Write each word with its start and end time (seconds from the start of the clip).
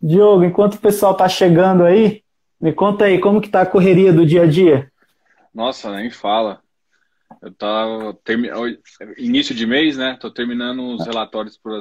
Diogo, 0.00 0.44
enquanto 0.44 0.74
o 0.74 0.80
pessoal 0.80 1.12
está 1.12 1.28
chegando 1.28 1.84
aí, 1.84 2.22
me 2.60 2.72
conta 2.72 3.04
aí 3.04 3.20
como 3.20 3.40
que 3.40 3.48
tá 3.48 3.62
a 3.62 3.66
correria 3.66 4.12
do 4.12 4.24
dia 4.24 4.42
a 4.42 4.46
dia. 4.46 4.90
Nossa, 5.54 5.94
nem 5.94 6.10
fala. 6.10 6.60
Eu 7.42 7.52
tava 7.52 8.14
termi... 8.24 8.48
início 9.16 9.54
de 9.54 9.66
mês, 9.66 9.96
né? 9.96 10.16
Tô 10.20 10.30
terminando 10.30 10.94
os 10.94 11.06
relatórios 11.06 11.58
para 11.58 11.80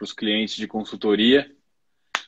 os 0.00 0.12
clientes 0.12 0.56
de 0.56 0.66
consultoria. 0.66 1.50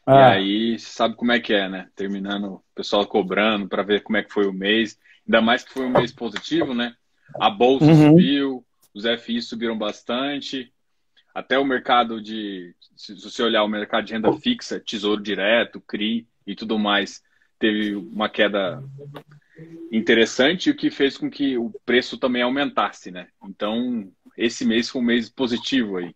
Ah. 0.06 0.14
E 0.14 0.22
aí, 0.22 0.78
sabe 0.78 1.14
como 1.14 1.32
é 1.32 1.40
que 1.40 1.52
é, 1.52 1.68
né? 1.68 1.88
Terminando, 1.94 2.54
o 2.54 2.62
pessoal 2.74 3.06
cobrando 3.06 3.68
para 3.68 3.82
ver 3.82 4.02
como 4.02 4.16
é 4.16 4.22
que 4.22 4.32
foi 4.32 4.46
o 4.46 4.52
mês. 4.52 4.98
Ainda 5.26 5.40
mais 5.40 5.62
que 5.62 5.72
foi 5.72 5.86
um 5.86 5.90
mês 5.90 6.12
positivo, 6.12 6.74
né? 6.74 6.94
A 7.38 7.48
bolsa 7.50 7.84
uhum. 7.84 8.10
subiu, 8.10 8.64
os 8.94 9.04
FIs 9.22 9.48
subiram 9.48 9.78
bastante. 9.78 10.72
Até 11.34 11.58
o 11.58 11.64
mercado 11.64 12.20
de, 12.20 12.74
se 12.96 13.14
você 13.14 13.42
olhar 13.42 13.62
o 13.62 13.68
mercado 13.68 14.04
de 14.04 14.12
renda 14.12 14.32
fixa, 14.32 14.80
tesouro 14.80 15.22
direto, 15.22 15.80
CRI 15.80 16.26
e 16.46 16.54
tudo 16.54 16.78
mais, 16.78 17.22
teve 17.58 17.94
uma 17.94 18.28
queda 18.28 18.82
interessante, 19.92 20.70
o 20.70 20.76
que 20.76 20.90
fez 20.90 21.16
com 21.16 21.30
que 21.30 21.56
o 21.56 21.72
preço 21.84 22.18
também 22.18 22.42
aumentasse, 22.42 23.10
né? 23.10 23.26
Então, 23.44 24.08
esse 24.36 24.64
mês 24.64 24.88
foi 24.88 25.02
um 25.02 25.04
mês 25.04 25.28
positivo 25.28 25.98
aí. 25.98 26.14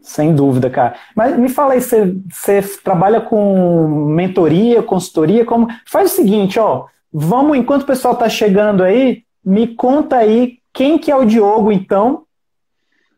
Sem 0.00 0.34
dúvida, 0.34 0.70
cara. 0.70 0.98
Mas 1.14 1.38
me 1.38 1.48
fala 1.48 1.74
aí, 1.74 1.80
você, 1.80 2.14
você 2.30 2.62
trabalha 2.82 3.20
com 3.20 4.06
mentoria, 4.08 4.82
consultoria, 4.82 5.44
como? 5.44 5.68
Faz 5.86 6.12
o 6.12 6.16
seguinte, 6.16 6.58
ó, 6.58 6.86
vamos, 7.12 7.56
enquanto 7.56 7.82
o 7.82 7.86
pessoal 7.86 8.16
tá 8.16 8.28
chegando 8.28 8.82
aí, 8.82 9.24
me 9.44 9.74
conta 9.74 10.16
aí 10.16 10.58
quem 10.72 10.98
que 10.98 11.10
é 11.10 11.16
o 11.16 11.24
Diogo, 11.24 11.72
então, 11.72 12.25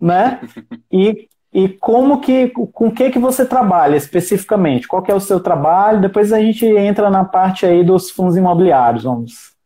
né? 0.01 0.41
E 0.91 1.29
e 1.52 1.69
como 1.69 2.20
que, 2.20 2.48
com 2.51 2.88
o 2.88 2.95
que 2.95 3.11
que 3.11 3.19
você 3.19 3.45
trabalha 3.45 3.97
especificamente? 3.97 4.87
Qual 4.87 5.02
que 5.02 5.11
é 5.11 5.15
o 5.15 5.21
seu 5.21 5.41
trabalho? 5.41 6.01
Depois 6.01 6.33
a 6.33 6.41
gente 6.41 6.66
entra 6.66 7.09
na 7.09 7.24
parte 7.24 7.65
aí 7.65 7.83
dos 7.83 8.11
fundos 8.11 8.37
imobiliários, 8.37 9.05
vamos, 9.05 9.57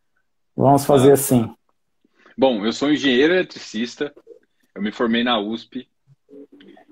vamos 0.56 0.86
fazer 0.86 1.10
ah. 1.10 1.14
assim. 1.14 1.52
Bom, 2.38 2.64
eu 2.64 2.72
sou 2.72 2.92
engenheiro 2.92 3.34
eletricista, 3.34 4.14
eu 4.74 4.80
me 4.80 4.92
formei 4.92 5.24
na 5.24 5.40
USP, 5.40 5.88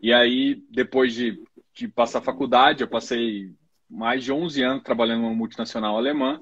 e 0.03 0.13
aí 0.13 0.63
depois 0.71 1.15
de, 1.15 1.41
de 1.73 1.87
passar 1.87 2.19
a 2.19 2.23
faculdade, 2.23 2.83
eu 2.83 2.89
passei 2.89 3.53
mais 3.89 4.25
de 4.25 4.33
11 4.33 4.63
anos 4.63 4.83
trabalhando 4.83 5.23
numa 5.23 5.35
multinacional 5.35 5.97
alemã, 5.97 6.41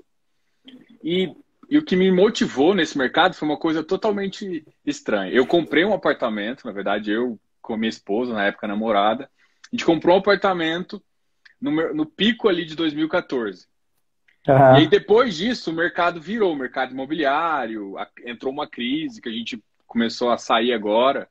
e, 1.05 1.31
e 1.69 1.77
o 1.77 1.85
que 1.85 1.97
me 1.97 2.11
motivou 2.11 2.75
nesse 2.75 2.97
mercado 2.97 3.35
foi 3.35 3.47
uma 3.47 3.59
coisa 3.59 3.85
totalmente 3.85 4.65
estranha. 4.85 5.33
Eu 5.33 5.47
comprei 5.47 5.85
um 5.85 5.93
apartamento, 5.93 6.67
na 6.67 6.73
verdade 6.73 7.11
eu 7.11 7.39
com 7.61 7.75
a 7.75 7.77
minha 7.77 7.91
esposa, 7.91 8.33
na 8.33 8.47
época 8.47 8.67
namorada. 8.67 9.25
A 9.25 9.77
gente 9.77 9.85
comprou 9.85 10.17
um 10.17 10.21
apartamento 10.21 11.03
no, 11.61 11.93
no 11.93 12.07
pico 12.07 12.49
ali 12.49 12.65
de 12.65 12.75
2014. 12.75 13.67
Uhum. 14.49 14.55
E 14.55 14.79
aí, 14.79 14.87
depois 14.87 15.37
disso, 15.37 15.71
o 15.71 15.75
mercado 15.75 16.19
virou, 16.19 16.55
o 16.55 16.57
mercado 16.57 16.93
imobiliário, 16.93 17.99
a, 17.99 18.09
entrou 18.25 18.51
uma 18.51 18.67
crise 18.67 19.21
que 19.21 19.29
a 19.29 19.33
gente 19.33 19.63
começou 19.87 20.31
a 20.31 20.39
sair 20.39 20.73
agora. 20.73 21.29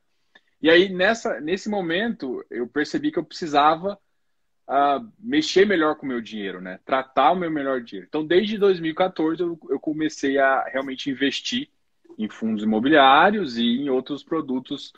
E 0.62 0.70
aí, 0.70 0.88
nessa, 0.88 1.40
nesse 1.40 1.68
momento, 1.68 2.44
eu 2.48 2.68
percebi 2.68 3.10
que 3.10 3.18
eu 3.18 3.24
precisava 3.24 3.98
uh, 4.68 5.06
mexer 5.18 5.66
melhor 5.66 5.96
com 5.96 6.04
o 6.04 6.08
meu 6.08 6.20
dinheiro, 6.20 6.60
né? 6.60 6.78
Tratar 6.84 7.32
o 7.32 7.36
meu 7.36 7.50
melhor 7.50 7.80
dinheiro. 7.80 8.06
Então, 8.08 8.24
desde 8.24 8.58
2014, 8.58 9.42
eu, 9.42 9.58
eu 9.70 9.80
comecei 9.80 10.38
a 10.38 10.64
realmente 10.64 11.10
investir 11.10 11.68
em 12.18 12.28
fundos 12.28 12.64
imobiliários 12.64 13.56
e 13.56 13.64
em 13.64 13.88
outros 13.88 14.22
produtos 14.22 14.92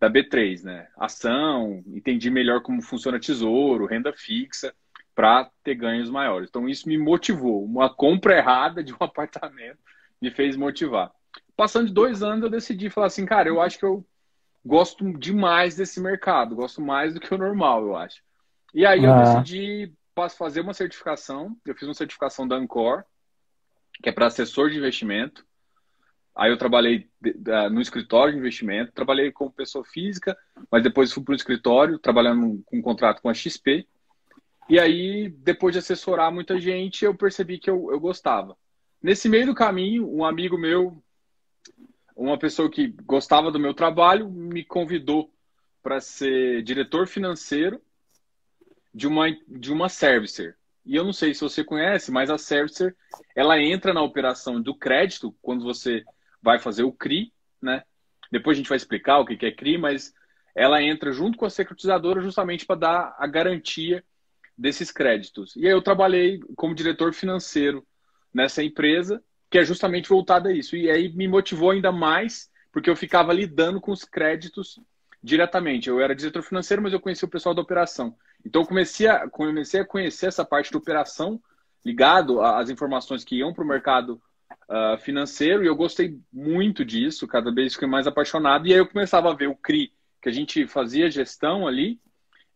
da 0.00 0.10
B3, 0.10 0.64
né? 0.64 0.88
Ação, 0.96 1.82
entendi 1.86 2.30
melhor 2.30 2.62
como 2.62 2.82
funciona 2.82 3.18
tesouro, 3.18 3.86
renda 3.86 4.12
fixa, 4.12 4.74
para 5.14 5.50
ter 5.62 5.74
ganhos 5.74 6.08
maiores. 6.08 6.48
Então 6.48 6.68
isso 6.68 6.88
me 6.88 6.96
motivou. 6.96 7.64
Uma 7.64 7.92
compra 7.92 8.36
errada 8.36 8.82
de 8.82 8.92
um 8.92 8.96
apartamento 9.02 9.78
me 10.20 10.30
fez 10.30 10.56
motivar. 10.56 11.12
Passando 11.56 11.88
de 11.88 11.92
dois 11.92 12.22
anos, 12.22 12.44
eu 12.44 12.50
decidi 12.50 12.88
falar 12.88 13.08
assim, 13.08 13.26
cara, 13.26 13.48
eu 13.48 13.60
acho 13.60 13.78
que 13.78 13.84
eu 13.84 14.04
gosto 14.64 15.12
demais 15.18 15.76
desse 15.76 16.00
mercado, 16.00 16.54
gosto 16.54 16.80
mais 16.80 17.14
do 17.14 17.20
que 17.20 17.34
o 17.34 17.38
normal, 17.38 17.84
eu 17.84 17.96
acho. 17.96 18.22
E 18.74 18.84
aí 18.84 19.04
eu 19.04 19.12
ah. 19.12 19.22
decidi 19.22 19.92
fazer 20.36 20.60
uma 20.60 20.74
certificação. 20.74 21.56
Eu 21.64 21.74
fiz 21.74 21.86
uma 21.86 21.94
certificação 21.94 22.46
da 22.46 22.56
Ancor, 22.56 23.04
que 24.02 24.08
é 24.08 24.12
para 24.12 24.26
assessor 24.26 24.70
de 24.70 24.78
investimento. 24.78 25.46
Aí 26.34 26.50
eu 26.50 26.56
trabalhei 26.56 27.08
no 27.70 27.80
escritório 27.80 28.32
de 28.32 28.38
investimento, 28.38 28.92
trabalhei 28.92 29.32
como 29.32 29.50
pessoa 29.50 29.84
física, 29.84 30.36
mas 30.70 30.82
depois 30.82 31.12
fui 31.12 31.22
para 31.22 31.32
o 31.32 31.36
escritório, 31.36 31.98
trabalhando 31.98 32.62
com 32.64 32.78
um 32.78 32.82
contrato 32.82 33.20
com 33.20 33.28
a 33.28 33.34
XP. 33.34 33.86
E 34.68 34.78
aí, 34.78 35.28
depois 35.38 35.72
de 35.72 35.78
assessorar 35.80 36.32
muita 36.32 36.60
gente, 36.60 37.04
eu 37.04 37.14
percebi 37.14 37.58
que 37.58 37.68
eu, 37.68 37.90
eu 37.90 37.98
gostava. 37.98 38.56
Nesse 39.02 39.28
meio 39.28 39.46
do 39.46 39.54
caminho, 39.54 40.08
um 40.08 40.24
amigo 40.24 40.56
meu, 40.56 41.02
uma 42.14 42.38
pessoa 42.38 42.70
que 42.70 42.88
gostava 43.04 43.50
do 43.50 43.58
meu 43.58 43.74
trabalho, 43.74 44.28
me 44.28 44.64
convidou 44.64 45.32
para 45.82 46.00
ser 46.00 46.62
diretor 46.62 47.06
financeiro 47.08 47.80
de 48.94 49.06
uma, 49.06 49.30
de 49.46 49.72
uma 49.72 49.88
servicer. 49.88 50.56
E 50.84 50.96
eu 50.96 51.04
não 51.04 51.12
sei 51.12 51.34
se 51.34 51.42
você 51.42 51.62
conhece, 51.62 52.10
mas 52.10 52.30
a 52.30 52.38
servicer, 52.38 52.96
ela 53.36 53.60
entra 53.60 53.92
na 53.92 54.02
operação 54.02 54.60
do 54.60 54.74
crédito, 54.74 55.34
quando 55.42 55.62
você 55.64 56.02
vai 56.42 56.58
fazer 56.58 56.82
o 56.82 56.92
CRI, 56.92 57.32
né? 57.60 57.82
Depois 58.30 58.56
a 58.56 58.58
gente 58.58 58.68
vai 58.68 58.76
explicar 58.76 59.18
o 59.18 59.26
que 59.26 59.44
é 59.44 59.52
CRI, 59.52 59.78
mas 59.78 60.14
ela 60.54 60.82
entra 60.82 61.12
junto 61.12 61.38
com 61.38 61.44
a 61.44 61.50
securitizadora 61.50 62.20
justamente 62.20 62.66
para 62.66 62.80
dar 62.80 63.16
a 63.18 63.26
garantia 63.26 64.04
desses 64.56 64.90
créditos. 64.90 65.54
E 65.56 65.66
aí 65.66 65.72
eu 65.72 65.82
trabalhei 65.82 66.40
como 66.56 66.74
diretor 66.74 67.14
financeiro 67.14 67.86
nessa 68.34 68.62
empresa, 68.62 69.22
que 69.50 69.58
é 69.58 69.64
justamente 69.64 70.08
voltada 70.08 70.48
a 70.48 70.52
isso. 70.52 70.76
E 70.76 70.90
aí 70.90 71.12
me 71.12 71.28
motivou 71.28 71.70
ainda 71.70 71.92
mais, 71.92 72.50
porque 72.72 72.90
eu 72.90 72.96
ficava 72.96 73.32
lidando 73.32 73.80
com 73.80 73.92
os 73.92 74.04
créditos 74.04 74.80
diretamente. 75.22 75.88
Eu 75.88 76.00
era 76.00 76.14
diretor 76.14 76.42
financeiro, 76.42 76.82
mas 76.82 76.92
eu 76.92 77.00
conhecia 77.00 77.26
o 77.26 77.30
pessoal 77.30 77.54
da 77.54 77.62
operação. 77.62 78.16
Então 78.44 78.64
comecei 78.64 79.06
a, 79.06 79.28
comecei 79.28 79.80
a 79.80 79.84
conhecer 79.84 80.26
essa 80.26 80.44
parte 80.44 80.72
da 80.72 80.78
operação 80.78 81.40
ligado 81.84 82.40
às 82.40 82.70
informações 82.70 83.24
que 83.24 83.36
iam 83.36 83.52
para 83.52 83.64
o 83.64 83.66
mercado 83.66 84.20
uh, 84.68 84.98
financeiro 84.98 85.64
e 85.64 85.66
eu 85.66 85.76
gostei 85.76 86.18
muito 86.32 86.84
disso, 86.84 87.26
cada 87.26 87.52
vez 87.52 87.74
fiquei 87.74 87.88
mais 87.88 88.06
apaixonado. 88.06 88.66
E 88.66 88.72
aí 88.72 88.78
eu 88.78 88.88
começava 88.88 89.30
a 89.30 89.34
ver 89.34 89.48
o 89.48 89.56
CRI, 89.56 89.92
que 90.20 90.28
a 90.28 90.32
gente 90.32 90.66
fazia 90.66 91.10
gestão 91.10 91.66
ali, 91.66 92.00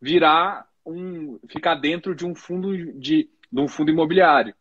virar 0.01 0.67
um. 0.85 1.39
ficar 1.47 1.75
dentro 1.75 2.13
de 2.13 2.25
um 2.25 2.35
fundo 2.35 2.75
de, 2.99 3.29
de 3.51 3.61
um 3.61 3.67
fundo 3.67 3.91
imobiliário. 3.91 4.53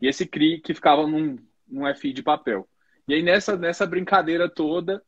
E 0.00 0.06
esse 0.06 0.26
CRI 0.26 0.60
que 0.60 0.74
ficava 0.74 1.06
num, 1.06 1.38
num 1.66 1.94
FI 1.94 2.12
de 2.12 2.22
papel. 2.22 2.68
E 3.06 3.14
aí 3.14 3.22
nessa, 3.22 3.56
nessa 3.56 3.86
brincadeira 3.86 4.48
toda, 4.48 5.02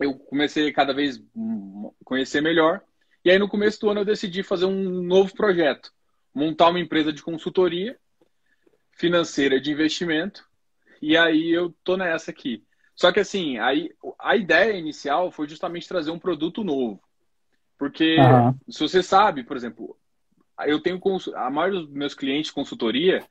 eu 0.00 0.14
comecei 0.14 0.72
cada 0.72 0.92
vez 0.92 1.22
conhecer 2.04 2.40
melhor. 2.40 2.82
E 3.28 3.30
aí 3.30 3.38
no 3.38 3.46
começo 3.46 3.78
do 3.78 3.90
ano 3.90 4.00
eu 4.00 4.06
decidi 4.06 4.42
fazer 4.42 4.64
um 4.64 5.02
novo 5.02 5.34
projeto, 5.34 5.92
montar 6.34 6.70
uma 6.70 6.80
empresa 6.80 7.12
de 7.12 7.22
consultoria 7.22 7.94
financeira 8.92 9.60
de 9.60 9.70
investimento 9.70 10.48
e 11.02 11.14
aí 11.14 11.50
eu 11.50 11.76
tô 11.84 11.98
nessa 11.98 12.30
aqui. 12.30 12.64
Só 12.94 13.12
que 13.12 13.20
assim, 13.20 13.58
aí, 13.58 13.92
a 14.18 14.34
ideia 14.34 14.78
inicial 14.78 15.30
foi 15.30 15.46
justamente 15.46 15.86
trazer 15.86 16.10
um 16.10 16.18
produto 16.18 16.64
novo. 16.64 17.02
Porque 17.76 18.16
uhum. 18.18 18.58
se 18.66 18.80
você 18.80 19.02
sabe, 19.02 19.44
por 19.44 19.58
exemplo, 19.58 19.94
eu 20.64 20.80
tenho 20.80 20.98
a 21.34 21.50
maioria 21.50 21.80
dos 21.80 21.92
meus 21.92 22.14
clientes 22.14 22.46
de 22.46 22.54
consultoria 22.54 23.22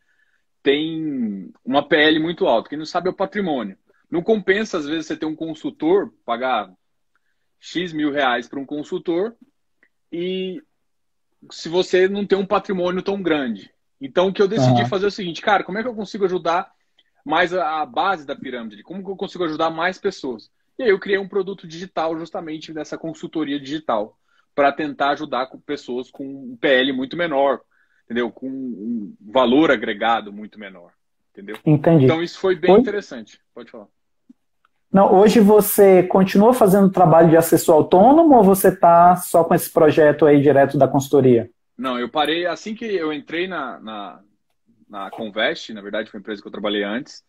tem 0.62 1.52
uma 1.66 1.82
PL 1.82 2.20
muito 2.20 2.46
alta. 2.46 2.70
Quem 2.70 2.78
não 2.78 2.86
sabe 2.86 3.08
é 3.08 3.12
o 3.12 3.16
patrimônio. 3.16 3.76
Não 4.12 4.22
compensa, 4.22 4.78
às 4.78 4.86
vezes, 4.86 5.08
você 5.08 5.18
ter 5.18 5.26
um 5.26 5.36
consultor, 5.36 6.14
pagar 6.24 6.72
X 7.60 7.92
mil 7.94 8.12
reais 8.12 8.48
para 8.48 8.60
um 8.60 8.66
consultor 8.66 9.36
e 10.12 10.62
se 11.52 11.70
você 11.70 12.08
não 12.08 12.26
tem 12.26 12.38
um 12.38 12.46
patrimônio 12.46 13.02
tão 13.02 13.22
grande. 13.22 13.72
Então, 14.00 14.28
o 14.28 14.34
que 14.34 14.42
eu 14.42 14.48
decidi 14.48 14.82
uhum. 14.82 14.88
fazer 14.88 15.06
é 15.06 15.08
o 15.08 15.12
seguinte, 15.12 15.42
cara, 15.42 15.64
como 15.64 15.78
é 15.78 15.82
que 15.82 15.88
eu 15.88 15.96
consigo 15.96 16.26
ajudar 16.26 16.72
mais 17.28 17.54
a 17.54 17.86
base 17.86 18.26
da 18.26 18.36
pirâmide, 18.36 18.84
como 18.84 19.04
que 19.04 19.12
eu 19.12 19.16
consigo 19.18 19.44
ajudar 19.44 19.70
mais 19.70 19.98
pessoas. 19.98 20.50
E 20.80 20.84
aí 20.84 20.90
eu 20.90 21.00
criei 21.00 21.20
um 21.20 21.28
produto 21.28 21.68
digital 21.68 22.18
justamente 22.18 22.72
dessa 22.72 22.98
consultoria 22.98 23.60
digital 23.60 24.18
para 24.56 24.72
tentar 24.72 25.10
ajudar 25.10 25.50
pessoas 25.66 26.10
com 26.10 26.24
um 26.24 26.56
PL 26.56 26.94
muito 26.94 27.18
menor, 27.18 27.60
entendeu? 28.06 28.32
Com 28.32 28.48
um 28.48 29.16
valor 29.20 29.72
agregado 29.72 30.32
muito 30.32 30.58
menor, 30.58 30.94
entendeu? 31.32 31.58
Entendi. 31.66 32.06
Então 32.06 32.24
isso 32.24 32.40
foi 32.40 32.56
bem 32.56 32.74
interessante. 32.78 33.42
Pode 33.54 33.70
falar. 33.70 33.88
Não, 34.92 35.14
hoje 35.14 35.40
você 35.40 36.04
continua 36.04 36.54
fazendo 36.54 36.92
trabalho 36.92 37.30
de 37.30 37.38
assessor 37.38 37.76
autônomo 37.76 38.36
ou 38.36 38.44
você 38.44 38.70
está 38.70 39.16
só 39.18 39.44
com 39.44 39.54
esse 39.54 39.72
projeto 39.72 40.26
aí 40.26 40.42
direto 40.42 40.78
da 40.78 40.88
consultoria? 40.88 41.50
Não, 41.78 42.00
eu 42.00 42.10
parei 42.10 42.46
assim 42.46 42.74
que 42.74 42.86
eu 42.86 43.12
entrei 43.14 43.48
na, 43.48 43.80
na, 43.80 44.20
na 44.90 45.10
Convest, 45.12 45.74
na 45.74 45.82
verdade 45.82 46.10
foi 46.10 46.18
uma 46.18 46.22
empresa 46.22 46.42
que 46.42 46.48
eu 46.48 46.52
trabalhei 46.52 46.84
antes, 46.84 47.24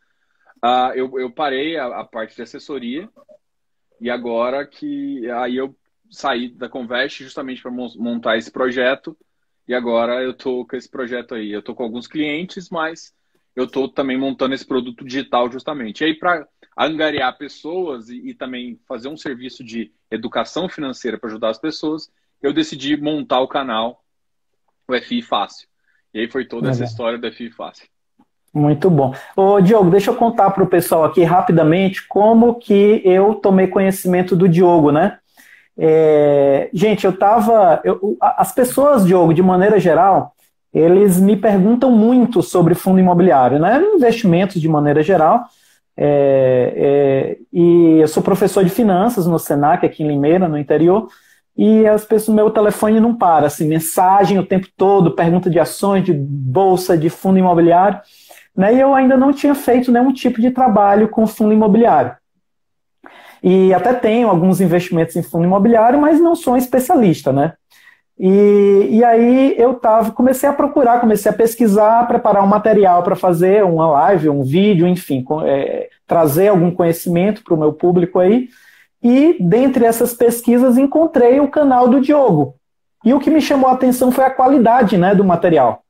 uh, 0.65 0.93
eu, 0.95 1.19
eu 1.19 1.31
parei 1.31 1.77
a, 1.77 2.01
a, 2.01 2.05
parte 2.05 2.37
de 2.37 2.43
assessoria 2.43 3.09
e 4.01 4.09
agora 4.09 4.65
que 4.65 5.29
aí 5.31 5.57
eu 5.57 5.77
saí 6.11 6.49
da 6.49 6.69
Convest 6.69 7.23
justamente 7.23 7.61
para 7.61 7.71
montar 7.71 8.39
esse 8.39 8.51
projeto 8.51 9.17
E 9.67 9.75
agora 9.75 10.23
eu 10.23 10.33
tô 10.33 10.67
com 10.67 10.77
esse 10.77 10.89
projeto 10.89 11.35
aí. 11.35 11.53
Eu 11.53 11.63
tô 11.63 11.75
com 11.75 11.83
alguns 11.83 12.07
clientes, 12.07 12.71
mas 12.71 13.13
eu 13.59 13.67
tô 13.67 13.89
também 13.89 14.17
montando 14.17 14.55
esse 14.55 14.65
produto 14.65 15.05
digital 15.05 15.51
justamente. 15.51 16.03
E 16.03 16.05
aí, 16.05 16.15
para 16.15 16.47
angariar 16.79 17.37
pessoas 17.37 18.09
e, 18.09 18.29
e, 18.29 18.35
também 18.35 18.79
fazer 18.87 19.09
um 19.09 19.17
serviço 19.17 19.65
de 19.65 19.91
educação 20.09 20.69
financeira 20.69 21.19
para 21.19 21.29
ajudar 21.29 21.51
as 21.51 21.59
pessoas, 21.59 22.09
eu 22.41 22.53
decidi 22.53 22.97
montar 22.97 23.41
o 23.41 23.49
canal, 23.49 24.05
o 24.87 24.95
FI 24.97 25.23
Fácil. 25.23 25.67
E 26.15 26.21
aí 26.21 26.31
foi 26.31 26.45
toda 26.45 26.71
essa 26.71 26.85
história 26.85 27.19
do 27.19 27.33
FI 27.33 27.51
Fácil. 27.51 27.89
Muito 28.55 28.89
bom. 28.89 29.13
Ô, 29.37 29.61
Diogo, 29.61 29.91
deixa 29.91 30.13
eu 30.13 30.15
contar 30.15 30.51
para 30.51 30.63
o 30.63 30.69
pessoal 30.69 31.05
aqui 31.05 31.25
rapidamente 31.25 32.07
como 32.07 32.55
que 32.61 33.03
eu 33.05 33.35
tomei 33.35 33.67
conhecimento 33.67 34.37
do 34.37 34.49
Diogo, 34.49 34.93
né? 34.93 35.19
É, 35.77 36.71
gente, 36.73 37.05
eu 37.05 37.11
estava. 37.11 37.83
As 38.21 38.53
pessoas, 38.53 39.05
Diogo, 39.05 39.35
de 39.35 39.43
maneira 39.43 39.81
geral, 39.81 40.33
eles 40.79 41.19
me 41.21 41.37
perguntam 41.37 41.91
muito 41.91 42.43
sobre 42.43 42.75
fundo 42.75 43.01
imobiliário, 43.01 43.59
né? 43.59 43.83
Investimentos 43.95 44.61
de 44.61 44.69
maneira 44.69 45.03
geral. 45.03 45.45
É, 45.97 46.73
é, 46.77 47.39
e 47.53 47.99
eu 48.01 48.07
sou 48.07 48.23
professor 48.23 48.63
de 48.63 48.71
finanças 48.71 49.27
no 49.27 49.39
Senac, 49.39 49.85
aqui 49.85 50.05
em 50.05 50.09
Limeira, 50.09 50.49
no 50.49 50.57
interior, 50.57 51.09
e 51.57 51.85
as 51.89 52.05
pessoas, 52.05 52.37
meu 52.37 52.51
telefone 52.51 53.01
não 53.01 53.13
para, 53.17 53.49
assim, 53.49 53.67
mensagem 53.67 54.39
o 54.39 54.47
tempo 54.47 54.69
todo, 54.77 55.17
pergunta 55.17 55.51
de 55.51 55.59
ações, 55.59 56.05
de 56.05 56.13
bolsa, 56.13 56.97
de 56.97 57.11
fundo 57.11 57.39
imobiliário, 57.39 58.01
né? 58.57 58.75
E 58.75 58.81
eu 58.81 58.95
ainda 58.95 59.17
não 59.17 59.33
tinha 59.33 59.57
feito 59.57 59.91
nenhum 59.91 60.13
tipo 60.13 60.41
de 60.41 60.53
trabalho 60.53 61.09
com 61.09 61.27
fundo 61.27 61.53
imobiliário. 61.53 62.15
E 63.43 63.75
até 63.75 63.93
tenho 63.93 64.29
alguns 64.29 64.61
investimentos 64.61 65.17
em 65.17 65.23
fundo 65.23 65.45
imobiliário, 65.45 66.01
mas 66.01 66.21
não 66.21 66.37
sou 66.37 66.55
um 66.55 66.57
especialista, 66.57 67.33
né? 67.33 67.55
E, 68.19 68.89
e 68.91 69.05
aí 69.05 69.55
eu 69.57 69.75
tava, 69.75 70.11
comecei 70.11 70.49
a 70.49 70.53
procurar, 70.53 71.01
comecei 71.01 71.31
a 71.31 71.35
pesquisar, 71.35 72.07
preparar 72.09 72.43
um 72.43 72.49
material 72.49 73.03
para 73.03 73.15
fazer 73.15 73.65
uma 73.65 73.89
live, 73.91 74.29
um 74.29 74.43
vídeo, 74.43 74.89
enfim, 74.89 75.25
é, 75.45 75.89
trazer 76.07 76.49
algum 76.49 76.71
conhecimento 76.71 77.45
para 77.45 77.55
o 77.55 77.59
meu 77.59 77.73
público 77.73 78.19
aí. 78.19 78.49
E 79.01 79.37
dentre 79.41 79.85
essas 79.85 80.13
pesquisas 80.13 80.77
encontrei 80.77 81.39
o 81.39 81.49
canal 81.49 81.89
do 81.89 82.01
Diogo. 82.01 82.57
E 83.05 83.15
o 83.15 83.21
que 83.21 83.31
me 83.31 83.41
chamou 83.41 83.71
a 83.71 83.75
atenção 83.75 84.11
foi 84.11 84.25
a 84.25 84.31
qualidade 84.31 84.99
né, 84.99 85.15
do 85.15 85.25
material. 85.25 85.85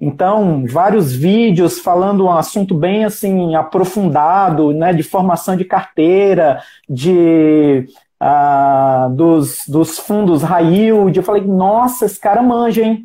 Então, 0.00 0.64
vários 0.68 1.12
vídeos 1.12 1.78
falando 1.78 2.24
um 2.24 2.32
assunto 2.32 2.74
bem 2.74 3.04
assim 3.04 3.54
aprofundado, 3.54 4.72
né, 4.72 4.92
de 4.92 5.02
formação 5.02 5.56
de 5.56 5.64
carteira, 5.64 6.60
de 6.88 7.86
ah, 8.20 9.08
dos, 9.12 9.62
dos 9.68 9.98
fundos 9.98 10.42
high 10.42 10.74
yield. 10.74 11.16
Eu 11.16 11.22
falei, 11.22 11.42
nossa, 11.42 12.06
esse 12.06 12.18
cara 12.18 12.42
manja, 12.42 12.82
hein? 12.82 13.04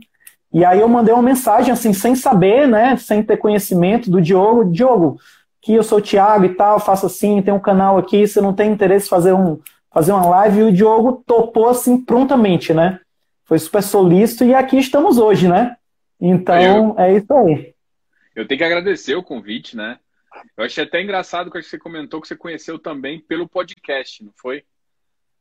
E 0.51 0.63
aí 0.63 0.79
eu 0.79 0.87
mandei 0.87 1.13
uma 1.13 1.23
mensagem 1.23 1.71
assim, 1.71 1.93
sem 1.93 2.15
saber, 2.15 2.67
né, 2.67 2.95
sem 2.97 3.23
ter 3.23 3.37
conhecimento 3.37 4.11
do 4.11 4.21
Diogo, 4.21 4.71
Diogo, 4.71 5.19
que 5.59 5.73
eu 5.73 5.81
sou 5.81 5.97
o 5.97 6.01
Thiago 6.01 6.45
e 6.45 6.53
tal, 6.53 6.79
faço 6.79 7.07
assim, 7.07 7.41
tem 7.41 7.53
um 7.53 7.59
canal 7.59 7.97
aqui, 7.97 8.27
você 8.27 8.39
não 8.39 8.53
tem 8.53 8.71
interesse 8.71 9.07
em 9.07 9.09
fazer, 9.09 9.33
um, 9.33 9.59
fazer 9.91 10.11
uma 10.11 10.25
live? 10.27 10.59
E 10.59 10.63
o 10.63 10.71
Diogo 10.71 11.23
topou 11.25 11.69
assim 11.69 11.99
prontamente, 11.99 12.71
né? 12.71 12.99
Foi 13.45 13.57
super 13.57 13.81
solícito 13.81 14.43
e 14.43 14.53
aqui 14.53 14.77
estamos 14.77 15.17
hoje, 15.17 15.47
né? 15.47 15.75
Então, 16.21 16.55
eu, 16.61 16.95
é 16.99 17.17
isso 17.17 17.33
aí. 17.33 17.73
Eu 18.35 18.47
tenho 18.47 18.59
que 18.59 18.63
agradecer 18.63 19.15
o 19.15 19.23
convite, 19.23 19.75
né? 19.75 19.97
Eu 20.55 20.65
achei 20.65 20.83
até 20.83 21.01
engraçado 21.01 21.49
que 21.49 21.61
você 21.61 21.77
comentou 21.79 22.21
que 22.21 22.27
você 22.27 22.35
conheceu 22.35 22.77
também 22.77 23.19
pelo 23.19 23.47
podcast, 23.47 24.23
não 24.23 24.31
foi? 24.35 24.63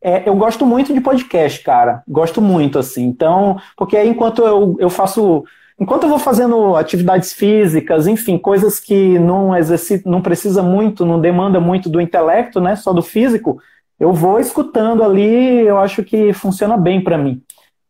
É, 0.02 0.28
eu 0.28 0.34
gosto 0.34 0.66
muito 0.66 0.92
de 0.92 1.00
podcast, 1.00 1.62
cara. 1.62 2.02
Gosto 2.08 2.42
muito, 2.42 2.78
assim. 2.78 3.04
Então, 3.04 3.58
porque 3.76 3.96
aí 3.96 4.08
enquanto 4.08 4.42
eu, 4.42 4.76
eu 4.80 4.90
faço. 4.90 5.44
Enquanto 5.78 6.04
eu 6.04 6.08
vou 6.08 6.18
fazendo 6.18 6.76
atividades 6.76 7.32
físicas, 7.32 8.06
enfim, 8.06 8.36
coisas 8.36 8.78
que 8.78 9.18
não 9.18 9.56
exercita, 9.56 10.08
não 10.08 10.20
precisa 10.20 10.62
muito, 10.62 11.06
não 11.06 11.20
demanda 11.20 11.58
muito 11.58 11.88
do 11.88 12.00
intelecto, 12.00 12.60
né? 12.60 12.76
Só 12.76 12.92
do 12.92 13.02
físico, 13.02 13.60
eu 13.98 14.12
vou 14.12 14.38
escutando 14.38 15.02
ali, 15.02 15.66
eu 15.66 15.78
acho 15.78 16.02
que 16.04 16.32
funciona 16.32 16.76
bem 16.76 17.02
para 17.02 17.16
mim. 17.16 17.42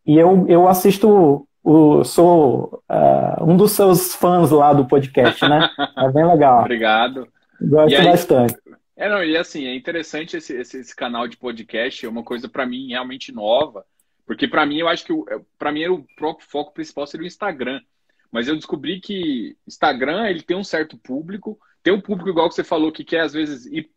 E 0.06 0.18
eu, 0.18 0.44
eu 0.48 0.68
assisto 0.68 1.46
o, 1.62 2.04
sou 2.04 2.82
uh, 2.90 3.44
um 3.44 3.56
dos 3.56 3.72
seus 3.72 4.14
fãs 4.14 4.50
lá 4.50 4.72
do 4.72 4.84
podcast, 4.84 5.46
né? 5.48 5.68
É 5.96 6.10
bem 6.10 6.26
legal. 6.26 6.60
Obrigado. 6.60 7.26
Gosto 7.60 7.96
aí, 7.96 8.04
bastante. 8.04 8.54
É, 9.02 9.08
não, 9.08 9.24
e 9.24 9.36
assim, 9.36 9.66
é 9.66 9.74
interessante 9.74 10.36
esse, 10.36 10.54
esse, 10.54 10.78
esse 10.78 10.94
canal 10.94 11.26
de 11.26 11.36
podcast, 11.36 12.06
é 12.06 12.08
uma 12.08 12.22
coisa 12.22 12.48
para 12.48 12.64
mim 12.64 12.90
realmente 12.90 13.32
nova, 13.32 13.84
porque 14.24 14.46
para 14.46 14.64
mim 14.64 14.78
eu 14.78 14.86
acho 14.86 15.04
que 15.04 15.12
para 15.58 15.72
mim 15.72 15.84
o 15.88 16.06
foco 16.38 16.72
principal 16.72 17.04
seria 17.04 17.24
o 17.24 17.26
Instagram. 17.26 17.80
Mas 18.30 18.46
eu 18.46 18.54
descobri 18.54 19.00
que 19.00 19.56
Instagram 19.66 20.28
ele 20.28 20.40
tem 20.40 20.56
um 20.56 20.62
certo 20.62 20.96
público, 20.96 21.58
tem 21.82 21.92
um 21.92 22.00
público 22.00 22.30
igual 22.30 22.48
que 22.48 22.54
você 22.54 22.62
falou 22.62 22.92
que 22.92 23.02
quer 23.02 23.22
às 23.22 23.32
vezes 23.32 23.66
ir 23.66 23.90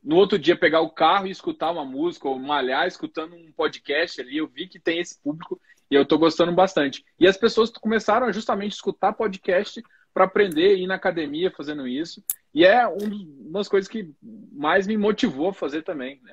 no 0.00 0.14
outro 0.14 0.38
dia 0.38 0.56
pegar 0.56 0.80
o 0.80 0.90
carro 0.90 1.26
e 1.26 1.32
escutar 1.32 1.72
uma 1.72 1.84
música 1.84 2.28
ou 2.28 2.38
malhar 2.38 2.86
escutando 2.86 3.34
um 3.34 3.50
podcast 3.50 4.20
ali. 4.20 4.36
Eu 4.36 4.46
vi 4.46 4.68
que 4.68 4.78
tem 4.78 5.00
esse 5.00 5.20
público 5.20 5.60
e 5.90 5.96
eu 5.96 6.02
estou 6.02 6.20
gostando 6.20 6.52
bastante. 6.52 7.04
E 7.18 7.26
as 7.26 7.36
pessoas 7.36 7.68
começaram 7.70 8.28
a 8.28 8.32
justamente 8.32 8.74
escutar 8.74 9.12
podcast 9.12 9.82
para 10.16 10.24
aprender, 10.24 10.78
ir 10.78 10.86
na 10.86 10.94
academia 10.94 11.52
fazendo 11.54 11.86
isso. 11.86 12.22
E 12.54 12.64
é 12.64 12.86
uma 12.86 13.60
das 13.60 13.68
coisas 13.68 13.86
que 13.86 14.10
mais 14.50 14.86
me 14.86 14.96
motivou 14.96 15.50
a 15.50 15.52
fazer 15.52 15.82
também, 15.82 16.18
né? 16.24 16.32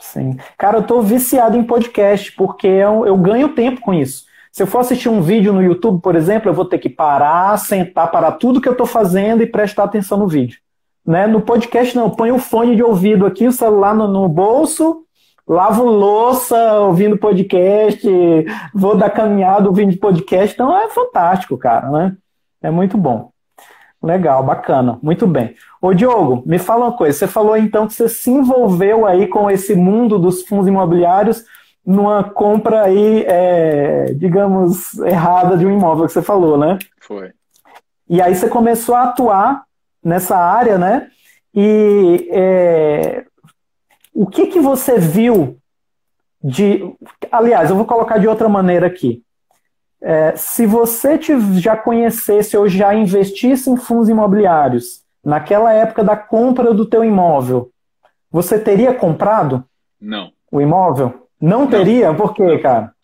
Sim. 0.00 0.36
Cara, 0.58 0.78
eu 0.78 0.82
tô 0.82 1.00
viciado 1.00 1.56
em 1.56 1.62
podcast, 1.62 2.32
porque 2.32 2.66
eu, 2.66 3.06
eu 3.06 3.16
ganho 3.16 3.54
tempo 3.54 3.80
com 3.80 3.94
isso. 3.94 4.24
Se 4.50 4.64
eu 4.64 4.66
for 4.66 4.80
assistir 4.80 5.08
um 5.08 5.22
vídeo 5.22 5.52
no 5.52 5.62
YouTube, 5.62 6.02
por 6.02 6.16
exemplo, 6.16 6.50
eu 6.50 6.54
vou 6.54 6.64
ter 6.64 6.78
que 6.78 6.88
parar, 6.88 7.56
sentar, 7.56 8.10
parar 8.10 8.32
tudo 8.32 8.60
que 8.60 8.66
eu 8.66 8.72
estou 8.72 8.86
fazendo 8.86 9.44
e 9.44 9.46
prestar 9.46 9.84
atenção 9.84 10.18
no 10.18 10.26
vídeo. 10.26 10.58
Né? 11.06 11.28
No 11.28 11.40
podcast, 11.40 11.94
não, 11.94 12.06
eu 12.06 12.10
ponho 12.10 12.34
o 12.34 12.40
fone 12.40 12.74
de 12.74 12.82
ouvido 12.82 13.24
aqui, 13.24 13.46
o 13.46 13.52
celular 13.52 13.94
no, 13.94 14.08
no 14.08 14.28
bolso, 14.28 15.04
lavo 15.46 15.84
louça 15.84 16.80
ouvindo 16.80 17.16
podcast, 17.16 18.08
vou 18.74 18.96
dar 18.96 19.10
caminhada 19.10 19.68
ouvindo 19.68 19.96
podcast, 19.98 20.52
então 20.52 20.76
é 20.76 20.88
fantástico, 20.88 21.56
cara, 21.56 21.90
né? 21.90 22.16
É 22.62 22.70
muito 22.70 22.96
bom. 22.96 23.30
Legal, 24.02 24.42
bacana, 24.42 24.98
muito 25.02 25.26
bem. 25.26 25.54
Ô 25.80 25.92
Diogo, 25.92 26.42
me 26.46 26.58
fala 26.58 26.86
uma 26.86 26.96
coisa, 26.96 27.18
você 27.18 27.26
falou 27.26 27.56
então 27.56 27.86
que 27.86 27.92
você 27.92 28.08
se 28.08 28.30
envolveu 28.30 29.06
aí 29.06 29.26
com 29.26 29.50
esse 29.50 29.74
mundo 29.74 30.18
dos 30.18 30.42
fundos 30.42 30.66
imobiliários 30.66 31.44
numa 31.84 32.24
compra 32.24 32.84
aí, 32.84 33.24
é, 33.26 34.12
digamos, 34.14 34.98
errada 34.98 35.56
de 35.56 35.66
um 35.66 35.70
imóvel 35.70 36.06
que 36.06 36.12
você 36.12 36.22
falou, 36.22 36.56
né? 36.56 36.78
Foi. 37.00 37.32
E 38.08 38.20
aí 38.22 38.34
você 38.34 38.48
começou 38.48 38.94
a 38.94 39.04
atuar 39.04 39.64
nessa 40.02 40.36
área, 40.36 40.78
né? 40.78 41.08
E 41.54 42.28
é, 42.30 43.24
o 44.14 44.26
que, 44.26 44.46
que 44.46 44.60
você 44.60 44.98
viu 44.98 45.58
de. 46.42 46.82
Aliás, 47.30 47.70
eu 47.70 47.76
vou 47.76 47.84
colocar 47.84 48.18
de 48.18 48.28
outra 48.28 48.48
maneira 48.48 48.86
aqui. 48.86 49.22
É, 50.02 50.34
se 50.34 50.64
você 50.64 51.18
te, 51.18 51.32
já 51.60 51.76
conhecesse 51.76 52.56
ou 52.56 52.68
já 52.68 52.94
investisse 52.94 53.68
em 53.68 53.76
fundos 53.76 54.08
imobiliários 54.08 55.04
naquela 55.22 55.72
época 55.72 56.02
da 56.02 56.16
compra 56.16 56.72
do 56.72 56.86
teu 56.86 57.04
imóvel, 57.04 57.70
você 58.30 58.58
teria 58.58 58.94
comprado? 58.94 59.64
Não. 60.00 60.32
O 60.50 60.60
imóvel? 60.60 61.28
Não, 61.40 61.60
Não. 61.60 61.70
teria? 61.70 62.14
Por 62.14 62.34
quê, 62.34 62.58
cara? 62.58 62.94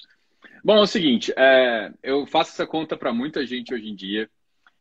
Bom, 0.64 0.76
é 0.76 0.80
o 0.80 0.86
seguinte, 0.86 1.32
é, 1.36 1.92
eu 2.02 2.26
faço 2.26 2.50
essa 2.50 2.66
conta 2.66 2.96
para 2.96 3.12
muita 3.12 3.46
gente 3.46 3.72
hoje 3.72 3.88
em 3.88 3.94
dia 3.94 4.28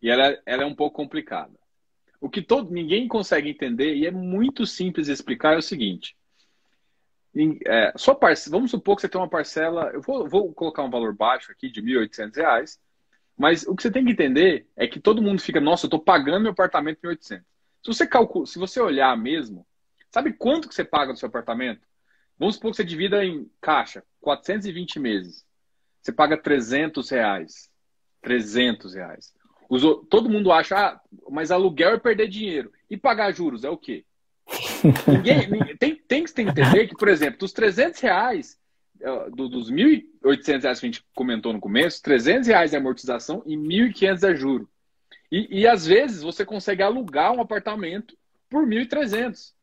e 0.01 0.09
ela, 0.09 0.37
ela 0.45 0.63
é 0.63 0.65
um 0.65 0.73
pouco 0.73 0.95
complicada. 0.95 1.53
O 2.19 2.29
que 2.29 2.41
todo, 2.41 2.71
ninguém 2.71 3.07
consegue 3.07 3.49
entender 3.49 3.95
e 3.95 4.07
é 4.07 4.11
muito 4.11 4.65
simples 4.65 5.07
explicar 5.07 5.53
é 5.53 5.57
o 5.57 5.61
seguinte: 5.61 6.15
é, 7.65 7.93
sua 7.97 8.15
parcela, 8.15 8.55
vamos 8.55 8.71
supor 8.71 8.95
que 8.95 9.01
você 9.01 9.09
tem 9.09 9.19
uma 9.19 9.29
parcela, 9.29 9.91
eu 9.93 10.01
vou, 10.01 10.27
vou 10.27 10.53
colocar 10.53 10.83
um 10.83 10.89
valor 10.89 11.13
baixo 11.13 11.51
aqui 11.51 11.69
de 11.69 11.81
R$ 11.81 12.07
1.800, 12.07 12.77
mas 13.37 13.67
o 13.67 13.75
que 13.75 13.83
você 13.83 13.91
tem 13.91 14.05
que 14.05 14.11
entender 14.11 14.67
é 14.75 14.87
que 14.87 14.99
todo 14.99 15.21
mundo 15.21 15.41
fica, 15.41 15.59
nossa, 15.59 15.85
eu 15.85 15.87
estou 15.87 15.99
pagando 15.99 16.43
meu 16.43 16.51
apartamento 16.51 16.99
em 17.03 17.07
800. 17.07 17.45
Se 17.83 17.93
você 17.93 18.07
calcula, 18.07 18.45
se 18.45 18.57
você 18.57 18.79
olhar 18.79 19.15
mesmo, 19.17 19.67
sabe 20.09 20.31
quanto 20.31 20.69
que 20.69 20.75
você 20.75 20.85
paga 20.85 21.11
no 21.11 21.17
seu 21.17 21.27
apartamento? 21.27 21.85
Vamos 22.39 22.55
supor 22.55 22.71
que 22.71 22.77
você 22.77 22.83
divida 22.83 23.23
em 23.23 23.49
caixa, 23.61 24.03
420 24.21 24.99
meses. 24.99 25.45
Você 26.01 26.11
paga 26.11 26.37
300 26.37 27.09
reais. 27.09 27.69
300 28.21 28.93
reais. 28.95 29.33
todo 30.09 30.29
mundo 30.29 30.51
acha, 30.51 30.77
ah, 30.77 31.01
mas 31.29 31.51
aluguel 31.51 31.91
é 31.91 31.99
perder 31.99 32.27
dinheiro. 32.27 32.71
E 32.89 32.97
pagar 32.97 33.33
juros 33.33 33.63
é 33.63 33.69
o 33.69 33.77
quê? 33.77 34.05
Ninguém, 35.07 35.49
ninguém, 35.49 35.77
tem, 35.77 35.95
tem 35.95 36.23
que 36.23 36.41
entender 36.41 36.87
que, 36.87 36.95
por 36.95 37.07
exemplo, 37.07 37.39
dos 37.39 37.53
300 37.53 37.99
reais, 38.01 38.57
do, 39.33 39.49
dos 39.49 39.71
1.800 39.71 40.61
reais 40.63 40.79
que 40.79 40.85
a 40.85 40.89
gente 40.89 41.05
comentou 41.13 41.53
no 41.53 41.59
começo, 41.59 42.01
300 42.01 42.47
reais 42.47 42.73
é 42.73 42.77
amortização 42.77 43.43
e 43.45 43.55
1.500 43.55 44.23
é 44.23 44.35
juro. 44.35 44.69
E, 45.31 45.61
e 45.61 45.67
às 45.67 45.85
vezes 45.85 46.21
você 46.21 46.45
consegue 46.45 46.81
alugar 46.81 47.31
um 47.31 47.41
apartamento 47.41 48.17
por 48.49 48.65
1.300. 48.67 49.53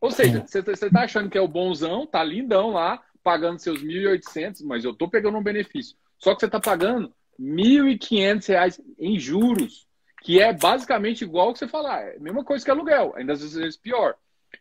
Ou 0.00 0.10
seja, 0.10 0.44
você 0.46 0.58
está 0.58 1.02
achando 1.02 1.30
que 1.30 1.38
é 1.38 1.40
o 1.40 1.48
bonzão, 1.48 2.06
tá 2.06 2.22
lindão 2.24 2.70
lá, 2.70 3.00
pagando 3.22 3.60
seus 3.60 3.82
1.800, 3.82 4.64
mas 4.64 4.84
eu 4.84 4.90
estou 4.90 5.08
pegando 5.08 5.38
um 5.38 5.42
benefício. 5.42 5.96
Só 6.18 6.34
que 6.34 6.40
você 6.40 6.46
está 6.46 6.60
pagando 6.60 7.12
R$ 7.38 7.44
1.500 7.44 8.80
em 8.98 9.18
juros, 9.18 9.86
que 10.22 10.40
é 10.40 10.52
basicamente 10.52 11.22
igual 11.22 11.48
ao 11.48 11.52
que 11.52 11.60
você 11.60 11.68
falar, 11.68 12.00
é 12.02 12.16
a 12.16 12.20
mesma 12.20 12.44
coisa 12.44 12.64
que 12.64 12.70
aluguel, 12.70 13.12
ainda 13.16 13.32
às 13.32 13.54
vezes 13.54 13.76
pior. 13.76 14.14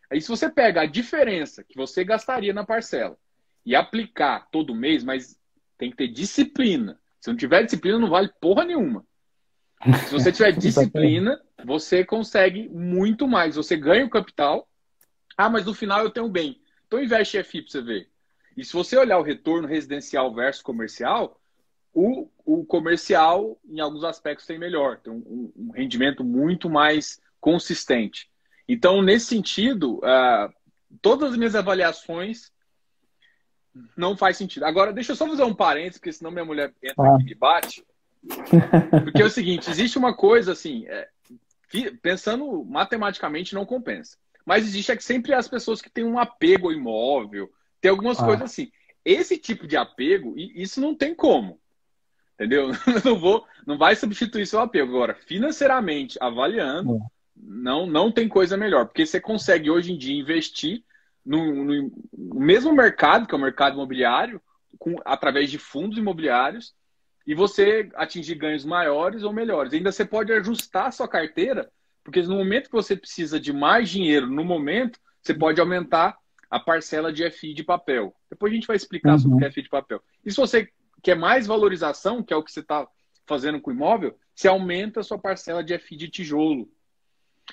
Aí 0.10 0.22
se 0.22 0.28
você 0.28 0.50
pega 0.50 0.82
a 0.82 0.86
diferença 0.86 1.64
que 1.64 1.76
você 1.76 2.04
gastaria 2.04 2.54
na 2.54 2.66
parcela 2.66 3.18
e 3.66 3.76
aplicar 3.76 4.48
todo 4.52 4.76
mês, 4.76 5.04
mas 5.04 5.40
tem 5.78 5.90
que 5.90 5.98
ter 5.98 6.08
disciplina. 6.08 7.00
Se 7.20 7.30
não 7.30 7.38
tiver 7.38 7.64
disciplina, 7.64 8.00
não 8.00 8.10
vale 8.10 8.30
porra 8.40 8.66
nenhuma. 8.66 9.06
Se 10.08 10.14
você 10.14 10.32
tiver 10.32 10.52
disciplina, 10.52 11.42
você 11.66 12.06
consegue 12.06 12.70
muito 12.70 13.28
mais. 13.28 13.56
Você 13.56 13.76
ganha 13.76 14.06
o 14.06 14.10
capital. 14.10 14.68
Ah, 15.36 15.50
mas 15.50 15.66
no 15.66 15.74
final 15.74 16.04
eu 16.04 16.12
tenho 16.12 16.30
bem. 16.30 16.62
Então 16.86 17.02
investe 17.02 17.44
FI 17.44 17.64
para 17.64 17.72
você 17.72 17.82
ver. 17.82 18.10
E 18.56 18.64
se 18.64 18.74
você 18.74 18.98
olhar 18.98 19.18
o 19.18 19.24
retorno 19.24 19.68
residencial 19.68 20.34
versus 20.34 20.62
comercial, 20.62 21.40
o, 21.94 22.30
o 22.46 22.64
comercial, 22.66 23.60
em 23.68 23.80
alguns 23.80 24.04
aspectos, 24.04 24.46
tem 24.46 24.58
melhor, 24.58 24.98
tem 24.98 25.12
um, 25.12 25.52
um 25.56 25.72
rendimento 25.72 26.24
muito 26.24 26.70
mais 26.70 27.22
consistente. 27.40 28.31
Então, 28.72 29.02
nesse 29.02 29.26
sentido, 29.26 29.98
uh, 29.98 30.50
todas 31.02 31.32
as 31.32 31.38
minhas 31.38 31.56
avaliações 31.56 32.54
não 33.98 34.16
faz 34.16 34.38
sentido. 34.38 34.64
Agora, 34.64 34.94
deixa 34.94 35.12
eu 35.12 35.16
só 35.18 35.28
fazer 35.28 35.44
um 35.44 35.54
parênteses, 35.54 35.98
porque 36.00 36.14
senão 36.14 36.32
minha 36.32 36.46
mulher 36.46 36.74
entra 36.82 37.04
ah. 37.04 37.16
aqui 37.18 37.32
e 37.32 37.36
bate. 37.36 37.86
Porque 39.04 39.22
é 39.22 39.26
o 39.26 39.30
seguinte, 39.30 39.70
existe 39.70 39.98
uma 39.98 40.16
coisa 40.16 40.54
assim, 40.54 40.86
é, 40.88 41.10
pensando 42.02 42.64
matematicamente 42.64 43.54
não 43.56 43.66
compensa. 43.66 44.16
Mas 44.46 44.64
existe 44.64 44.92
é 44.92 44.96
que 44.96 45.04
sempre 45.04 45.34
as 45.34 45.50
pessoas 45.50 45.82
que 45.82 45.90
têm 45.90 46.06
um 46.06 46.20
apego 46.20 46.68
ao 46.68 46.74
imóvel, 46.74 47.52
tem 47.82 47.92
algumas 47.92 48.22
ah. 48.22 48.26
coisas 48.26 48.44
assim. 48.44 48.72
Esse 49.04 49.38
tipo 49.38 49.68
de 49.68 49.76
apego, 49.76 50.34
isso 50.38 50.80
não 50.80 50.96
tem 50.96 51.14
como. 51.14 51.60
Entendeu? 52.36 52.70
Não 53.04 53.20
vou, 53.20 53.46
não 53.68 53.78
vai 53.78 53.96
substituir 53.96 54.48
seu 54.48 54.60
apego. 54.60 54.96
Agora, 54.96 55.14
financeiramente, 55.14 56.18
avaliando, 56.20 56.96
é. 56.96 57.21
Não, 57.42 57.86
não 57.86 58.12
tem 58.12 58.28
coisa 58.28 58.56
melhor. 58.56 58.86
Porque 58.86 59.06
você 59.06 59.20
consegue 59.20 59.70
hoje 59.70 59.92
em 59.92 59.98
dia 59.98 60.20
investir 60.20 60.84
no, 61.26 61.64
no, 61.64 61.92
no 62.14 62.40
mesmo 62.40 62.74
mercado, 62.74 63.28
que 63.28 63.34
é 63.34 63.38
o 63.38 63.42
mercado 63.42 63.74
imobiliário, 63.74 64.42
com, 64.78 64.96
através 65.06 65.50
de 65.50 65.58
fundos 65.58 65.98
imobiliários, 65.98 66.74
e 67.26 67.36
você 67.36 67.90
atingir 67.96 68.36
ganhos 68.36 68.66
maiores 68.66 69.24
ou 69.24 69.32
melhores. 69.32 69.74
Ainda 69.74 69.92
você 69.92 70.06
pode 70.06 70.32
ajustar 70.34 70.88
a 70.88 70.92
sua 70.92 71.08
carteira, 71.08 71.72
porque 72.04 72.22
no 72.24 72.36
momento 72.36 72.70
que 72.70 72.76
você 72.76 72.96
precisa 72.96 73.40
de 73.40 73.54
mais 73.54 73.90
dinheiro, 73.90 74.28
no 74.28 74.44
momento, 74.44 75.00
você 75.22 75.34
pode 75.34 75.62
aumentar 75.62 76.18
a 76.50 76.60
parcela 76.60 77.14
de 77.14 77.30
FI 77.30 77.54
de 77.54 77.64
papel. 77.64 78.14
Depois 78.30 78.52
a 78.52 78.56
gente 78.56 78.68
vai 78.68 78.76
explicar 78.76 79.14
uhum. 79.14 79.20
sobre 79.20 79.36
o 79.38 79.40
que 79.40 79.46
é 79.46 79.52
FI 79.52 79.62
de 79.62 79.70
papel. 79.70 80.02
E 80.26 80.32
se 80.32 80.38
você 80.38 80.68
quer 81.02 81.16
mais 81.16 81.48
valorização, 81.48 82.24
que 82.24 82.34
é 82.34 82.38
o 82.38 82.44
que 82.44 82.52
você 82.52 82.60
está 82.60 82.88
fazendo 83.26 83.62
com 83.62 83.72
o 83.72 83.74
imóvel, 83.74 84.18
você 84.36 84.48
aumenta 84.48 85.00
a 85.00 85.04
sua 85.04 85.18
parcela 85.18 85.64
de 85.64 85.78
FI 85.78 85.96
de 85.96 86.10
tijolo. 86.10 86.70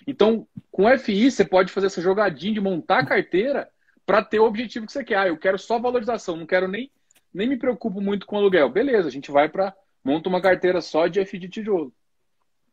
Então, 0.07 0.47
com 0.71 0.89
FI, 0.99 1.31
você 1.31 1.45
pode 1.45 1.73
fazer 1.73 1.87
essa 1.87 2.01
jogadinha 2.01 2.55
de 2.55 2.61
montar 2.61 3.01
a 3.01 3.07
carteira 3.07 3.69
para 4.07 4.23
ter 4.23 4.41
o 4.41 4.47
objetivo 4.47 4.87
que 4.87 4.93
você 4.93 5.05
quer. 5.05 5.17
Ah, 5.19 5.29
eu 5.29 5.37
quero 5.37 5.59
só 5.59 5.79
valorização, 5.79 6.37
não 6.37 6.47
quero 6.47 6.67
nem, 6.67 6.91
nem 7.33 7.49
me 7.49 7.57
preocupo 7.57 8.01
muito 8.01 8.27
com 8.27 8.37
aluguel. 8.37 8.71
Beleza, 8.71 9.09
a 9.09 9.11
gente 9.11 9.31
vai 9.31 9.49
para 9.49 9.75
monta 10.05 10.29
uma 10.29 10.41
carteira 10.41 10.81
só 10.81 11.07
de 11.07 11.25
FI 11.25 11.39
de 11.39 11.49
tijolo. 11.49 11.93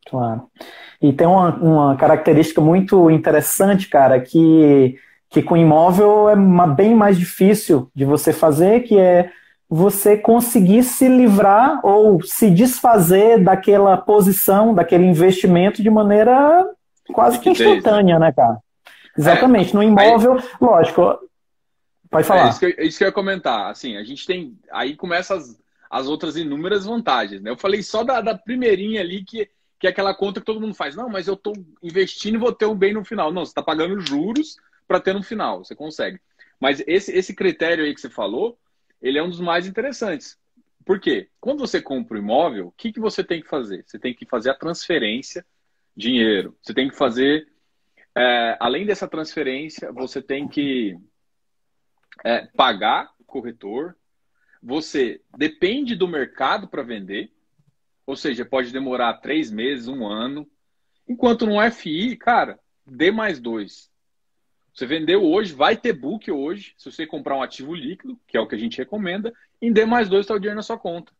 Claro. 0.08 0.48
E 1.02 1.12
tem 1.12 1.26
uma, 1.26 1.54
uma 1.56 1.96
característica 1.96 2.60
muito 2.60 3.10
interessante, 3.10 3.88
cara, 3.88 4.20
que, 4.20 4.98
que 5.28 5.42
com 5.42 5.56
imóvel 5.56 6.30
é 6.30 6.34
uma, 6.34 6.66
bem 6.66 6.94
mais 6.94 7.18
difícil 7.18 7.90
de 7.94 8.04
você 8.04 8.32
fazer, 8.32 8.84
que 8.84 8.98
é 8.98 9.30
você 9.68 10.16
conseguir 10.16 10.84
se 10.84 11.08
livrar 11.08 11.80
ou 11.84 12.22
se 12.22 12.50
desfazer 12.50 13.42
daquela 13.42 13.96
posição, 13.96 14.72
daquele 14.72 15.04
investimento 15.04 15.82
de 15.82 15.90
maneira 15.90 16.64
quase 17.12 17.38
que 17.38 17.50
instantânea, 17.50 18.18
né, 18.18 18.32
cara? 18.32 18.58
Exatamente. 19.16 19.70
É, 19.70 19.74
no 19.74 19.82
imóvel, 19.84 20.34
aí, 20.34 20.44
lógico. 20.60 21.18
Pode 22.10 22.26
falar. 22.26 22.46
É 22.46 22.50
isso, 22.50 22.60
que, 22.60 22.66
eu, 22.66 22.86
isso 22.86 22.98
que 22.98 23.04
eu 23.04 23.08
ia 23.08 23.12
comentar. 23.12 23.70
Assim, 23.70 23.96
a 23.96 24.04
gente 24.04 24.26
tem. 24.26 24.58
Aí 24.70 24.94
começa 24.94 25.34
as, 25.34 25.58
as 25.90 26.06
outras 26.06 26.36
inúmeras 26.36 26.84
vantagens. 26.84 27.40
Né? 27.42 27.50
Eu 27.50 27.56
falei 27.56 27.82
só 27.82 28.04
da, 28.04 28.20
da 28.20 28.36
primeirinha 28.36 29.00
ali, 29.00 29.24
que, 29.24 29.48
que 29.78 29.86
é 29.86 29.90
aquela 29.90 30.14
conta 30.14 30.40
que 30.40 30.46
todo 30.46 30.60
mundo 30.60 30.74
faz. 30.74 30.94
Não, 30.94 31.08
mas 31.08 31.26
eu 31.26 31.34
estou 31.34 31.54
investindo 31.82 32.36
e 32.36 32.38
vou 32.38 32.52
ter 32.52 32.66
um 32.66 32.74
bem 32.74 32.92
no 32.92 33.04
final. 33.04 33.32
Não, 33.32 33.44
você 33.44 33.50
está 33.50 33.62
pagando 33.62 34.00
juros 34.00 34.56
para 34.86 35.00
ter 35.00 35.14
no 35.14 35.22
final. 35.22 35.64
Você 35.64 35.74
consegue. 35.74 36.20
Mas 36.60 36.82
esse, 36.86 37.12
esse 37.12 37.34
critério 37.34 37.84
aí 37.84 37.94
que 37.94 38.00
você 38.00 38.10
falou, 38.10 38.58
ele 39.02 39.18
é 39.18 39.22
um 39.22 39.28
dos 39.28 39.40
mais 39.40 39.66
interessantes. 39.66 40.38
Por 40.84 41.00
quê? 41.00 41.28
Quando 41.40 41.58
você 41.58 41.82
compra 41.82 42.16
um 42.16 42.20
imóvel, 42.20 42.68
o 42.68 42.72
que, 42.72 42.92
que 42.92 43.00
você 43.00 43.24
tem 43.24 43.42
que 43.42 43.48
fazer? 43.48 43.84
Você 43.84 43.98
tem 43.98 44.14
que 44.14 44.24
fazer 44.24 44.50
a 44.50 44.54
transferência 44.54 45.44
dinheiro. 45.96 46.56
Você 46.60 46.74
tem 46.74 46.88
que 46.88 46.96
fazer, 46.96 47.48
é, 48.14 48.56
além 48.60 48.84
dessa 48.84 49.08
transferência, 49.08 49.90
você 49.92 50.20
tem 50.20 50.46
que 50.46 50.96
é, 52.24 52.46
pagar 52.54 53.10
o 53.18 53.24
corretor. 53.24 53.96
Você 54.62 55.20
depende 55.36 55.94
do 55.94 56.08
mercado 56.08 56.68
para 56.68 56.82
vender, 56.82 57.32
ou 58.06 58.16
seja, 58.16 58.44
pode 58.44 58.72
demorar 58.72 59.14
três 59.14 59.50
meses, 59.50 59.88
um 59.88 60.06
ano. 60.06 60.46
Enquanto 61.08 61.46
no 61.46 61.60
FI, 61.70 62.16
cara, 62.16 62.58
dê 62.84 63.10
mais 63.10 63.40
dois. 63.40 63.90
Você 64.74 64.84
vendeu 64.84 65.24
hoje, 65.24 65.54
vai 65.54 65.74
ter 65.76 65.94
book 65.94 66.30
hoje, 66.30 66.74
se 66.76 66.90
você 66.90 67.06
comprar 67.06 67.36
um 67.36 67.42
ativo 67.42 67.74
líquido, 67.74 68.20
que 68.26 68.36
é 68.36 68.40
o 68.40 68.46
que 68.46 68.54
a 68.54 68.58
gente 68.58 68.76
recomenda, 68.76 69.32
em 69.60 69.72
D 69.72 69.86
mais 69.86 70.08
dois 70.08 70.24
está 70.24 70.34
o 70.34 70.38
dinheiro 70.38 70.56
na 70.56 70.62
sua 70.62 70.78
conta. 70.78 71.12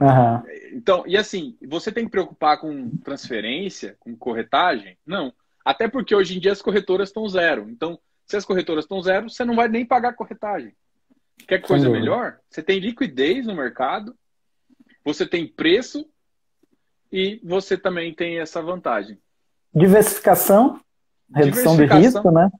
Uhum. 0.00 0.42
Então, 0.72 1.04
e 1.06 1.16
assim, 1.16 1.56
você 1.66 1.92
tem 1.92 2.04
que 2.04 2.10
preocupar 2.10 2.58
com 2.58 2.90
transferência, 2.98 3.96
com 4.00 4.16
corretagem? 4.16 4.98
Não. 5.06 5.32
Até 5.64 5.88
porque 5.88 6.14
hoje 6.14 6.36
em 6.36 6.40
dia 6.40 6.52
as 6.52 6.60
corretoras 6.60 7.08
estão 7.08 7.28
zero. 7.28 7.68
Então, 7.70 7.98
se 8.26 8.36
as 8.36 8.44
corretoras 8.44 8.84
estão 8.84 9.00
zero, 9.00 9.30
você 9.30 9.44
não 9.44 9.54
vai 9.54 9.68
nem 9.68 9.84
pagar 9.84 10.14
corretagem. 10.14 10.74
Quer 11.46 11.60
coisa 11.60 11.88
melhor? 11.88 12.38
Você 12.48 12.62
tem 12.62 12.78
liquidez 12.78 13.46
no 13.46 13.54
mercado, 13.54 14.16
você 15.04 15.26
tem 15.26 15.46
preço 15.46 16.08
e 17.12 17.40
você 17.44 17.76
também 17.76 18.14
tem 18.14 18.38
essa 18.38 18.62
vantagem. 18.62 19.18
Diversificação, 19.74 20.80
redução 21.34 21.76
Diversificação, 21.76 22.00
de 22.00 22.06
risco, 22.06 22.30
né? 22.30 22.50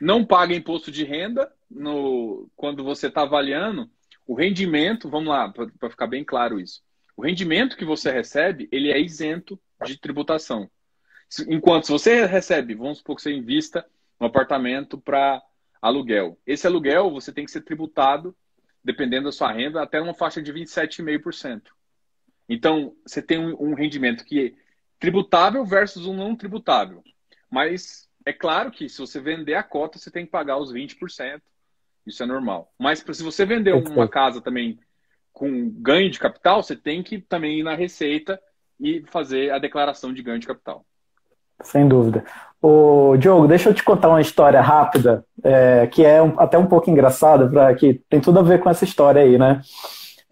Não 0.00 0.24
paga 0.24 0.54
imposto 0.54 0.90
de 0.90 1.04
renda 1.04 1.50
no, 1.70 2.48
quando 2.56 2.82
você 2.82 3.06
está 3.06 3.22
avaliando 3.22 3.88
o 4.26 4.34
rendimento, 4.34 5.08
vamos 5.08 5.28
lá, 5.28 5.48
para 5.50 5.90
ficar 5.90 6.06
bem 6.06 6.24
claro 6.24 6.58
isso. 6.58 6.82
O 7.16 7.22
rendimento 7.22 7.76
que 7.76 7.84
você 7.84 8.10
recebe, 8.10 8.68
ele 8.72 8.90
é 8.90 9.00
isento 9.00 9.60
de 9.84 9.98
tributação. 9.98 10.70
Enquanto 11.48 11.86
se 11.86 11.92
você 11.92 12.26
recebe, 12.26 12.74
vamos 12.74 12.98
supor 12.98 13.16
que 13.16 13.22
você 13.22 13.32
invista 13.32 13.86
um 14.20 14.26
apartamento 14.26 14.98
para 14.98 15.42
aluguel. 15.80 16.38
Esse 16.46 16.66
aluguel 16.66 17.10
você 17.10 17.32
tem 17.32 17.44
que 17.44 17.50
ser 17.50 17.62
tributado, 17.62 18.34
dependendo 18.82 19.24
da 19.24 19.32
sua 19.32 19.52
renda, 19.52 19.82
até 19.82 20.00
uma 20.00 20.14
faixa 20.14 20.42
de 20.42 20.52
27,5%. 20.52 21.62
Então, 22.48 22.94
você 23.06 23.22
tem 23.22 23.38
um, 23.38 23.74
rendimento 23.74 24.24
que 24.24 24.46
é 24.46 24.52
tributável 24.98 25.64
versus 25.64 26.06
um 26.06 26.14
não 26.14 26.36
tributável. 26.36 27.02
Mas 27.50 28.08
é 28.24 28.32
claro 28.32 28.70
que 28.70 28.88
se 28.88 28.98
você 28.98 29.20
vender 29.20 29.54
a 29.54 29.62
cota, 29.62 29.98
você 29.98 30.10
tem 30.10 30.24
que 30.24 30.32
pagar 30.32 30.58
os 30.58 30.72
20%. 30.72 31.40
Isso 32.06 32.22
é 32.22 32.26
normal. 32.26 32.70
Mas 32.78 32.98
se 33.00 33.22
você 33.22 33.44
vender 33.44 33.72
uma 33.72 34.08
casa 34.08 34.40
também 34.40 34.78
com 35.32 35.70
ganho 35.70 36.10
de 36.10 36.18
capital, 36.18 36.62
você 36.62 36.76
tem 36.76 37.02
que 37.02 37.18
também 37.18 37.60
ir 37.60 37.62
na 37.62 37.74
receita 37.74 38.40
e 38.80 39.02
fazer 39.10 39.50
a 39.50 39.58
declaração 39.58 40.12
de 40.12 40.22
ganho 40.22 40.38
de 40.38 40.46
capital. 40.46 40.84
Sem 41.62 41.88
dúvida. 41.88 42.24
O 42.60 43.16
Diogo, 43.16 43.46
deixa 43.46 43.68
eu 43.68 43.74
te 43.74 43.82
contar 43.82 44.08
uma 44.08 44.20
história 44.20 44.60
rápida, 44.60 45.24
é, 45.42 45.86
que 45.86 46.04
é 46.04 46.22
um, 46.22 46.38
até 46.38 46.58
um 46.58 46.66
pouco 46.66 46.90
engraçada, 46.90 47.48
para 47.48 47.74
que 47.74 48.00
tem 48.08 48.20
tudo 48.20 48.38
a 48.38 48.42
ver 48.42 48.60
com 48.60 48.70
essa 48.70 48.84
história 48.84 49.22
aí, 49.22 49.38
né? 49.38 49.60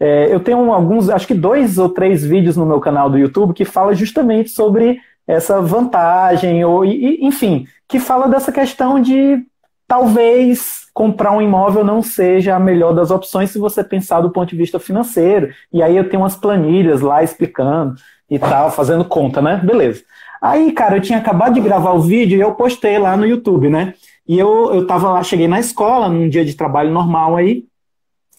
É, 0.00 0.32
eu 0.34 0.40
tenho 0.40 0.72
alguns, 0.72 1.08
acho 1.08 1.26
que 1.26 1.34
dois 1.34 1.78
ou 1.78 1.88
três 1.88 2.24
vídeos 2.24 2.56
no 2.56 2.66
meu 2.66 2.80
canal 2.80 3.08
do 3.08 3.18
YouTube 3.18 3.54
que 3.54 3.64
fala 3.64 3.94
justamente 3.94 4.50
sobre 4.50 4.98
essa 5.26 5.60
vantagem, 5.60 6.64
ou, 6.64 6.84
e, 6.84 7.24
enfim, 7.24 7.66
que 7.86 8.00
fala 8.00 8.28
dessa 8.28 8.50
questão 8.50 9.00
de 9.00 9.46
talvez 9.92 10.86
comprar 10.94 11.32
um 11.32 11.42
imóvel 11.42 11.84
não 11.84 12.02
seja 12.02 12.56
a 12.56 12.58
melhor 12.58 12.94
das 12.94 13.10
opções 13.10 13.50
se 13.50 13.58
você 13.58 13.84
pensar 13.84 14.22
do 14.22 14.30
ponto 14.30 14.48
de 14.48 14.56
vista 14.56 14.80
financeiro. 14.80 15.52
E 15.70 15.82
aí 15.82 15.94
eu 15.94 16.08
tenho 16.08 16.22
umas 16.22 16.34
planilhas 16.34 17.02
lá 17.02 17.22
explicando 17.22 17.96
e 18.30 18.38
tal, 18.38 18.70
fazendo 18.70 19.04
conta, 19.04 19.42
né? 19.42 19.60
Beleza. 19.62 20.02
Aí, 20.40 20.72
cara, 20.72 20.96
eu 20.96 21.02
tinha 21.02 21.18
acabado 21.18 21.52
de 21.52 21.60
gravar 21.60 21.92
o 21.92 22.00
vídeo 22.00 22.38
e 22.38 22.40
eu 22.40 22.54
postei 22.54 22.98
lá 22.98 23.18
no 23.18 23.26
YouTube, 23.26 23.68
né? 23.68 23.92
E 24.26 24.38
eu, 24.38 24.72
eu 24.72 24.86
tava 24.86 25.10
lá, 25.10 25.22
cheguei 25.22 25.46
na 25.46 25.60
escola, 25.60 26.08
num 26.08 26.26
dia 26.26 26.42
de 26.42 26.54
trabalho 26.54 26.90
normal 26.90 27.36
aí, 27.36 27.66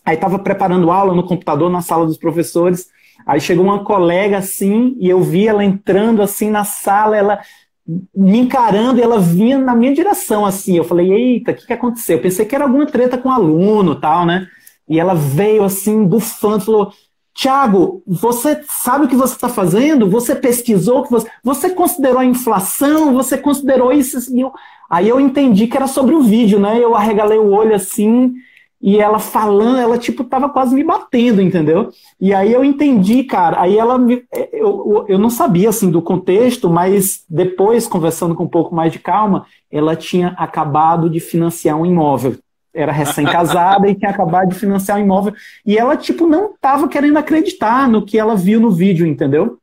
aí 0.04 0.18
tava 0.18 0.40
preparando 0.40 0.90
aula 0.90 1.14
no 1.14 1.24
computador, 1.24 1.70
na 1.70 1.82
sala 1.82 2.08
dos 2.08 2.18
professores, 2.18 2.88
aí 3.28 3.40
chegou 3.40 3.64
uma 3.64 3.84
colega 3.84 4.40
assim, 4.40 4.98
e 5.00 5.08
eu 5.08 5.22
vi 5.22 5.48
ela 5.48 5.64
entrando 5.64 6.24
assim 6.24 6.50
na 6.50 6.64
sala, 6.64 7.16
ela 7.16 7.40
me 7.86 8.40
encarando 8.40 9.00
e 9.00 9.04
ela 9.04 9.20
vinha 9.20 9.58
na 9.58 9.76
minha 9.76 9.94
direção, 9.94 10.46
assim. 10.46 10.78
Eu 10.78 10.84
falei, 10.84 11.12
eita, 11.12 11.52
o 11.52 11.56
que, 11.56 11.68
que 11.68 11.74
aconteceu? 11.74 12.18
Eu 12.18 12.22
pensei 12.22 12.46
que 12.46 12.56
era 12.56 12.64
alguma 12.64 12.86
treta 12.86 13.18
com 13.18 13.30
o 13.30 13.32
aluno 13.32 13.96
tal, 13.96 14.26
né? 14.26 14.48
E 14.88 15.00
ela 15.00 15.14
veio 15.14 15.64
assim, 15.64 16.06
bufando, 16.06 16.66
falou: 16.66 16.94
Tiago, 17.34 18.04
você 18.06 18.62
sabe 18.68 19.06
o 19.06 19.08
que 19.08 19.16
você 19.16 19.34
está 19.34 19.50
fazendo? 19.50 20.10
Você 20.10 20.36
pesquisou 20.36 21.04
que 21.04 21.12
você, 21.12 21.30
você 21.44 21.70
considerou 21.70 22.20
a 22.20 22.26
inflação? 22.26 23.14
Você 23.14 23.38
considerou 23.38 23.92
isso? 23.92 24.18
Aí 24.90 25.10
eu 25.10 25.20
entendi 25.20 25.68
que 25.68 25.76
era 25.76 25.88
sobre 25.88 26.16
o 26.16 26.22
vídeo, 26.22 26.60
né? 26.60 26.80
Eu 26.80 26.96
arregalei 26.96 27.38
o 27.38 27.52
olho 27.52 27.76
assim 27.76 28.34
e 28.86 29.00
ela 29.00 29.18
falando, 29.18 29.78
ela 29.78 29.98
tipo 29.98 30.26
tava 30.26 30.50
quase 30.50 30.76
me 30.76 30.84
batendo, 30.84 31.42
entendeu? 31.42 31.90
E 32.20 32.34
aí 32.34 32.52
eu 32.52 32.66
entendi, 32.66 33.24
cara. 33.24 33.62
Aí 33.62 33.78
ela 33.78 33.98
me, 33.98 34.26
eu, 34.52 35.06
eu 35.08 35.18
não 35.18 35.30
sabia 35.30 35.70
assim 35.70 35.90
do 35.90 36.02
contexto, 36.02 36.70
mas 36.70 37.24
depois 37.30 37.88
conversando 37.88 38.36
com 38.36 38.44
um 38.44 38.50
pouco 38.50 38.76
mais 38.76 38.92
de 38.92 39.00
calma, 39.00 39.46
ela 39.72 39.96
tinha 39.96 40.36
acabado 40.38 41.10
de 41.10 41.22
financiar 41.22 41.78
um 41.78 41.86
imóvel. 41.86 42.36
Era 42.74 42.92
recém-casada 42.92 43.88
e 43.88 43.96
tinha 43.96 44.12
acabado 44.12 44.50
de 44.50 44.56
financiar 44.56 44.98
um 44.98 45.02
imóvel. 45.02 45.34
E 45.66 45.78
ela 45.78 45.96
tipo 45.96 46.28
não 46.28 46.54
tava 46.60 46.90
querendo 46.90 47.16
acreditar 47.16 47.88
no 47.88 48.06
que 48.06 48.20
ela 48.20 48.36
viu 48.36 48.60
no 48.60 48.70
vídeo, 48.70 49.08
entendeu? 49.08 49.60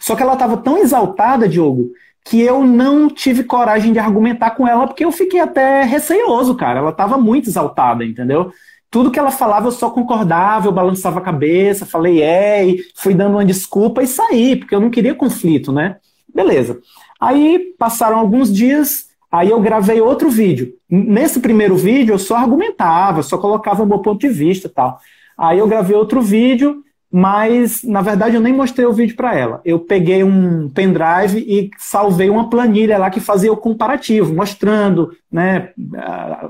Só 0.00 0.16
que 0.16 0.22
ela 0.24 0.34
tava 0.34 0.56
tão 0.56 0.76
exaltada, 0.78 1.48
Diogo, 1.48 1.90
que 2.24 2.40
eu 2.40 2.64
não 2.64 3.08
tive 3.08 3.44
coragem 3.44 3.92
de 3.92 3.98
argumentar 3.98 4.52
com 4.52 4.66
ela, 4.66 4.86
porque 4.86 5.04
eu 5.04 5.12
fiquei 5.12 5.40
até 5.40 5.82
receioso, 5.82 6.54
cara. 6.54 6.78
Ela 6.78 6.90
estava 6.90 7.18
muito 7.18 7.50
exaltada, 7.50 8.04
entendeu? 8.04 8.50
Tudo 8.90 9.10
que 9.10 9.18
ela 9.18 9.30
falava 9.30 9.66
eu 9.66 9.72
só 9.72 9.90
concordava, 9.90 10.66
eu 10.66 10.72
balançava 10.72 11.18
a 11.18 11.22
cabeça, 11.22 11.84
falei 11.84 12.22
é, 12.22 12.64
e 12.64 12.84
fui 12.94 13.12
dando 13.12 13.34
uma 13.34 13.44
desculpa 13.44 14.02
e 14.02 14.06
saí, 14.06 14.56
porque 14.56 14.74
eu 14.74 14.80
não 14.80 14.88
queria 14.88 15.14
conflito, 15.14 15.70
né? 15.70 15.96
Beleza. 16.32 16.80
Aí 17.20 17.74
passaram 17.78 18.18
alguns 18.18 18.52
dias, 18.52 19.08
aí 19.30 19.50
eu 19.50 19.60
gravei 19.60 20.00
outro 20.00 20.30
vídeo. 20.30 20.72
Nesse 20.88 21.40
primeiro 21.40 21.76
vídeo 21.76 22.14
eu 22.14 22.18
só 22.18 22.36
argumentava, 22.36 23.22
só 23.22 23.36
colocava 23.36 23.82
o 23.82 23.86
meu 23.86 23.98
ponto 23.98 24.20
de 24.20 24.28
vista 24.28 24.66
e 24.66 24.70
tal. 24.70 24.98
Aí 25.36 25.58
eu 25.58 25.66
gravei 25.66 25.94
outro 25.94 26.22
vídeo 26.22 26.82
mas 27.16 27.84
na 27.84 28.02
verdade 28.02 28.34
eu 28.34 28.40
nem 28.40 28.52
mostrei 28.52 28.84
o 28.84 28.92
vídeo 28.92 29.14
para 29.14 29.36
ela. 29.36 29.60
Eu 29.64 29.78
peguei 29.78 30.24
um 30.24 30.68
pendrive 30.68 31.38
e 31.46 31.70
salvei 31.78 32.28
uma 32.28 32.50
planilha 32.50 32.98
lá 32.98 33.08
que 33.08 33.20
fazia 33.20 33.52
o 33.52 33.56
comparativo, 33.56 34.34
mostrando, 34.34 35.12
né, 35.30 35.70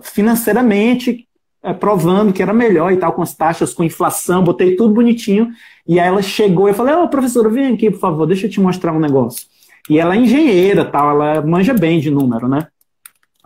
financeiramente, 0.00 1.28
eh, 1.62 1.74
provando 1.74 2.32
que 2.32 2.42
era 2.42 2.54
melhor 2.54 2.90
e 2.90 2.96
tal, 2.96 3.12
com 3.12 3.20
as 3.20 3.34
taxas, 3.34 3.74
com 3.74 3.84
inflação, 3.84 4.42
botei 4.42 4.74
tudo 4.74 4.94
bonitinho. 4.94 5.50
E 5.86 6.00
aí 6.00 6.08
ela 6.08 6.22
chegou 6.22 6.66
e 6.66 6.70
eu 6.70 6.74
falei: 6.74 6.94
Ô, 6.94 7.02
oh, 7.02 7.08
professora, 7.08 7.50
vem 7.50 7.74
aqui, 7.74 7.90
por 7.90 8.00
favor, 8.00 8.26
deixa 8.26 8.46
eu 8.46 8.50
te 8.50 8.58
mostrar 8.58 8.94
um 8.94 8.98
negócio. 8.98 9.46
E 9.90 9.98
ela 9.98 10.14
é 10.14 10.18
engenheira, 10.18 10.82
tal, 10.82 11.10
ela 11.10 11.42
manja 11.42 11.74
bem 11.74 12.00
de 12.00 12.10
número, 12.10 12.48
né? 12.48 12.68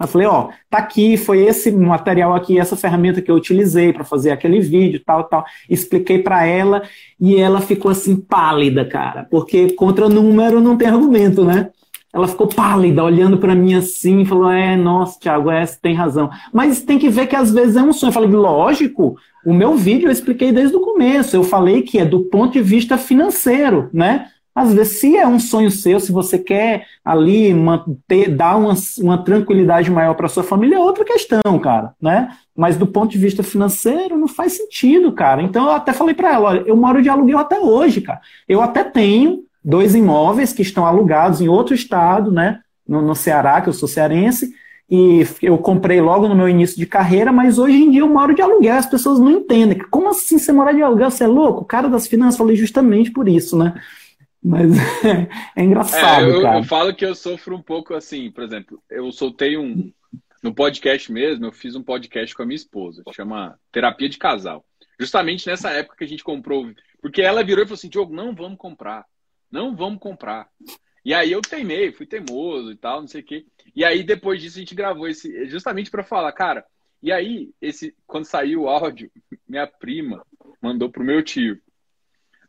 Eu 0.00 0.06
falei, 0.06 0.26
ó, 0.26 0.48
tá 0.70 0.78
aqui, 0.78 1.16
foi 1.16 1.40
esse 1.44 1.70
material 1.72 2.34
aqui, 2.34 2.58
essa 2.58 2.76
ferramenta 2.76 3.20
que 3.20 3.30
eu 3.30 3.34
utilizei 3.34 3.92
para 3.92 4.04
fazer 4.04 4.30
aquele 4.30 4.60
vídeo, 4.60 5.02
tal, 5.04 5.24
tal. 5.24 5.44
Expliquei 5.68 6.20
para 6.20 6.46
ela 6.46 6.82
e 7.20 7.36
ela 7.36 7.60
ficou 7.60 7.90
assim 7.90 8.16
pálida, 8.16 8.84
cara, 8.84 9.26
porque 9.30 9.72
contra 9.72 10.08
número 10.08 10.60
não 10.60 10.76
tem 10.76 10.88
argumento, 10.88 11.44
né? 11.44 11.70
Ela 12.12 12.26
ficou 12.26 12.46
pálida, 12.46 13.04
olhando 13.04 13.36
para 13.36 13.54
mim 13.54 13.74
assim, 13.74 14.24
falou: 14.24 14.50
É, 14.50 14.76
nossa, 14.76 15.20
Thiago, 15.20 15.50
é, 15.50 15.64
tem 15.66 15.94
razão. 15.94 16.30
Mas 16.52 16.80
tem 16.80 16.98
que 16.98 17.10
ver 17.10 17.26
que 17.26 17.36
às 17.36 17.50
vezes 17.52 17.76
é 17.76 17.82
um 17.82 17.92
sonho. 17.92 18.08
Eu 18.08 18.14
falei: 18.14 18.30
Lógico, 18.30 19.16
o 19.44 19.52
meu 19.52 19.74
vídeo 19.74 20.08
eu 20.08 20.12
expliquei 20.12 20.50
desde 20.50 20.74
o 20.74 20.80
começo. 20.80 21.36
Eu 21.36 21.44
falei 21.44 21.82
que 21.82 21.98
é 21.98 22.04
do 22.04 22.20
ponto 22.20 22.54
de 22.54 22.62
vista 22.62 22.96
financeiro, 22.96 23.90
né? 23.92 24.26
Às 24.58 24.74
vezes, 24.74 24.98
se 24.98 25.16
é 25.16 25.24
um 25.24 25.38
sonho 25.38 25.70
seu, 25.70 26.00
se 26.00 26.10
você 26.10 26.36
quer 26.36 26.84
ali 27.04 27.54
manter, 27.54 28.28
dar 28.28 28.56
uma, 28.56 28.74
uma 28.98 29.16
tranquilidade 29.22 29.88
maior 29.88 30.14
para 30.14 30.26
sua 30.26 30.42
família, 30.42 30.74
é 30.74 30.80
outra 30.80 31.04
questão, 31.04 31.60
cara, 31.62 31.94
né? 32.02 32.32
Mas 32.56 32.76
do 32.76 32.84
ponto 32.84 33.12
de 33.12 33.18
vista 33.18 33.40
financeiro, 33.44 34.18
não 34.18 34.26
faz 34.26 34.54
sentido, 34.54 35.12
cara. 35.12 35.40
Então, 35.42 35.66
eu 35.66 35.72
até 35.72 35.92
falei 35.92 36.12
para 36.12 36.34
ela, 36.34 36.48
olha, 36.48 36.64
eu 36.66 36.76
moro 36.76 37.00
de 37.00 37.08
aluguel 37.08 37.38
até 37.38 37.60
hoje, 37.60 38.00
cara. 38.00 38.20
Eu 38.48 38.60
até 38.60 38.82
tenho 38.82 39.44
dois 39.64 39.94
imóveis 39.94 40.52
que 40.52 40.62
estão 40.62 40.84
alugados 40.84 41.40
em 41.40 41.46
outro 41.46 41.72
estado, 41.72 42.33
né? 42.33 42.59
No, 42.85 43.00
no 43.00 43.14
Ceará, 43.14 43.61
que 43.61 43.68
eu 43.68 43.72
sou 43.72 43.88
cearense, 43.88 44.52
e 44.90 45.24
eu 45.40 45.56
comprei 45.59 46.00
logo 46.00 46.26
no 46.26 46.35
meu 46.35 46.48
início 46.48 46.76
de 46.76 46.87
carreira, 46.87 47.30
mas 47.30 47.61
hoje 47.61 47.76
em 47.76 47.92
dia 47.92 48.00
eu 48.00 48.09
moro 48.09 48.35
de 48.35 48.42
aluguel, 48.42 48.74
as 48.76 48.87
pessoas 48.87 49.20
não 49.20 49.30
entendem. 49.30 49.78
Como 49.88 50.09
assim 50.09 50.37
você 50.37 50.50
morar 50.50 50.72
de 50.72 50.83
aluguel? 50.83 51.12
Você 51.12 51.22
é 51.22 51.28
louco? 51.28 51.61
O 51.61 51.64
cara 51.64 51.88
das 51.88 52.09
finanças, 52.09 52.38
falei 52.38 52.56
justamente 52.56 53.12
por 53.12 53.28
isso, 53.28 53.56
né? 53.56 53.74
Mas 54.42 54.72
é 55.57 55.62
engraçado, 55.62 56.27
é, 56.27 56.31
eu, 56.31 56.42
cara. 56.42 56.59
Eu 56.59 56.64
falo 56.64 56.94
que 56.94 57.05
eu 57.05 57.14
sofro 57.14 57.57
um 57.57 57.62
pouco 57.62 57.94
assim, 57.94 58.31
por 58.31 58.44
exemplo, 58.44 58.83
eu 58.90 59.11
soltei 59.12 59.57
um. 59.57 59.92
No 60.40 60.55
podcast 60.55 61.11
mesmo, 61.11 61.46
eu 61.46 61.53
fiz 61.53 61.74
um 61.74 61.83
podcast 61.83 62.33
com 62.33 62.44
a 62.44 62.46
minha 62.46 62.55
esposa, 62.55 63.03
chama 63.12 63.59
Terapia 63.72 64.09
de 64.09 64.18
Casal. 64.18 64.64
Justamente 64.98 65.48
nessa 65.48 65.70
época 65.70 65.96
que 65.96 66.05
a 66.05 66.09
gente 66.09 66.22
comprou. 66.22 66.72
Porque 67.03 67.22
ela 67.22 67.42
virou 67.42 67.64
e 67.64 67.66
falou 67.66 67.74
assim: 67.74 67.88
Diogo, 67.88 68.14
não 68.14 68.35
vamos 68.35 68.57
comprar. 68.57 69.05
Não 69.51 69.74
vamos 69.74 69.98
comprar. 69.98 70.48
E 71.05 71.12
aí 71.12 71.33
eu 71.33 71.40
teimei, 71.40 71.90
fui 71.90 72.07
teimoso 72.07 72.70
e 72.70 72.77
tal, 72.77 73.01
não 73.01 73.09
sei 73.09 73.20
o 73.20 73.24
quê. 73.24 73.46
E 73.74 73.85
aí 73.85 74.05
depois 74.05 74.40
disso 74.40 74.59
a 74.59 74.61
gente 74.61 74.74
gravou 74.74 75.09
esse. 75.09 75.46
Justamente 75.46 75.90
para 75.90 76.05
falar, 76.05 76.33
cara. 76.33 76.64
E 77.01 77.12
aí, 77.12 77.53
esse, 77.61 77.94
quando 78.07 78.24
saiu 78.24 78.62
o 78.62 78.68
áudio, 78.68 79.11
minha 79.48 79.66
prima 79.66 80.24
mandou 80.61 80.90
pro 80.90 81.05
meu 81.05 81.22
tio. 81.22 81.61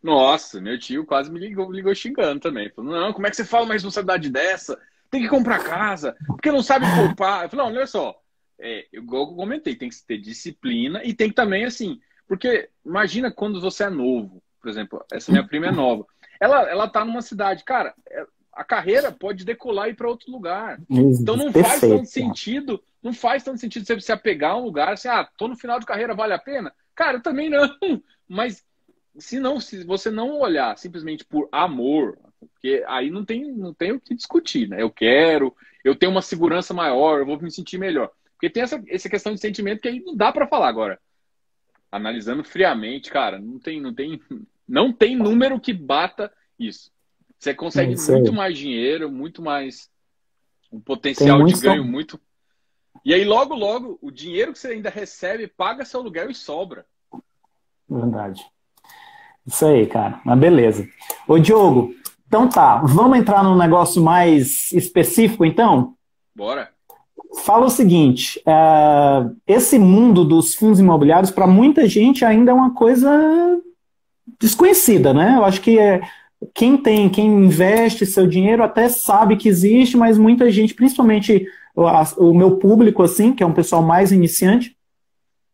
Nossa, 0.02 0.62
meu 0.62 0.80
tio 0.80 1.06
quase 1.06 1.32
me 1.32 1.40
ligou, 1.40 1.72
ligou 1.72 1.94
xingando 1.94 2.40
também. 2.40 2.70
Falou, 2.70 2.92
não, 2.92 3.14
como 3.14 3.28
é 3.28 3.30
que 3.30 3.36
você 3.36 3.46
fala 3.46 3.66
uma 3.66 3.74
responsabilidade 3.74 4.30
dessa? 4.30 4.80
Tem 5.12 5.22
que 5.22 5.28
comprar 5.28 5.64
casa, 5.64 6.16
porque 6.28 6.52
não 6.52 6.64
sabe 6.64 6.86
poupar. 6.96 7.44
Eu 7.44 7.50
falei, 7.50 7.66
não, 7.66 7.74
olha 7.74 7.88
só, 7.88 8.20
é, 8.60 8.86
igual 8.94 9.24
eu 9.24 9.36
comentei, 9.36 9.76
tem 9.76 9.90
que 9.90 9.96
ter 10.06 10.18
disciplina 10.18 11.02
e 11.04 11.14
tem 11.14 11.30
que 11.30 11.36
também, 11.36 11.66
assim, 11.66 12.00
porque 12.28 12.70
imagina 12.86 13.32
quando 13.32 13.60
você 13.60 13.86
é 13.86 13.90
novo, 13.90 14.42
por 14.62 14.70
exemplo, 14.70 15.04
essa 15.12 15.32
minha 15.32 15.46
prima 15.46 15.68
é 15.68 15.72
nova. 15.72 16.06
Ela, 16.40 16.70
ela 16.70 16.88
tá 16.88 17.04
numa 17.04 17.22
cidade, 17.22 17.64
cara, 17.64 17.94
é, 18.10 18.26
a 18.54 18.64
carreira 18.64 19.12
pode 19.12 19.46
decolar 19.46 19.88
e 19.88 19.92
ir 19.92 19.96
para 19.96 20.10
outro 20.10 20.32
lugar. 20.32 20.80
Então 20.90 21.38
não 21.38 21.52
Perfeito. 21.52 21.68
faz 21.68 21.82
tanto 21.82 22.06
sentido, 22.06 22.84
não 23.02 23.14
faz 23.14 23.44
tanto 23.44 23.60
sentido 23.60 23.86
você 23.86 24.00
se 24.00 24.12
apegar 24.12 24.52
a 24.52 24.58
um 24.58 24.64
lugar, 24.64 24.94
assim, 24.94 25.08
ah, 25.08 25.28
tô 25.38 25.48
no 25.48 25.56
final 25.56 25.80
de 25.80 25.86
carreira, 25.86 26.14
vale 26.14 26.34
a 26.34 26.40
pena? 26.40 26.74
Cara, 26.94 27.20
também 27.22 27.50
não. 27.50 27.62
Mas 28.28 28.64
se 29.18 29.40
não, 29.40 29.60
se 29.60 29.84
você 29.84 30.10
não 30.10 30.40
olhar 30.40 30.78
simplesmente 30.78 31.26
por 31.26 31.48
amor, 31.52 32.18
porque 32.40 32.84
aí 32.88 33.10
não 33.10 33.26
tem, 33.26 33.52
não 33.52 33.74
tem 33.74 33.92
o 33.92 34.00
que 34.00 34.16
discutir, 34.16 34.68
né? 34.68 34.82
Eu 34.82 34.90
quero, 34.90 35.56
eu 35.84 35.96
tenho 35.96 36.12
uma 36.12 36.22
segurança 36.22 36.74
maior, 36.74 37.20
eu 37.20 37.26
vou 37.26 37.40
me 37.40 37.52
sentir 37.52 37.78
melhor. 37.78 38.12
Porque 38.34 38.50
tem 38.50 38.64
essa, 38.64 38.82
essa 38.88 39.10
questão 39.10 39.34
de 39.34 39.42
sentimento 39.42 39.82
que 39.82 39.88
aí 39.88 40.00
não 40.00 40.16
dá 40.16 40.32
para 40.32 40.48
falar 40.48 40.70
agora. 40.70 41.00
Analisando 41.92 42.44
friamente, 42.44 43.10
cara, 43.10 43.40
não 43.40 43.60
tem, 43.60 43.82
não 43.82 43.94
tem, 43.94 44.22
não 44.68 44.94
tem 44.94 45.16
número 45.16 45.60
que 45.60 45.74
bata 45.74 46.32
isso. 46.58 46.92
Você 47.38 47.54
consegue 47.54 47.94
é 47.94 48.12
muito 48.12 48.34
mais 48.34 48.58
dinheiro, 48.58 49.12
muito 49.12 49.42
mais 49.42 49.90
um 50.72 50.80
potencial 50.80 51.44
de 51.44 51.60
ganho 51.60 51.84
som... 51.84 51.90
muito. 51.90 52.20
E 53.04 53.14
aí 53.14 53.24
logo 53.24 53.56
logo 53.56 53.98
o 54.02 54.12
dinheiro 54.12 54.52
que 54.52 54.60
você 54.60 54.70
ainda 54.70 54.90
recebe 54.90 55.48
paga 55.48 55.86
seu 55.86 56.00
aluguel 56.00 56.30
e 56.30 56.36
sobra. 56.36 56.86
Verdade. 57.90 58.46
Isso 59.46 59.66
aí, 59.66 59.86
cara. 59.86 60.20
Mas 60.24 60.40
beleza. 60.40 60.88
Ô, 61.28 61.38
Diogo, 61.38 61.94
então 62.28 62.48
tá. 62.48 62.78
Vamos 62.78 63.18
entrar 63.18 63.44
num 63.44 63.58
negócio 63.58 64.02
mais 64.02 64.72
específico, 64.72 65.44
então? 65.44 65.94
Bora. 66.36 66.70
Fala 67.44 67.66
o 67.66 67.70
seguinte: 67.70 68.40
uh, 68.40 69.36
esse 69.48 69.78
mundo 69.78 70.24
dos 70.24 70.54
fundos 70.54 70.80
imobiliários, 70.80 71.32
para 71.32 71.48
muita 71.48 71.88
gente, 71.88 72.24
ainda 72.24 72.52
é 72.52 72.54
uma 72.54 72.74
coisa 72.74 73.60
desconhecida, 74.40 75.14
né? 75.14 75.36
Eu 75.38 75.46
acho 75.46 75.62
que 75.62 75.78
é, 75.78 76.02
quem 76.54 76.78
tem, 76.78 77.10
quem 77.10 77.28
investe 77.28 78.06
seu 78.06 78.28
dinheiro 78.28 78.64
até 78.64 78.88
sabe 78.88 79.36
que 79.36 79.50
existe, 79.50 79.98
mas 79.98 80.18
muita 80.18 80.50
gente, 80.52 80.74
principalmente 80.74 81.46
o, 81.76 81.84
o 82.30 82.34
meu 82.34 82.58
público, 82.58 83.04
assim, 83.04 83.34
que 83.34 83.44
é 83.44 83.46
um 83.46 83.54
pessoal 83.54 83.82
mais 83.82 84.12
iniciante, 84.12 84.76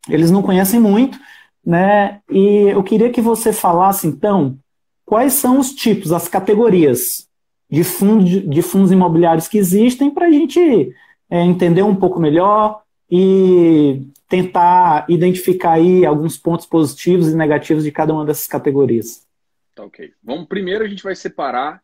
eles 0.09 0.29
não 0.29 0.41
conhecem 0.41 0.79
muito 0.79 1.17
né? 1.65 2.21
E 2.29 2.67
eu 2.69 2.83
queria 2.83 3.11
que 3.11 3.21
você 3.21 3.51
falasse, 3.51 4.07
então, 4.07 4.57
quais 5.05 5.33
são 5.33 5.59
os 5.59 5.73
tipos, 5.73 6.11
as 6.11 6.27
categorias 6.27 7.27
de, 7.69 7.83
fundo, 7.83 8.23
de 8.23 8.61
fundos 8.61 8.91
imobiliários 8.91 9.47
que 9.47 9.57
existem 9.57 10.11
para 10.11 10.27
a 10.27 10.31
gente 10.31 10.93
é, 11.29 11.41
entender 11.41 11.81
um 11.81 11.95
pouco 11.95 12.19
melhor 12.19 12.83
e 13.09 14.07
tentar 14.27 15.05
identificar 15.09 15.73
aí 15.73 16.05
alguns 16.05 16.37
pontos 16.37 16.65
positivos 16.65 17.29
e 17.29 17.35
negativos 17.35 17.83
de 17.83 17.91
cada 17.91 18.13
uma 18.13 18.25
dessas 18.25 18.47
categorias. 18.47 19.25
Tá 19.73 19.83
ok. 19.83 20.13
Vamos 20.23 20.47
primeiro 20.47 20.83
a 20.83 20.87
gente 20.87 21.03
vai 21.03 21.15
separar 21.15 21.83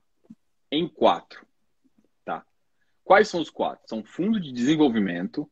em 0.71 0.87
quatro, 0.87 1.45
tá? 2.23 2.43
Quais 3.03 3.27
são 3.27 3.41
os 3.41 3.49
quatro? 3.49 3.83
São 3.87 4.03
fundo 4.03 4.39
de 4.39 4.51
desenvolvimento, 4.51 5.49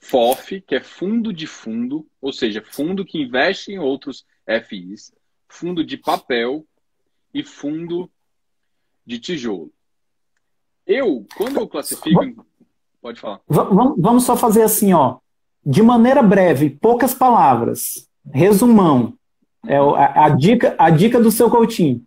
FOF, 0.00 0.60
que 0.60 0.74
é 0.74 0.80
fundo 0.80 1.32
de 1.32 1.46
fundo, 1.46 2.06
ou 2.20 2.32
seja, 2.32 2.62
fundo 2.62 3.04
que 3.04 3.20
investe 3.20 3.72
em 3.72 3.78
outros 3.78 4.24
FIs, 4.68 5.12
fundo 5.48 5.84
de 5.84 5.96
papel 5.96 6.64
e 7.32 7.42
fundo 7.42 8.10
de 9.04 9.18
tijolo. 9.18 9.72
Eu, 10.86 11.26
quando 11.36 11.58
eu 11.58 11.68
classifico. 11.68 12.46
Pode 13.02 13.20
falar. 13.20 13.40
Vamos 13.48 14.24
só 14.24 14.36
fazer 14.36 14.62
assim, 14.62 14.92
ó. 14.92 15.18
De 15.64 15.82
maneira 15.82 16.22
breve, 16.22 16.70
poucas 16.70 17.12
palavras. 17.12 18.08
Resumão. 18.32 19.14
É 19.66 19.78
a, 19.78 20.26
a, 20.26 20.28
dica, 20.28 20.76
a 20.78 20.90
dica 20.90 21.20
do 21.20 21.30
seu 21.30 21.50
Coutinho. 21.50 22.02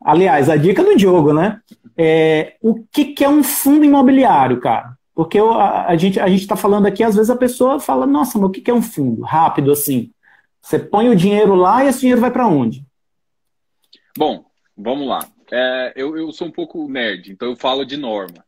Aliás, 0.00 0.48
a 0.48 0.56
dica 0.56 0.84
do 0.84 0.96
Diogo, 0.96 1.32
né? 1.32 1.60
É, 1.96 2.56
o 2.60 2.84
que, 2.90 3.06
que 3.06 3.24
é 3.24 3.28
um 3.28 3.42
fundo 3.42 3.84
imobiliário, 3.84 4.60
cara? 4.60 4.96
Porque 5.14 5.38
a, 5.38 5.86
a, 5.86 5.96
gente 5.96 6.18
a 6.18 6.28
está 6.28 6.56
falando 6.56 6.86
aqui, 6.86 7.02
às 7.02 7.14
vezes 7.14 7.30
a 7.30 7.36
pessoa 7.36 7.78
fala, 7.78 8.06
nossa, 8.06 8.38
mas 8.38 8.48
o 8.48 8.52
que, 8.52 8.70
é 8.70 8.74
um 8.74 8.82
fundo? 8.82 9.22
Rápido 9.22 9.70
assim. 9.70 10.12
Você 10.60 10.78
põe 10.78 11.08
o 11.08 11.16
dinheiro 11.16 11.54
lá 11.54 11.84
e 11.84 11.88
esse 11.88 12.00
dinheiro 12.00 12.20
vai 12.20 12.30
para 12.30 12.46
onde? 12.46 12.84
Bom, 14.16 14.46
vamos 14.76 15.06
lá. 15.06 15.26
É, 15.50 15.92
eu, 15.96 16.16
eu 16.16 16.32
sou 16.32 16.48
um 16.48 16.52
pouco 16.52 16.88
nerd, 16.88 17.32
então 17.32 17.48
eu 17.48 17.56
falo 17.56 17.84
de 17.84 17.96
norma. 17.96 18.44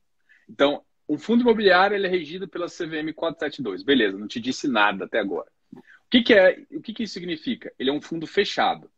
Então, 0.49 0.83
um 1.09 1.19
fundo 1.19 1.43
imobiliário 1.43 1.95
ele 1.95 2.07
é 2.07 2.11
regido 2.11 2.49
pela 2.49 2.67
CVM 2.67 3.13
472. 3.15 3.83
Beleza, 3.83 4.17
não 4.17 4.27
te 4.27 4.41
disse 4.41 4.69
nada 4.69 5.05
até 5.05 5.19
agora. 5.19 5.49
O 5.75 6.11
que, 6.11 6.23
que 6.23 6.35
é? 6.35 6.63
O 6.71 6.81
que, 6.81 6.95
que 6.95 7.03
isso 7.03 7.15
significa? 7.15 7.73
Ele 7.79 7.91
é 7.91 7.93
um 7.93 8.01
fundo 8.01 8.27
fechado. 8.27 8.91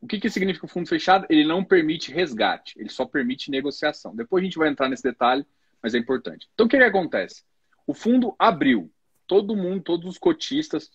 O 0.00 0.06
que, 0.06 0.18
que 0.18 0.30
significa 0.30 0.64
um 0.64 0.68
fundo 0.68 0.88
fechado? 0.88 1.26
Ele 1.28 1.44
não 1.44 1.62
permite 1.62 2.10
resgate, 2.10 2.74
ele 2.78 2.88
só 2.88 3.04
permite 3.04 3.50
negociação. 3.50 4.16
Depois 4.16 4.42
a 4.42 4.44
gente 4.44 4.58
vai 4.58 4.68
entrar 4.68 4.88
nesse 4.88 5.02
detalhe, 5.02 5.44
mas 5.82 5.94
é 5.94 5.98
importante. 5.98 6.48
Então 6.54 6.66
o 6.66 6.68
que, 6.68 6.76
que 6.76 6.84
acontece? 6.84 7.42
O 7.86 7.94
fundo 7.94 8.34
abriu, 8.38 8.92
todo 9.26 9.56
mundo, 9.56 9.82
todos 9.82 10.08
os 10.08 10.18
cotistas 10.18 10.90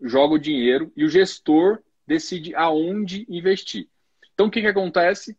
jogam 0.00 0.36
o 0.36 0.40
dinheiro 0.40 0.92
e 0.96 1.04
o 1.04 1.08
gestor 1.08 1.82
decide 2.06 2.54
aonde 2.54 3.26
investir. 3.28 3.88
Então 4.34 4.46
o 4.46 4.50
que, 4.50 4.60
que 4.60 4.66
acontece? 4.66 5.36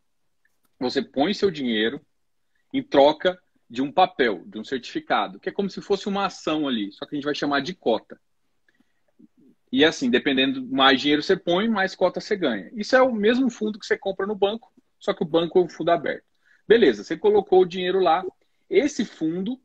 Você 0.79 1.01
põe 1.01 1.33
seu 1.33 1.51
dinheiro 1.51 2.01
em 2.73 2.81
troca 2.81 3.39
de 3.69 3.81
um 3.81 3.91
papel, 3.91 4.43
de 4.45 4.59
um 4.59 4.63
certificado, 4.63 5.39
que 5.39 5.49
é 5.49 5.51
como 5.51 5.69
se 5.69 5.81
fosse 5.81 6.07
uma 6.07 6.25
ação 6.25 6.67
ali, 6.67 6.91
só 6.91 7.05
que 7.05 7.15
a 7.15 7.17
gente 7.17 7.25
vai 7.25 7.35
chamar 7.35 7.61
de 7.61 7.73
cota. 7.73 8.19
E 9.71 9.85
assim, 9.85 10.09
dependendo 10.09 10.67
mais 10.67 10.99
dinheiro 10.99 11.23
você 11.23 11.37
põe, 11.37 11.69
mais 11.69 11.95
cota 11.95 12.19
você 12.19 12.35
ganha. 12.35 12.69
Isso 12.73 12.95
é 12.95 13.01
o 13.01 13.13
mesmo 13.13 13.49
fundo 13.49 13.79
que 13.79 13.85
você 13.85 13.97
compra 13.97 14.27
no 14.27 14.35
banco, 14.35 14.73
só 14.99 15.13
que 15.13 15.23
o 15.23 15.25
banco 15.25 15.57
é 15.57 15.61
um 15.61 15.69
fundo 15.69 15.89
aberto. 15.89 16.25
Beleza, 16.67 17.03
você 17.03 17.17
colocou 17.17 17.61
o 17.61 17.65
dinheiro 17.65 17.99
lá. 17.99 18.25
Esse 18.71 19.03
fundo 19.03 19.61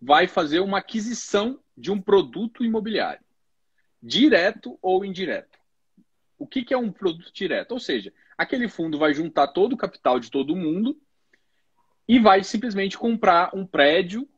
vai 0.00 0.26
fazer 0.26 0.60
uma 0.60 0.78
aquisição 0.78 1.60
de 1.76 1.92
um 1.92 2.00
produto 2.00 2.64
imobiliário, 2.64 3.24
direto 4.02 4.78
ou 4.80 5.04
indireto. 5.04 5.58
O 6.38 6.46
que, 6.46 6.64
que 6.64 6.74
é 6.74 6.78
um 6.78 6.90
produto 6.90 7.32
direto? 7.32 7.72
Ou 7.72 7.78
seja, 7.78 8.12
aquele 8.36 8.68
fundo 8.68 8.98
vai 8.98 9.12
juntar 9.12 9.48
todo 9.48 9.74
o 9.74 9.76
capital 9.76 10.18
de 10.18 10.30
todo 10.30 10.56
mundo 10.56 11.00
e 12.08 12.18
vai 12.18 12.42
simplesmente 12.42 12.98
comprar 12.98 13.54
um 13.54 13.66
prédio, 13.66 14.28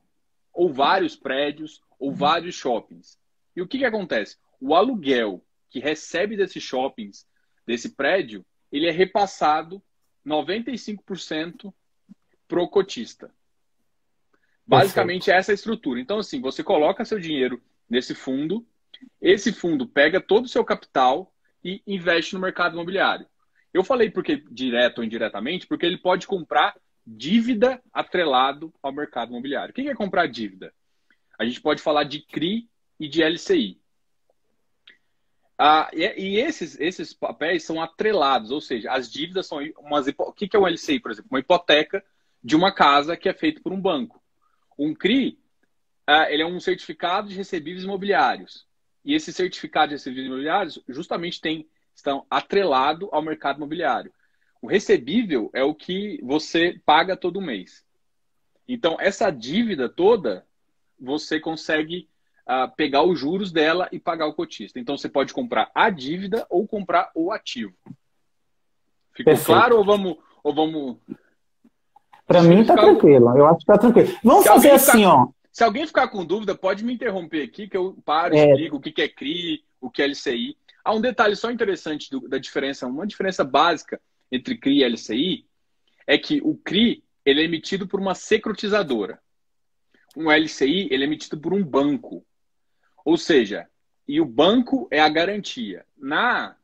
ou 0.52 0.72
vários 0.72 1.14
prédios, 1.16 1.80
ou 1.98 2.12
vários 2.12 2.54
shoppings. 2.54 3.18
E 3.54 3.62
o 3.62 3.68
que, 3.68 3.78
que 3.78 3.84
acontece? 3.84 4.36
o 4.60 4.74
aluguel 4.74 5.44
que 5.70 5.78
recebe 5.78 6.36
desses 6.36 6.62
shoppings, 6.62 7.26
desse 7.66 7.90
prédio, 7.90 8.44
ele 8.70 8.86
é 8.86 8.90
repassado 8.90 9.82
95% 10.24 11.72
pro 12.48 12.68
cotista. 12.68 13.32
Basicamente, 14.66 15.30
essa 15.30 15.52
é 15.52 15.54
a 15.54 15.54
estrutura. 15.54 16.00
Então, 16.00 16.18
assim, 16.18 16.40
você 16.40 16.62
coloca 16.62 17.04
seu 17.04 17.20
dinheiro 17.20 17.62
nesse 17.88 18.14
fundo, 18.14 18.66
esse 19.20 19.52
fundo 19.52 19.86
pega 19.86 20.20
todo 20.20 20.46
o 20.46 20.48
seu 20.48 20.64
capital 20.64 21.32
e 21.62 21.82
investe 21.86 22.34
no 22.34 22.40
mercado 22.40 22.74
imobiliário. 22.74 23.26
Eu 23.72 23.84
falei 23.84 24.10
porque 24.10 24.42
direto 24.50 24.98
ou 24.98 25.04
indiretamente, 25.04 25.66
porque 25.66 25.86
ele 25.86 25.98
pode 25.98 26.26
comprar 26.26 26.74
dívida 27.06 27.80
atrelado 27.92 28.74
ao 28.82 28.92
mercado 28.92 29.30
imobiliário. 29.30 29.70
O 29.70 29.74
que 29.74 29.88
é 29.88 29.94
comprar 29.94 30.26
dívida? 30.26 30.72
A 31.38 31.44
gente 31.44 31.60
pode 31.60 31.80
falar 31.80 32.04
de 32.04 32.20
CRI 32.22 32.68
e 32.98 33.08
de 33.08 33.22
LCI. 33.22 33.80
Ah, 35.58 35.88
e, 35.92 36.38
esses, 36.38 36.78
esses 36.80 37.14
papéis 37.14 37.64
são 37.64 37.80
atrelados, 37.80 38.50
ou 38.50 38.60
seja, 38.60 38.90
as 38.92 39.10
dívidas 39.10 39.46
são 39.46 39.58
umas. 39.78 40.06
O 40.18 40.32
que 40.32 40.54
é 40.54 40.58
um 40.58 40.66
LCI, 40.66 41.00
por 41.00 41.10
exemplo? 41.10 41.28
Uma 41.30 41.40
hipoteca 41.40 42.04
de 42.42 42.54
uma 42.56 42.72
casa 42.72 43.16
que 43.16 43.28
é 43.28 43.32
feita 43.32 43.60
por 43.62 43.72
um 43.72 43.80
banco. 43.80 44.22
Um 44.78 44.94
CRI, 44.94 45.38
ah, 46.06 46.30
ele 46.30 46.42
é 46.42 46.46
um 46.46 46.60
certificado 46.60 47.28
de 47.28 47.34
recebíveis 47.34 47.84
imobiliários. 47.84 48.66
E 49.04 49.14
esse 49.14 49.32
certificado 49.32 49.88
de 49.88 49.94
recebíveis 49.94 50.26
imobiliários 50.26 50.82
justamente 50.88 51.40
tem, 51.40 51.68
estão 51.94 52.26
atrelado 52.30 53.08
ao 53.12 53.22
mercado 53.22 53.56
imobiliário. 53.56 54.12
O 54.60 54.66
recebível 54.66 55.50
é 55.52 55.62
o 55.62 55.74
que 55.74 56.20
você 56.22 56.80
paga 56.84 57.16
todo 57.16 57.40
mês. 57.40 57.84
Então, 58.68 58.96
essa 58.98 59.30
dívida 59.30 59.88
toda, 59.88 60.46
você 60.98 61.38
consegue 61.38 62.08
uh, 62.46 62.70
pegar 62.76 63.02
os 63.02 63.18
juros 63.18 63.52
dela 63.52 63.88
e 63.90 63.98
pagar 63.98 64.26
o 64.26 64.34
cotista. 64.34 64.78
Então 64.78 64.96
você 64.96 65.08
pode 65.08 65.32
comprar 65.32 65.70
a 65.74 65.90
dívida 65.90 66.46
ou 66.48 66.66
comprar 66.66 67.10
o 67.14 67.32
ativo. 67.32 67.74
Ficou 69.12 69.34
Perfeito. 69.34 69.46
claro 69.46 69.78
ou 69.78 69.84
vamos. 69.84 70.16
Ou 70.42 70.54
vamos... 70.54 70.96
Para 72.26 72.42
mim 72.42 72.64
tá 72.64 72.74
tranquilo. 72.74 73.36
Eu 73.36 73.46
acho 73.46 73.60
que 73.60 73.66
tá 73.66 73.78
tranquilo. 73.78 74.08
Vamos 74.22 74.42
se 74.42 74.48
fazer 74.48 74.70
assim, 74.72 74.98
ficar... 74.98 75.14
ó. 75.14 75.28
Se 75.52 75.64
alguém 75.64 75.86
ficar 75.86 76.08
com 76.08 76.24
dúvida, 76.24 76.54
pode 76.54 76.84
me 76.84 76.92
interromper 76.92 77.42
aqui, 77.42 77.68
que 77.68 77.76
eu 77.76 77.96
paro, 78.04 78.34
é... 78.34 78.50
explico 78.50 78.76
o 78.76 78.80
que 78.80 79.00
é 79.00 79.08
CRI, 79.08 79.64
o 79.80 79.90
que 79.90 80.02
é 80.02 80.06
LCI. 80.06 80.56
Há 80.84 80.94
um 80.94 81.00
detalhe 81.00 81.34
só 81.34 81.50
interessante 81.50 82.10
do, 82.10 82.28
da 82.28 82.38
diferença, 82.38 82.86
uma 82.86 83.06
diferença 83.06 83.42
básica 83.42 84.00
entre 84.30 84.58
CRI 84.58 84.82
e 84.82 84.84
LCI 84.84 85.46
é 86.06 86.18
que 86.18 86.40
o 86.44 86.56
CRI 86.56 87.02
ele 87.24 87.40
é 87.40 87.44
emitido 87.44 87.88
por 87.88 87.98
uma 88.00 88.14
securotizadora. 88.14 89.18
Um 90.16 90.30
LCI 90.30 90.88
ele 90.90 91.04
é 91.04 91.06
emitido 91.06 91.38
por 91.38 91.52
um 91.52 91.64
banco. 91.64 92.24
Ou 93.04 93.16
seja, 93.16 93.66
e 94.06 94.20
o 94.20 94.24
banco 94.24 94.86
é 94.90 95.00
a 95.00 95.08
garantia. 95.08 95.84
Na 95.96 96.56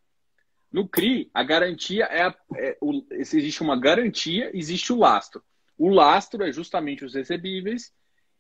no 0.73 0.89
CRI, 0.89 1.31
a 1.35 1.43
garantia 1.43 2.05
é, 2.05 2.23
a, 2.23 2.35
é 2.57 2.79
o, 2.81 3.05
existe 3.11 3.63
uma 3.63 3.79
garantia, 3.79 4.51
existe 4.55 4.93
o 4.93 4.99
lastro. 4.99 5.43
O 5.83 5.89
lastro 5.89 6.45
é 6.45 6.53
justamente 6.53 7.05
os 7.05 7.13
recebíveis 7.13 7.93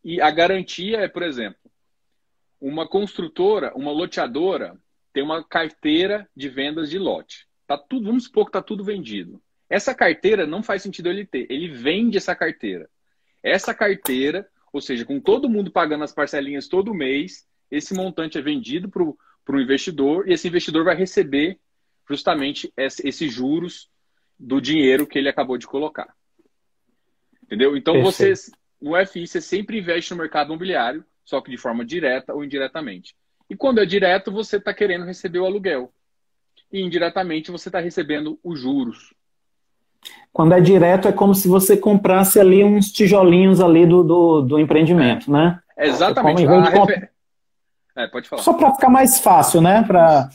e 0.04 0.20
a 0.20 0.30
garantia 0.30 0.98
é, 0.98 1.08
por 1.08 1.24
exemplo, 1.24 1.58
uma 2.60 2.86
construtora, 2.86 3.72
uma 3.74 3.90
loteadora 3.90 4.78
tem 5.12 5.24
uma 5.24 5.42
carteira 5.42 6.30
de 6.36 6.48
vendas 6.48 6.88
de 6.88 7.00
lote. 7.00 7.48
Tá 7.66 7.76
tudo, 7.76 8.06
vamos 8.06 8.26
supor 8.26 8.44
que 8.44 8.50
está 8.50 8.62
tudo 8.62 8.84
vendido. 8.84 9.42
Essa 9.68 9.92
carteira 9.92 10.46
não 10.46 10.62
faz 10.62 10.82
sentido 10.82 11.08
ele 11.08 11.26
ter. 11.26 11.50
Ele 11.50 11.66
vende 11.66 12.16
essa 12.16 12.32
carteira. 12.36 12.88
Essa 13.42 13.74
carteira, 13.74 14.48
ou 14.72 14.80
seja, 14.80 15.04
com 15.04 15.18
todo 15.18 15.50
mundo 15.50 15.72
pagando 15.72 16.04
as 16.04 16.12
parcelinhas 16.12 16.68
todo 16.68 16.94
mês, 16.94 17.44
esse 17.68 17.92
montante 17.92 18.38
é 18.38 18.40
vendido 18.40 18.88
para 18.88 19.02
o 19.02 19.60
investidor 19.60 20.28
e 20.28 20.32
esse 20.32 20.46
investidor 20.46 20.84
vai 20.84 20.94
receber 20.94 21.58
justamente 22.08 22.72
esses 22.76 23.32
juros 23.32 23.90
do 24.38 24.60
dinheiro 24.60 25.08
que 25.08 25.18
ele 25.18 25.28
acabou 25.28 25.58
de 25.58 25.66
colocar. 25.66 26.14
Entendeu? 27.42 27.76
Então, 27.76 28.02
você, 28.02 28.32
no 28.80 28.94
FI, 29.06 29.26
você 29.26 29.40
sempre 29.40 29.78
investe 29.78 30.12
no 30.12 30.18
mercado 30.18 30.48
imobiliário, 30.48 31.04
só 31.24 31.40
que 31.40 31.50
de 31.50 31.56
forma 31.56 31.84
direta 31.84 32.34
ou 32.34 32.44
indiretamente. 32.44 33.14
E 33.48 33.56
quando 33.56 33.80
é 33.80 33.86
direto, 33.86 34.32
você 34.32 34.56
está 34.56 34.72
querendo 34.72 35.04
receber 35.04 35.38
o 35.40 35.44
aluguel. 35.44 35.92
E 36.72 36.80
indiretamente, 36.80 37.50
você 37.50 37.68
está 37.68 37.80
recebendo 37.80 38.38
os 38.42 38.58
juros. 38.58 39.12
Quando 40.32 40.54
é 40.54 40.60
direto, 40.60 41.06
é 41.06 41.12
como 41.12 41.34
se 41.34 41.46
você 41.46 41.76
comprasse 41.76 42.40
ali 42.40 42.64
uns 42.64 42.90
tijolinhos 42.90 43.60
ali 43.60 43.86
do, 43.86 44.02
do, 44.02 44.40
do 44.40 44.58
empreendimento, 44.58 45.30
né? 45.30 45.60
Exatamente. 45.76 46.44
É 46.44 46.60
refer... 46.70 47.12
É, 47.94 48.06
pode 48.06 48.28
falar. 48.28 48.42
Só 48.42 48.54
para 48.54 48.72
ficar 48.72 48.88
mais 48.88 49.20
fácil, 49.20 49.60
né? 49.60 49.82
Para 49.82 50.30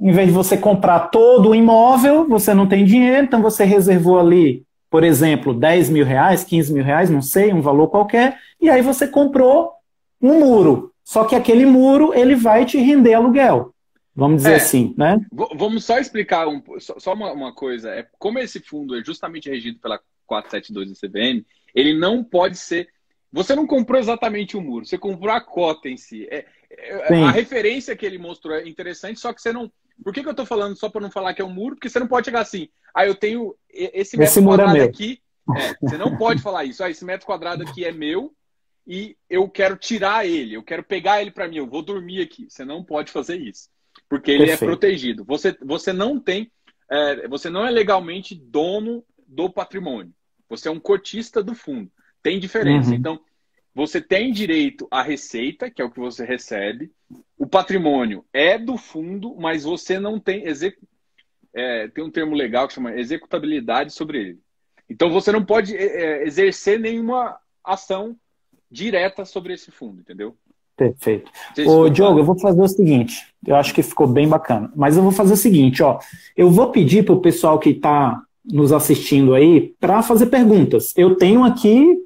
em 0.00 0.12
vez 0.12 0.28
de 0.28 0.32
você 0.32 0.56
comprar 0.56 1.10
todo 1.10 1.50
o 1.50 1.54
imóvel, 1.54 2.26
você 2.26 2.54
não 2.54 2.66
tem 2.66 2.86
dinheiro, 2.86 3.26
então 3.26 3.42
você 3.42 3.64
reservou 3.64 4.18
ali, 4.18 4.64
por 4.90 5.04
exemplo, 5.04 5.54
10 5.54 5.88
mil 5.88 6.04
reais, 6.04 6.44
15 6.44 6.72
mil 6.72 6.84
reais, 6.84 7.08
não 7.08 7.22
sei, 7.22 7.52
um 7.52 7.62
valor 7.62 7.88
qualquer, 7.88 8.38
e 8.60 8.68
aí 8.68 8.82
você 8.82 9.06
comprou 9.06 9.72
um 10.20 10.40
muro. 10.40 10.92
Só 11.04 11.24
que 11.24 11.34
aquele 11.34 11.64
muro 11.64 12.12
ele 12.12 12.34
vai 12.34 12.66
te 12.66 12.78
render 12.78 13.14
aluguel. 13.14 13.74
Vamos 14.14 14.38
dizer 14.38 14.52
é, 14.52 14.56
assim, 14.56 14.94
né? 14.98 15.18
Vamos 15.32 15.84
só 15.84 15.98
explicar 15.98 16.46
um, 16.46 16.62
só 16.78 17.14
uma, 17.14 17.32
uma, 17.32 17.54
coisa. 17.54 17.90
É, 17.90 18.06
como 18.18 18.38
esse 18.38 18.60
fundo 18.60 18.98
é 18.98 19.02
justamente 19.02 19.48
regido 19.48 19.78
pela 19.78 20.00
472 20.26 20.90
do 20.90 20.94
CVM, 20.94 21.44
ele 21.74 21.98
não 21.98 22.22
pode 22.22 22.58
ser. 22.58 22.88
Você 23.32 23.54
não 23.54 23.66
comprou 23.66 23.98
exatamente 23.98 24.56
o 24.56 24.60
muro, 24.60 24.84
você 24.84 24.98
comprou 24.98 25.32
a 25.32 25.40
cota 25.40 25.88
em 25.88 25.96
si. 25.96 26.26
É, 26.30 26.44
Sim. 27.08 27.24
A 27.24 27.30
referência 27.30 27.96
que 27.96 28.06
ele 28.06 28.18
mostrou 28.18 28.54
é 28.54 28.68
interessante, 28.68 29.18
só 29.18 29.32
que 29.32 29.42
você 29.42 29.52
não. 29.52 29.70
Por 30.02 30.12
que, 30.12 30.22
que 30.22 30.28
eu 30.28 30.34
tô 30.34 30.46
falando 30.46 30.76
só 30.76 30.88
para 30.88 31.00
não 31.00 31.10
falar 31.10 31.34
que 31.34 31.42
é 31.42 31.44
um 31.44 31.52
muro? 31.52 31.74
Porque 31.76 31.88
você 31.88 32.00
não 32.00 32.08
pode 32.08 32.26
chegar 32.26 32.40
assim. 32.40 32.68
Ah, 32.94 33.06
eu 33.06 33.14
tenho 33.14 33.54
esse 33.68 34.16
metro 34.16 34.32
esse 34.32 34.40
é 34.40 34.42
quadrado 34.42 34.76
é 34.76 34.82
aqui. 34.82 35.20
É, 35.56 35.74
você 35.80 35.98
não 35.98 36.16
pode 36.16 36.42
falar 36.42 36.64
isso. 36.64 36.82
Ah, 36.82 36.90
esse 36.90 37.04
metro 37.04 37.26
quadrado 37.26 37.62
aqui 37.62 37.84
é 37.84 37.92
meu 37.92 38.34
e 38.86 39.16
eu 39.28 39.48
quero 39.48 39.76
tirar 39.76 40.26
ele, 40.26 40.54
eu 40.54 40.62
quero 40.62 40.82
pegar 40.82 41.20
ele 41.20 41.30
para 41.30 41.46
mim, 41.46 41.56
eu 41.56 41.66
vou 41.66 41.82
dormir 41.82 42.22
aqui. 42.22 42.46
Você 42.48 42.64
não 42.64 42.82
pode 42.82 43.12
fazer 43.12 43.36
isso, 43.36 43.68
porque 44.08 44.30
ele 44.30 44.44
é 44.44 44.46
Perfeito. 44.48 44.64
é 44.64 44.66
protegido. 44.66 45.24
Você, 45.24 45.56
você 45.62 45.92
não 45.92 46.18
tem, 46.18 46.50
é, 46.90 47.28
você 47.28 47.48
não 47.50 47.66
é 47.66 47.70
legalmente 47.70 48.34
dono 48.34 49.04
do 49.26 49.48
patrimônio. 49.50 50.12
Você 50.48 50.68
é 50.68 50.70
um 50.70 50.80
cotista 50.80 51.42
do 51.42 51.54
fundo. 51.54 51.90
Tem 52.22 52.40
diferença. 52.40 52.90
Uhum. 52.90 52.96
Então, 52.96 53.20
você 53.72 54.00
tem 54.00 54.32
direito 54.32 54.88
à 54.90 55.02
receita, 55.02 55.70
que 55.70 55.80
é 55.80 55.84
o 55.84 55.90
que 55.90 56.00
você 56.00 56.24
recebe. 56.24 56.90
O 57.40 57.46
patrimônio 57.46 58.22
é 58.34 58.58
do 58.58 58.76
fundo, 58.76 59.34
mas 59.40 59.64
você 59.64 59.98
não 59.98 60.20
tem 60.20 60.46
exec... 60.46 60.76
é, 61.54 61.88
tem 61.88 62.04
um 62.04 62.10
termo 62.10 62.34
legal 62.34 62.68
que 62.68 62.74
chama 62.74 62.94
executabilidade 62.94 63.94
sobre 63.94 64.18
ele. 64.18 64.38
Então 64.90 65.10
você 65.10 65.32
não 65.32 65.42
pode 65.42 65.74
é, 65.74 66.20
é 66.20 66.26
exercer 66.26 66.78
nenhuma 66.78 67.38
ação 67.64 68.14
direta 68.70 69.24
sobre 69.24 69.54
esse 69.54 69.70
fundo, 69.70 70.00
entendeu? 70.00 70.36
Perfeito. 70.76 71.30
Ô, 71.66 71.88
Diogo, 71.88 72.18
eu 72.18 72.24
vou 72.24 72.38
fazer 72.38 72.60
o 72.60 72.68
seguinte, 72.68 73.34
eu 73.46 73.56
acho 73.56 73.74
que 73.74 73.82
ficou 73.82 74.06
bem 74.06 74.28
bacana, 74.28 74.70
mas 74.76 74.98
eu 74.98 75.02
vou 75.02 75.12
fazer 75.12 75.32
o 75.32 75.36
seguinte, 75.36 75.82
ó, 75.82 75.98
eu 76.36 76.50
vou 76.50 76.70
pedir 76.70 77.06
para 77.06 77.14
o 77.14 77.22
pessoal 77.22 77.58
que 77.58 77.70
está 77.70 78.22
nos 78.44 78.70
assistindo 78.70 79.34
aí 79.34 79.74
para 79.80 80.02
fazer 80.02 80.26
perguntas. 80.26 80.92
Eu 80.94 81.14
tenho 81.16 81.42
aqui 81.42 81.96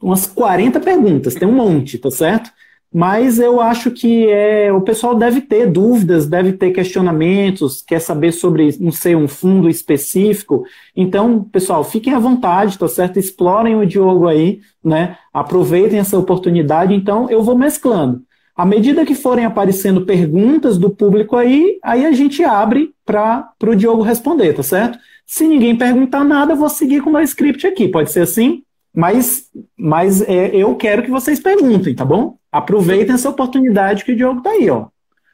umas 0.00 0.24
40 0.24 0.78
perguntas, 0.78 1.34
tem 1.34 1.48
um 1.48 1.54
monte, 1.54 1.98
tá 1.98 2.12
certo? 2.12 2.52
Mas 2.92 3.38
eu 3.38 3.60
acho 3.60 3.90
que 3.90 4.26
é, 4.28 4.72
o 4.72 4.80
pessoal 4.80 5.14
deve 5.14 5.42
ter 5.42 5.70
dúvidas, 5.70 6.26
deve 6.26 6.52
ter 6.52 6.70
questionamentos, 6.70 7.82
quer 7.86 8.00
saber 8.00 8.32
sobre, 8.32 8.74
não 8.80 8.90
sei, 8.90 9.14
um 9.14 9.28
fundo 9.28 9.68
específico. 9.68 10.64
Então, 10.96 11.44
pessoal, 11.44 11.84
fiquem 11.84 12.14
à 12.14 12.18
vontade, 12.18 12.78
tá 12.78 12.88
certo? 12.88 13.18
Explorem 13.18 13.76
o 13.76 13.86
Diogo 13.86 14.26
aí, 14.26 14.60
né? 14.82 15.18
Aproveitem 15.34 15.98
essa 15.98 16.18
oportunidade. 16.18 16.94
Então, 16.94 17.28
eu 17.28 17.42
vou 17.42 17.56
mesclando. 17.56 18.22
À 18.56 18.64
medida 18.64 19.04
que 19.04 19.14
forem 19.14 19.44
aparecendo 19.44 20.06
perguntas 20.06 20.78
do 20.78 20.90
público 20.90 21.36
aí, 21.36 21.78
aí 21.84 22.06
a 22.06 22.12
gente 22.12 22.42
abre 22.42 22.90
para 23.04 23.52
o 23.62 23.76
Diogo 23.76 24.02
responder, 24.02 24.54
tá 24.54 24.62
certo? 24.62 24.98
Se 25.26 25.46
ninguém 25.46 25.76
perguntar 25.76 26.24
nada, 26.24 26.54
eu 26.54 26.56
vou 26.56 26.70
seguir 26.70 27.02
com 27.02 27.10
o 27.10 27.12
meu 27.12 27.22
script 27.22 27.66
aqui. 27.66 27.86
Pode 27.86 28.10
ser 28.10 28.22
assim? 28.22 28.62
Mas, 28.94 29.50
mas 29.78 30.22
é, 30.22 30.56
eu 30.56 30.74
quero 30.74 31.02
que 31.02 31.10
vocês 31.10 31.38
perguntem, 31.38 31.94
tá 31.94 32.04
bom? 32.04 32.37
Aproveitem 32.50 33.14
essa 33.14 33.28
oportunidade 33.28 34.04
que 34.04 34.12
o 34.12 34.16
Diogo 34.16 34.42
tá 34.42 34.50
aí, 34.50 34.68
ó. 34.70 34.88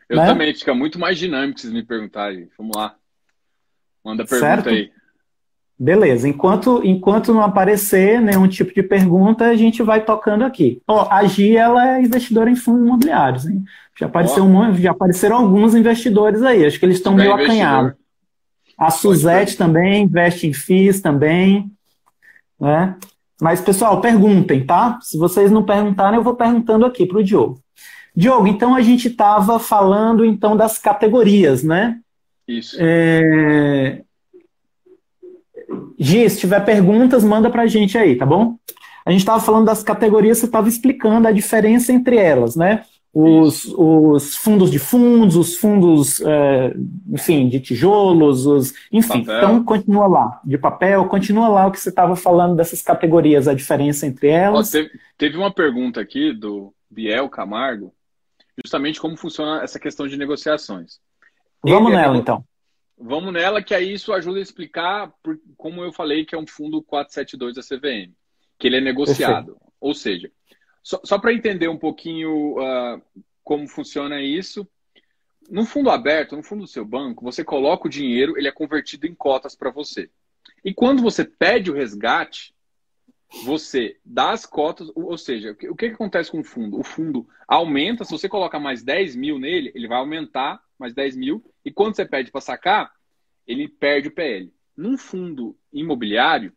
Eu 0.09 0.16
né? 0.16 0.27
também, 0.27 0.55
fica 0.55 0.74
muito 0.74 0.98
mais 0.98 1.18
dinâmico 1.18 1.59
se 1.59 1.66
vocês 1.66 1.74
me 1.74 1.83
perguntarem. 1.83 2.48
Vamos 2.59 2.77
lá. 2.77 2.94
Manda 4.05 4.24
pergunta 4.24 4.46
certo? 4.46 4.68
aí. 4.68 4.90
Beleza, 5.77 6.29
enquanto, 6.29 6.83
enquanto 6.85 7.35
não 7.35 7.42
aparecer 7.42 8.20
nenhum 8.20 8.46
tipo 8.46 8.72
de 8.72 8.83
pergunta, 8.83 9.46
a 9.46 9.57
gente 9.57 9.83
vai 9.83 10.05
tocando 10.05 10.44
aqui. 10.44 10.81
Ó, 10.87 11.09
a 11.11 11.24
Gi, 11.24 11.57
ela 11.57 11.96
é 11.96 12.03
investidora 12.03 12.48
em 12.48 12.55
fundos 12.55 12.87
imobiliários, 12.87 13.46
hein? 13.46 13.64
Já, 13.98 14.07
apareceu 14.07 14.44
um, 14.44 14.74
já 14.74 14.92
apareceram 14.92 15.37
alguns 15.37 15.74
investidores 15.74 16.42
aí, 16.42 16.64
acho 16.64 16.79
que 16.79 16.87
eles 16.87 16.98
estão 16.98 17.14
meio 17.14 17.33
acanhados. 17.33 17.94
A 18.79 18.90
Suzette 18.90 19.57
também 19.57 20.05
investe 20.05 20.46
em 20.46 20.53
FIIs 20.53 21.00
também, 21.00 21.70
né? 22.59 22.96
Mas, 23.40 23.61
pessoal, 23.61 24.01
perguntem, 24.01 24.64
tá? 24.64 24.99
Se 25.03 25.18
vocês 25.18 25.51
não 25.51 25.64
perguntarem, 25.64 26.18
eu 26.18 26.23
vou 26.23 26.35
perguntando 26.35 26.87
aqui 26.87 27.05
para 27.05 27.18
o 27.18 27.25
Diogo. 27.25 27.61
Diogo, 28.16 28.47
então 28.47 28.75
a 28.75 28.81
gente 28.81 29.09
estava 29.09 29.59
falando 29.59 30.25
então 30.25 30.57
das 30.57 30.79
categorias, 30.79 31.64
né? 31.64 31.99
Isso. 32.47 32.77
É... 32.79 34.03
Gi, 35.99 36.31
se 36.31 36.40
tiver 36.40 36.61
perguntas, 36.64 37.25
manda 37.25 37.51
para 37.51 37.62
a 37.62 37.66
gente 37.66 37.99
aí, 37.99 38.16
tá 38.16 38.25
bom? 38.25 38.57
A 39.05 39.11
gente 39.11 39.20
estava 39.20 39.40
falando 39.40 39.66
das 39.66 39.83
categorias, 39.83 40.38
você 40.38 40.47
estava 40.47 40.68
explicando 40.68 41.27
a 41.27 41.33
diferença 41.33 41.92
entre 41.92 42.16
elas, 42.16 42.55
né? 42.55 42.85
Os, 43.14 43.66
os 43.66 44.37
fundos 44.37 44.72
de 44.72 44.79
fundos, 44.81 45.37
os 45.37 45.57
fundos, 45.57 46.20
é, 46.20 46.74
enfim, 47.09 47.48
de 47.48 47.61
tijolos, 47.61 48.44
os, 48.44 48.74
enfim. 48.90 49.24
Papel. 49.24 49.37
Então, 49.37 49.64
continua 49.64 50.07
lá, 50.09 50.40
de 50.44 50.59
papel, 50.59 51.07
continua 51.07 51.46
lá 51.46 51.66
o 51.68 51.70
que 51.70 51.79
você 51.79 51.90
estava 51.90 52.16
falando 52.16 52.57
dessas 52.57 52.83
categorias, 52.83 53.46
a 53.46 53.55
diferença 53.55 54.05
entre 54.05 54.29
elas. 54.29 54.68
Ó, 54.68 54.72
teve, 54.72 54.90
teve 55.16 55.37
uma 55.37 55.53
pergunta 55.53 56.00
aqui 56.00 56.33
do 56.33 56.74
Biel 56.90 57.29
Camargo, 57.29 57.94
justamente 58.62 59.00
como 59.00 59.16
funciona 59.16 59.62
essa 59.62 59.79
questão 59.79 60.09
de 60.09 60.16
negociações. 60.16 60.98
Vamos 61.62 61.92
Ele 61.92 62.00
é 62.00 62.03
nela, 62.03 62.16
então. 62.16 62.44
Vamos 62.98 63.33
nela, 63.33 63.62
que 63.62 63.74
aí 63.74 63.92
isso 63.92 64.12
ajuda 64.12 64.40
a 64.40 64.42
explicar, 64.42 65.12
por, 65.22 65.38
como 65.57 65.85
eu 65.85 65.92
falei, 65.92 66.24
que 66.24 66.35
é 66.35 66.38
um 66.38 66.46
fundo 66.46 66.83
472 66.83 67.55
da 67.55 67.62
CVM, 67.62 68.12
que 68.59 68.66
ele 68.66 68.79
é 68.79 68.81
negociado. 68.81 69.57
Ou 69.81 69.94
seja, 69.94 70.31
só, 70.85 71.01
só 71.03 71.18
para 71.18 71.33
entender 71.33 71.66
um 71.66 71.79
pouquinho 71.79 72.59
uh, 72.59 73.03
como 73.42 73.66
funciona 73.66 74.20
isso, 74.20 74.68
no 75.49 75.64
fundo 75.64 75.90
aberto, 75.90 76.37
no 76.37 76.42
fundo 76.42 76.61
do 76.61 76.68
seu 76.68 76.85
banco, 76.85 77.25
você 77.25 77.42
coloca 77.42 77.87
o 77.87 77.90
dinheiro, 77.90 78.37
ele 78.37 78.49
é 78.49 78.53
convertido 78.53 79.07
em 79.07 79.14
cotas 79.14 79.57
para 79.57 79.70
você. 79.70 80.11
E 80.62 80.75
quando 80.75 81.03
você 81.03 81.25
pede 81.25 81.70
o 81.70 81.75
resgate, 81.75 82.55
você 83.44 83.97
dá 84.05 84.31
as 84.31 84.47
cotas, 84.47 84.90
ou 84.94 85.16
seja, 85.16 85.53
o 85.53 85.57
que, 85.57 85.68
o 85.68 85.75
que 85.75 85.87
acontece 85.87 86.31
com 86.31 86.40
o 86.40 86.44
fundo? 86.44 86.79
O 86.79 86.85
fundo 86.85 87.27
aumenta, 87.49 88.05
se 88.05 88.12
você 88.12 88.29
colocar 88.29 88.61
mais 88.61 88.83
10 88.83 89.16
mil 89.16 89.38
nele, 89.38 89.73
ele 89.75 89.88
vai 89.88 89.99
aumentar 89.99 90.62
mais 90.79 90.94
10 90.94 91.16
mil, 91.16 91.42
e 91.64 91.70
quando 91.70 91.97
você 91.97 92.05
pede 92.05 92.31
para 92.31 92.40
sacar, 92.40 92.92
ele 93.47 93.68
perde 93.68 94.09
o 94.09 94.14
PL. 94.14 94.53
Num 94.77 94.99
fundo 94.99 95.57
imobiliário, 95.73 96.53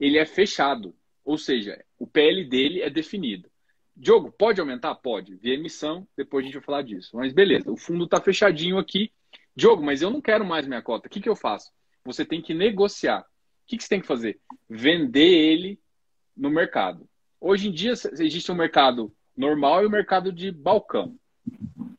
ele 0.00 0.18
é 0.18 0.24
fechado, 0.24 0.94
ou 1.24 1.36
seja, 1.36 1.82
o 1.98 2.06
PL 2.06 2.44
dele 2.44 2.80
é 2.80 2.90
definido. 2.90 3.50
Diogo, 3.96 4.30
pode 4.30 4.60
aumentar? 4.60 4.94
Pode. 4.96 5.36
Via 5.36 5.54
emissão, 5.54 6.06
depois 6.16 6.44
a 6.44 6.46
gente 6.46 6.54
vai 6.54 6.62
falar 6.62 6.82
disso. 6.82 7.16
Mas 7.16 7.32
beleza, 7.32 7.70
o 7.70 7.76
fundo 7.76 8.04
está 8.04 8.20
fechadinho 8.20 8.78
aqui. 8.78 9.10
Diogo, 9.54 9.82
mas 9.82 10.02
eu 10.02 10.10
não 10.10 10.20
quero 10.20 10.44
mais 10.44 10.66
minha 10.66 10.82
cota. 10.82 11.08
O 11.08 11.10
que, 11.10 11.20
que 11.20 11.28
eu 11.28 11.34
faço? 11.34 11.72
Você 12.04 12.24
tem 12.24 12.42
que 12.42 12.52
negociar. 12.52 13.20
O 13.20 13.24
que, 13.66 13.78
que 13.78 13.82
você 13.82 13.88
tem 13.88 14.00
que 14.00 14.06
fazer? 14.06 14.38
Vender 14.68 15.26
ele 15.26 15.80
no 16.36 16.50
mercado. 16.50 17.08
Hoje 17.40 17.68
em 17.68 17.72
dia 17.72 17.92
existe 17.92 18.52
um 18.52 18.54
mercado 18.54 19.12
normal 19.36 19.82
e 19.82 19.86
o 19.86 19.88
um 19.88 19.92
mercado 19.92 20.30
de 20.30 20.52
balcão. 20.52 21.18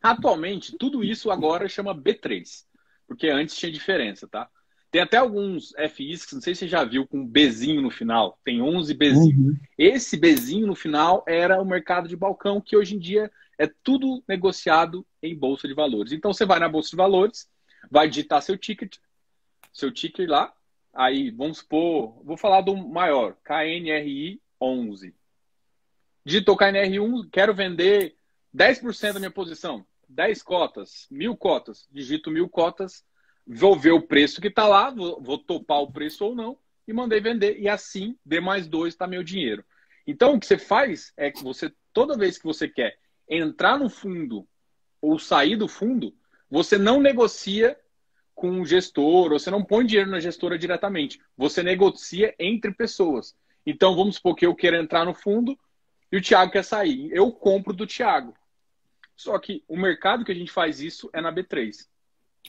Atualmente, 0.02 0.78
tudo 0.78 1.04
isso 1.04 1.32
agora 1.32 1.68
chama 1.68 1.96
B3, 1.96 2.64
porque 3.08 3.28
antes 3.28 3.58
tinha 3.58 3.72
diferença, 3.72 4.28
tá? 4.28 4.50
Tem 4.89 5.02
até 5.02 5.17
alguns 5.17 5.73
FIs 5.93 6.26
que 6.26 6.34
não 6.34 6.41
sei 6.41 6.56
se 6.56 6.60
você 6.60 6.67
já 6.67 6.84
viu 6.84 7.06
com 7.06 7.26
Bzinho 7.26 7.82
no 7.82 7.91
final. 7.91 8.39
Tem 8.43 8.62
11 8.62 8.93
Bzinho. 8.93 9.50
Uhum. 9.50 9.58
Esse 9.78 10.17
Bzinho 10.17 10.65
no 10.65 10.76
final 10.76 11.23
era 11.28 11.62
o 11.62 11.65
mercado 11.65 12.08
de 12.08 12.15
balcão, 12.15 12.62
que 12.62 12.76
hoje 12.78 12.95
em 12.95 13.00
dia 13.00 13.30
é 13.58 13.67
tudo 13.84 14.23
negociado 14.28 15.06
em 15.21 15.36
bolsa 15.36 15.67
de 15.67 15.73
valores. 15.73 16.12
Então 16.12 16.32
você 16.32 16.45
vai 16.45 16.60
na 16.60 16.69
bolsa 16.69 16.91
de 16.91 16.95
valores, 16.95 17.50
vai 17.91 18.08
digitar 18.08 18.41
seu 18.41 18.58
ticket, 18.58 18.97
seu 19.73 19.91
ticket 19.91 20.28
lá. 20.30 20.54
Aí, 20.93 21.30
vamos 21.32 21.60
supor, 21.60 22.19
vou 22.23 22.38
falar 22.38 22.62
do 22.62 22.76
maior, 22.76 23.36
KNRI 23.43 24.41
11. 24.60 25.13
Digitou 26.26 26.58
KNRI 26.58 27.00
1, 27.00 27.30
quero 27.30 27.54
vender 27.54 28.15
10% 28.56 29.13
da 29.13 29.19
minha 29.19 29.32
posição, 29.32 29.86
10 30.10 30.41
cotas, 30.41 31.08
mil 31.12 31.38
cotas. 31.38 31.88
Digito 31.91 32.32
mil 32.32 32.50
cotas, 32.50 33.06
vou 33.48 33.78
ver 33.78 33.92
o 33.92 34.02
preço 34.02 34.42
que 34.42 34.48
está 34.48 34.68
lá, 34.68 34.90
vou, 34.90 35.22
vou, 35.22 35.38
topar 35.38 35.80
o 35.80 35.92
preço 35.92 36.26
ou 36.26 36.36
não, 36.36 36.58
e 36.88 36.94
mandei 36.94 37.22
vender. 37.22 37.60
E 37.60 37.70
assim, 37.70 38.18
D 38.26 38.40
mais 38.40 38.68
dois 38.68 38.94
está 38.94 39.08
meu 39.08 39.24
dinheiro. 39.24 39.64
Então, 40.06 40.36
o 40.36 40.40
que 40.40 40.46
você 40.46 40.58
faz 40.58 41.14
é 41.16 41.32
que 41.32 41.44
você, 41.44 41.72
toda 41.94 42.18
vez 42.18 42.38
que 42.38 42.46
você 42.46 42.68
quer 42.68 42.98
entrar 43.30 43.78
no 43.78 43.90
fundo 43.90 44.48
ou 45.02 45.20
sair 45.20 45.56
do 45.56 45.68
fundo, 45.68 46.14
você 46.50 46.78
não 46.78 47.02
negocia 47.02 47.78
com 48.34 48.50
um 48.50 48.66
gestor, 48.66 49.32
ou 49.32 49.40
você 49.40 49.50
não 49.50 49.64
põe 49.64 49.86
dinheiro 49.86 50.10
na 50.10 50.20
gestora 50.20 50.58
diretamente. 50.58 51.20
Você 51.36 51.64
negocia 51.64 52.36
entre 52.40 52.72
pessoas. 52.72 53.36
Então, 53.66 53.96
vamos 53.96 54.16
supor 54.16 54.36
que 54.36 54.46
eu 54.46 54.56
quero 54.56 54.78
entrar 54.78 55.06
no 55.06 55.14
fundo 55.14 55.58
e 56.12 56.18
o 56.18 56.22
Thiago 56.22 56.52
quer 56.52 56.64
sair. 56.64 57.10
Eu 57.12 57.32
compro 57.32 57.74
do 57.74 57.88
Thiago. 57.88 58.34
Só 59.16 59.38
que 59.40 59.64
o 59.68 59.76
mercado 59.76 60.24
que 60.24 60.32
a 60.32 60.36
gente 60.36 60.52
faz 60.52 60.80
isso 60.80 61.10
é 61.12 61.20
na 61.20 61.34
B3. 61.34 61.88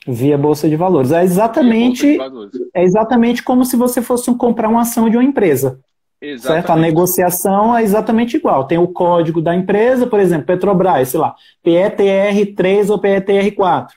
Via 0.07 0.39
Bolsa 0.39 0.69
de 0.69 0.77
Valores. 0.77 1.13
É 1.13 1.23
exatamente, 1.23 2.17
valores. 2.17 2.53
é 2.75 2.83
exatamente 2.83 3.43
como 3.43 3.65
se 3.65 3.77
você 3.77 4.01
fosse 4.01 4.33
comprar 4.35 4.69
uma 4.69 4.83
ação 4.83 5.09
de 5.11 5.17
uma 5.17 5.25
empresa. 5.25 5.81
Exatamente. 6.21 6.67
Certo? 6.67 6.71
A 6.71 6.77
negociação 6.77 7.77
é 7.77 7.83
exatamente 7.83 8.37
igual. 8.37 8.67
Tem 8.67 8.79
o 8.79 8.89
código 8.89 9.41
da 9.41 9.55
empresa, 9.55 10.07
por 10.07 10.19
exemplo, 10.19 10.47
Petrobras, 10.47 11.09
sei 11.09 11.21
lá, 11.21 11.35
PETR3 11.65 12.91
ou 12.91 13.01
PETR4. 13.01 13.89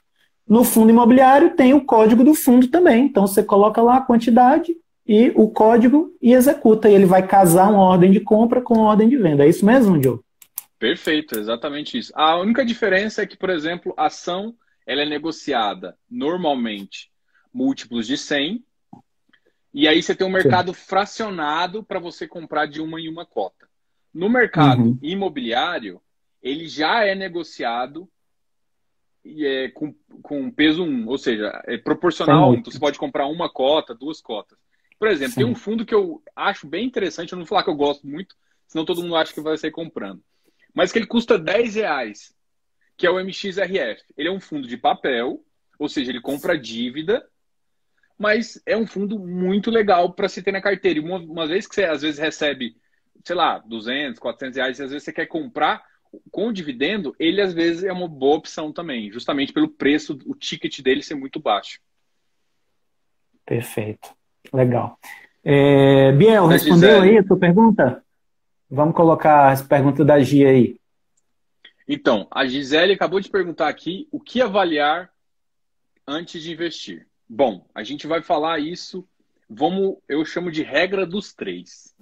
No 0.48 0.64
fundo 0.64 0.90
imobiliário 0.90 1.56
tem 1.56 1.74
o 1.74 1.84
código 1.84 2.24
do 2.24 2.34
fundo 2.34 2.68
também. 2.68 3.06
Então 3.06 3.26
você 3.26 3.42
coloca 3.42 3.82
lá 3.82 3.98
a 3.98 4.02
quantidade 4.02 4.76
e 5.08 5.32
o 5.36 5.50
código 5.50 6.12
e 6.22 6.34
executa. 6.34 6.90
E 6.90 6.94
ele 6.94 7.06
vai 7.06 7.26
casar 7.26 7.72
uma 7.72 7.84
ordem 7.84 8.12
de 8.12 8.20
compra 8.20 8.62
com 8.62 8.76
uma 8.76 8.90
ordem 8.90 9.10
de 9.10 9.18
venda. 9.18 9.46
É 9.46 9.50
isso 9.50 9.66
mesmo, 9.66 9.98
Diogo? 9.98 10.24
Perfeito, 10.78 11.40
exatamente 11.40 11.98
isso. 11.98 12.12
A 12.16 12.38
única 12.38 12.66
diferença 12.66 13.22
é 13.22 13.26
que, 13.26 13.38
por 13.38 13.50
exemplo, 13.50 13.94
ação 13.96 14.54
ela 14.92 15.04
é 15.04 15.06
negociada 15.06 15.98
normalmente 16.10 17.10
múltiplos 17.54 18.06
de 18.06 18.18
100, 18.18 18.62
e 19.74 19.88
aí 19.88 20.04
você 20.04 20.14
tem 20.14 20.28
um 20.28 20.32
mercado 20.32 20.74
Sim. 20.74 20.82
fracionado 20.82 21.82
para 21.82 21.98
você 21.98 22.28
comprar 22.28 22.66
de 22.66 22.82
uma 22.82 23.00
em 23.00 23.08
uma 23.08 23.26
cota. 23.26 23.70
No 24.14 24.30
mercado 24.30 24.82
uhum. 24.82 25.00
imobiliário, 25.02 26.02
ele 26.44 26.68
já 26.68 27.06
é 27.06 27.16
negociado 27.16 28.06
e 29.24 29.46
é 29.46 29.70
com, 29.70 29.96
com 30.22 30.52
peso 30.52 30.84
1, 30.84 31.08
ou 31.08 31.18
seja, 31.18 31.62
é 31.66 31.78
proporcional. 31.78 32.54
Então 32.54 32.70
você 32.70 32.80
pode 32.80 33.00
comprar 33.00 33.28
uma 33.28 33.50
cota, 33.50 33.96
duas 33.96 34.20
cotas. 34.20 34.58
Por 35.00 35.08
exemplo, 35.08 35.36
Sim. 35.36 35.40
tem 35.40 35.46
um 35.46 35.56
fundo 35.56 35.86
que 35.86 35.96
eu 35.96 36.22
acho 36.36 36.68
bem 36.68 36.86
interessante, 36.86 37.32
eu 37.32 37.38
não 37.38 37.46
vou 37.46 37.50
falar 37.50 37.64
que 37.64 37.70
eu 37.70 37.76
gosto 37.76 38.06
muito, 38.06 38.36
senão 38.68 38.84
todo 38.84 39.02
mundo 39.02 39.16
acha 39.16 39.34
que 39.34 39.40
vai 39.40 39.58
sair 39.58 39.72
comprando. 39.72 40.22
Mas 40.74 40.92
que 40.92 41.00
ele 41.00 41.08
custa 41.08 41.40
10 41.40 41.76
reais 41.76 42.36
que 43.02 43.08
é 43.08 43.10
o 43.10 43.20
MXRF. 43.20 44.04
Ele 44.16 44.30
é 44.30 44.32
um 44.32 44.40
fundo 44.40 44.68
de 44.68 44.78
papel, 44.78 45.44
ou 45.80 45.90
seja, 45.90 46.12
ele 46.12 46.22
compra 46.22 46.56
dívida, 46.56 47.28
mas 48.16 48.62
é 48.64 48.78
um 48.78 48.86
fundo 48.86 49.18
muito 49.18 49.72
legal 49.72 50.14
para 50.14 50.30
se 50.30 50.44
ter 50.44 50.52
na 50.52 50.62
carteira. 50.62 51.00
E 51.00 51.02
uma, 51.02 51.18
uma, 51.18 51.48
vez 51.48 51.66
que 51.66 51.74
você 51.74 51.84
às 51.84 52.04
vezes 52.04 52.20
recebe, 52.20 52.76
sei 53.26 53.36
lá, 53.36 53.58
200, 53.58 54.20
400 54.20 54.56
reais, 54.56 54.78
e 54.78 54.84
às 54.84 54.92
vezes 54.92 55.04
você 55.04 55.12
quer 55.12 55.26
comprar 55.26 55.84
com 56.30 56.50
o 56.50 56.54
dividendo, 56.54 57.16
ele 57.18 57.42
às 57.42 57.56
vezes 57.56 57.84
é 57.84 57.92
uma 57.92 58.08
boa 58.08 58.38
opção 58.38 58.72
também, 58.72 59.12
justamente 59.12 59.52
pelo 59.52 59.68
preço, 59.68 60.20
o 60.28 60.36
ticket 60.36 60.80
dele 60.82 61.02
ser 61.02 61.16
muito 61.16 61.40
baixo. 61.40 61.80
Perfeito. 63.44 64.14
Legal. 64.54 65.00
É, 65.44 66.12
Biel, 66.12 66.48
da 66.48 66.54
respondeu 66.54 66.90
Gisele. 66.90 67.10
aí 67.10 67.18
a 67.18 67.24
sua 67.24 67.40
pergunta? 67.40 68.04
Vamos 68.70 68.94
colocar 68.94 69.50
as 69.50 69.64
perguntas 69.64 70.06
da 70.06 70.20
Gia 70.20 70.50
aí. 70.50 70.80
Então, 71.88 72.28
a 72.32 72.46
Gisele 72.46 72.94
acabou 72.94 73.20
de 73.20 73.30
perguntar 73.30 73.68
aqui 73.68 74.08
o 74.12 74.20
que 74.20 74.42
avaliar 74.42 75.12
antes 76.08 76.42
de 76.42 76.52
investir. 76.52 77.08
Bom, 77.28 77.70
a 77.74 77.84
gente 77.84 78.08
vai 78.08 78.22
falar 78.22 78.60
isso, 78.60 79.08
vamos, 79.50 79.98
eu 80.08 80.24
chamo 80.26 80.52
de 80.52 80.64
regra 80.64 81.06
dos 81.06 81.34
três. 81.34 81.96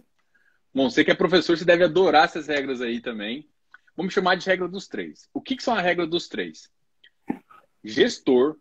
Bom, 0.73 0.89
você 0.89 1.03
que 1.03 1.11
é 1.11 1.15
professor, 1.15 1.57
você 1.57 1.65
deve 1.65 1.83
adorar 1.83 2.25
essas 2.25 2.47
regras 2.47 2.81
aí 2.81 3.01
também. 3.01 3.49
Vamos 3.95 4.13
chamar 4.13 4.35
de 4.35 4.45
regra 4.45 4.67
dos 4.67 4.87
três. 4.87 5.29
O 5.33 5.41
que, 5.41 5.55
que 5.55 5.63
são 5.63 5.73
a 5.73 5.81
regra 5.81 6.05
dos 6.07 6.27
três? 6.27 6.71
Gestor, 7.83 8.57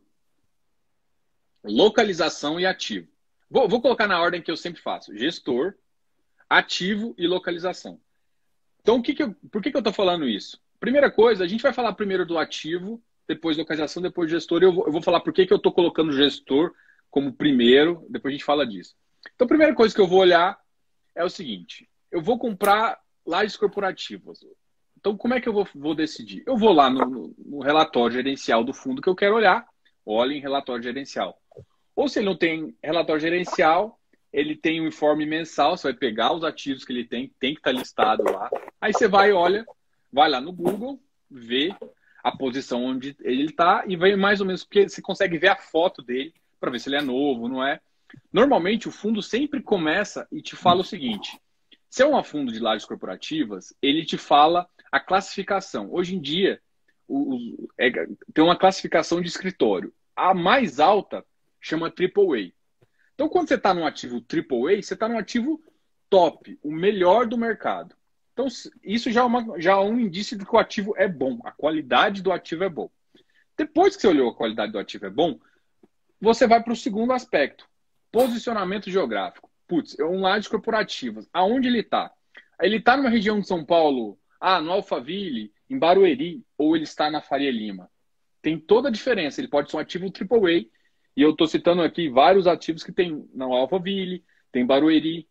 localização 1.63 2.59
e 2.59 2.67
ativo. 2.67 3.09
Vou, 3.51 3.69
vou 3.69 3.81
colocar 3.81 4.07
na 4.07 4.21
ordem 4.21 4.43
que 4.43 4.51
eu 4.51 4.57
sempre 4.57 4.81
faço: 4.81 5.17
gestor, 5.17 5.75
ativo 6.49 7.15
e 7.19 7.27
localização. 7.27 8.01
Então, 8.81 8.97
o 8.97 9.03
que 9.03 9.15
que 9.15 9.23
eu, 9.23 9.35
por 9.51 9.63
que, 9.63 9.71
que 9.71 9.77
eu 9.77 9.81
estou 9.81 9.93
falando 9.93 10.29
isso? 10.29 10.61
Primeira 10.81 11.11
coisa, 11.11 11.45
a 11.45 11.47
gente 11.47 11.63
vai 11.63 11.73
falar 11.73 11.93
primeiro 11.95 12.25
do 12.25 12.39
ativo 12.39 13.03
depois 13.27 13.59
localização, 13.59 14.03
depois 14.03 14.31
gestor. 14.31 14.63
Eu 14.63 14.73
vou, 14.73 14.87
eu 14.87 14.93
vou 14.93 15.03
falar 15.03 15.21
por 15.21 15.33
que, 15.33 15.47
que 15.47 15.53
eu 15.53 15.59
estou 15.59 15.73
colocando 15.73 16.13
gestor 16.13 16.73
como 17.11 17.33
primeiro, 17.33 18.07
depois 18.09 18.33
a 18.33 18.37
gente 18.37 18.45
fala 18.45 18.67
disso. 18.67 18.97
Então, 19.35 19.45
a 19.45 19.49
primeira 19.49 19.75
coisa 19.75 19.95
que 19.95 20.01
eu 20.01 20.07
vou 20.07 20.21
olhar 20.21 20.59
é 21.15 21.25
o 21.25 21.29
seguinte: 21.29 21.89
eu 22.11 22.23
vou 22.23 22.39
comprar 22.39 22.99
lajes 23.27 23.57
corporativas. 23.57 24.41
Então, 24.97 25.17
como 25.17 25.35
é 25.35 25.41
que 25.41 25.49
eu 25.49 25.53
vou, 25.53 25.69
vou 25.75 25.95
decidir? 25.95 26.43
Eu 26.47 26.57
vou 26.57 26.73
lá 26.73 26.91
no, 26.91 27.35
no, 27.39 27.61
relatório 27.61 28.17
gerencial 28.17 28.65
do 28.65 28.73
fundo 28.75 29.03
que 29.03 29.09
eu 29.09 29.15
quero 29.15 29.37
olhar, 29.37 29.67
olhe 30.05 30.37
em 30.37 30.41
relatório 30.41 30.83
gerencial. 30.83 31.41
Ou 31.95 32.09
se 32.09 32.19
ele 32.19 32.27
não 32.27 32.37
tem 32.37 32.77
relatório 32.83 33.21
gerencial, 33.21 34.01
ele 34.33 34.57
tem 34.57 34.81
um 34.81 34.89
informe 34.89 35.25
mensal, 35.25 35.77
você 35.77 35.89
vai 35.89 35.95
pegar 35.95 36.33
os 36.33 36.43
ativos 36.43 36.85
que 36.85 36.93
ele 36.93 37.05
tem, 37.05 37.33
tem 37.39 37.55
que 37.55 37.61
estar 37.61 37.73
listado 37.73 38.25
lá. 38.25 38.51
Aí 38.81 38.93
você 38.93 39.07
vai, 39.07 39.33
olha, 39.33 39.65
vai 40.13 40.29
lá 40.29 40.41
no 40.41 40.53
Google, 40.53 41.01
vê 41.31 41.75
a 42.23 42.37
posição 42.37 42.85
onde 42.85 43.17
ele 43.21 43.47
está 43.47 43.85
e 43.87 43.97
vai 43.97 44.15
mais 44.17 44.41
ou 44.41 44.47
menos, 44.47 44.65
porque 44.65 44.89
você 44.89 45.01
consegue 45.01 45.39
ver 45.39 45.49
a 45.49 45.57
foto 45.57 46.03
dele 46.03 46.35
para 46.61 46.71
ver 46.71 46.81
se 46.81 46.89
ele 46.89 46.97
é 46.97 47.03
novo, 47.03 47.49
não 47.49 47.65
é? 47.65 47.81
Normalmente 48.33 48.89
o 48.89 48.93
fundo 48.93 49.23
sempre 49.23 49.63
começa 49.63 50.27
e 50.33 50.41
te 50.43 50.57
fala 50.57 50.81
o 50.81 50.85
seguinte: 50.85 51.39
se 51.89 52.03
é 52.03 52.07
um 52.07 52.23
fundo 52.23 52.53
de 52.53 52.59
lajes 52.59 52.87
corporativas, 52.87 53.75
ele 53.81 54.05
te 54.05 54.17
fala 54.17 54.69
a 54.91 54.99
classificação. 54.99 55.93
Hoje 55.93 56.17
em 56.17 56.21
dia 56.21 56.61
o, 57.07 57.35
o, 57.35 57.69
é, 57.79 57.91
tem 58.35 58.45
uma 58.45 58.57
classificação 58.57 59.21
de 59.21 59.29
escritório. 59.29 59.93
A 60.15 60.35
mais 60.35 60.79
alta 60.79 61.25
chama 61.61 61.89
AAA. 61.89 62.53
Então, 63.15 63.29
quando 63.29 63.49
você 63.49 63.55
está 63.55 63.75
num 63.75 63.87
ativo 63.87 64.17
AAA, 64.17 64.83
você 64.83 64.95
está 64.95 65.09
num 65.09 65.19
ativo 65.19 65.61
top, 66.09 66.59
o 66.63 66.73
melhor 66.73 67.27
do 67.27 67.37
mercado. 67.37 67.97
Então, 68.39 68.47
isso 68.85 69.11
já 69.11 69.23
é, 69.23 69.25
uma, 69.25 69.61
já 69.61 69.73
é 69.73 69.77
um 69.79 69.99
indício 69.99 70.39
de 70.39 70.47
que 70.47 70.55
o 70.55 70.59
ativo 70.61 70.95
é 70.97 71.09
bom, 71.09 71.41
a 71.43 71.51
qualidade 71.51 72.23
do 72.23 72.31
ativo 72.31 72.63
é 72.63 72.69
bom. 72.69 72.89
Depois 73.57 73.97
que 73.97 74.03
você 74.03 74.07
olhou 74.07 74.31
a 74.31 74.35
qualidade 74.35 74.71
do 74.71 74.79
ativo 74.79 75.07
é 75.07 75.11
bom, 75.11 75.41
você 76.21 76.47
vai 76.47 76.63
para 76.63 76.73
o 76.73 76.77
segundo 76.77 77.13
aspecto, 77.13 77.69
posicionamento 78.13 78.93
geográfico. 78.93 79.51
Putz, 79.67 79.99
é 79.99 80.05
um 80.05 80.21
laje 80.21 80.49
corporativas. 80.49 81.29
Aonde 81.33 81.67
ele 81.67 81.81
está? 81.81 82.13
Ele 82.63 82.77
está 82.77 82.97
numa 82.97 83.09
região 83.09 83.41
de 83.41 83.49
São 83.49 83.65
Paulo, 83.65 84.17
ah, 84.41 84.61
no 84.61 84.71
Alphaville, 84.71 85.53
em 85.69 85.77
Barueri, 85.77 86.45
ou 86.57 86.77
ele 86.77 86.85
está 86.85 87.11
na 87.11 87.21
Faria 87.21 87.51
Lima? 87.51 87.91
Tem 88.41 88.57
toda 88.57 88.87
a 88.87 88.93
diferença. 88.93 89.41
Ele 89.41 89.49
pode 89.49 89.69
ser 89.69 89.79
um 89.79 89.81
ativo 89.81 90.07
AAA, 90.07 90.67
e 91.17 91.23
eu 91.23 91.31
estou 91.31 91.49
citando 91.49 91.83
aqui 91.83 92.09
vários 92.09 92.47
ativos 92.47 92.85
que 92.85 92.93
tem 92.93 93.29
na 93.35 93.47
Alphaville, 93.47 94.25
tem 94.53 94.65
Barueri. 94.65 95.29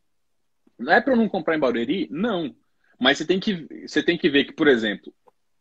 Não 0.78 0.92
é 0.92 1.00
para 1.00 1.14
eu 1.14 1.18
não 1.18 1.30
comprar 1.30 1.56
em 1.56 1.60
Barueri? 1.60 2.10
Não. 2.12 2.54
Mas 3.00 3.18
você 3.18 3.26
tem 3.26 3.40
que, 3.40 3.68
você 3.88 4.02
tem 4.02 4.18
que 4.18 4.30
ver 4.30 4.46
que, 4.46 4.54
por 4.54 4.68
exemplo, 4.68 5.14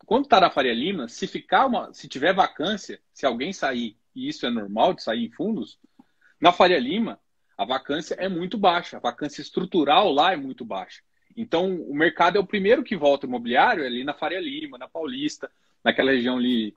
quando 0.07 0.25
está 0.25 0.40
na 0.40 0.51
Faria 0.51 0.72
Lima, 0.72 1.09
se 1.09 1.27
ficar 1.27 1.66
uma, 1.66 1.92
se 1.92 2.09
tiver 2.09 2.33
vacância, 2.33 3.01
se 3.12 3.27
alguém 3.27 3.53
sair, 3.53 3.96
e 4.14 4.29
isso 4.29 4.46
é 4.46 4.51
normal 4.51 4.94
de 4.94 5.03
sair 5.03 5.27
em 5.27 5.31
fundos, 5.31 5.79
na 6.40 6.53
Faria 6.53 6.79
Lima, 6.79 7.20
a 7.59 7.64
vacância 7.64 8.14
é 8.14 8.29
muito 8.29 8.57
baixa, 8.57 8.99
a 8.99 9.01
vacância 9.01 9.40
estrutural 9.40 10.12
lá 10.12 10.33
é 10.33 10.37
muito 10.37 10.64
baixa. 10.64 11.03
Então, 11.37 11.75
o 11.83 11.94
mercado 11.94 12.37
é 12.37 12.40
o 12.40 12.46
primeiro 12.46 12.83
que 12.83 12.96
volta 12.96 13.27
imobiliário 13.27 13.85
ali 13.85 14.05
na 14.05 14.14
Faria 14.14 14.40
Lima, 14.40 14.79
na 14.79 14.88
Paulista, 14.88 15.51
naquela 15.85 16.12
região 16.12 16.38
ali. 16.38 16.75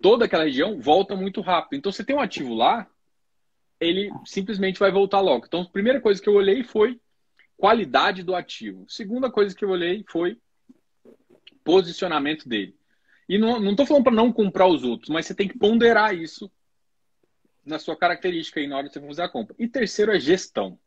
Toda 0.00 0.26
aquela 0.26 0.44
região 0.44 0.80
volta 0.80 1.16
muito 1.16 1.40
rápido. 1.40 1.78
Então, 1.78 1.90
você 1.90 2.04
tem 2.04 2.14
um 2.14 2.20
ativo 2.20 2.54
lá, 2.54 2.88
ele 3.80 4.12
simplesmente 4.24 4.78
vai 4.78 4.92
voltar 4.92 5.20
logo. 5.20 5.46
Então, 5.46 5.62
a 5.62 5.68
primeira 5.68 6.00
coisa 6.00 6.22
que 6.22 6.28
eu 6.28 6.34
olhei 6.34 6.62
foi 6.62 7.00
qualidade 7.60 8.22
do 8.22 8.34
ativo. 8.34 8.86
Segunda 8.88 9.30
coisa 9.30 9.54
que 9.54 9.62
eu 9.62 9.68
olhei 9.68 10.02
foi 10.08 10.38
posicionamento 11.62 12.48
dele. 12.48 12.74
E 13.28 13.36
não 13.38 13.70
estou 13.70 13.84
falando 13.84 14.04
para 14.04 14.14
não 14.14 14.32
comprar 14.32 14.66
os 14.66 14.82
outros, 14.82 15.10
mas 15.10 15.26
você 15.26 15.34
tem 15.34 15.46
que 15.46 15.58
ponderar 15.58 16.16
isso 16.16 16.50
na 17.64 17.78
sua 17.78 17.94
característica 17.94 18.58
aí 18.58 18.66
na 18.66 18.78
hora 18.78 18.88
de 18.88 18.94
você 18.94 19.00
fazer 19.00 19.22
a 19.22 19.28
compra. 19.28 19.54
E 19.58 19.68
terceiro 19.68 20.10
é 20.10 20.18
gestão. 20.18 20.78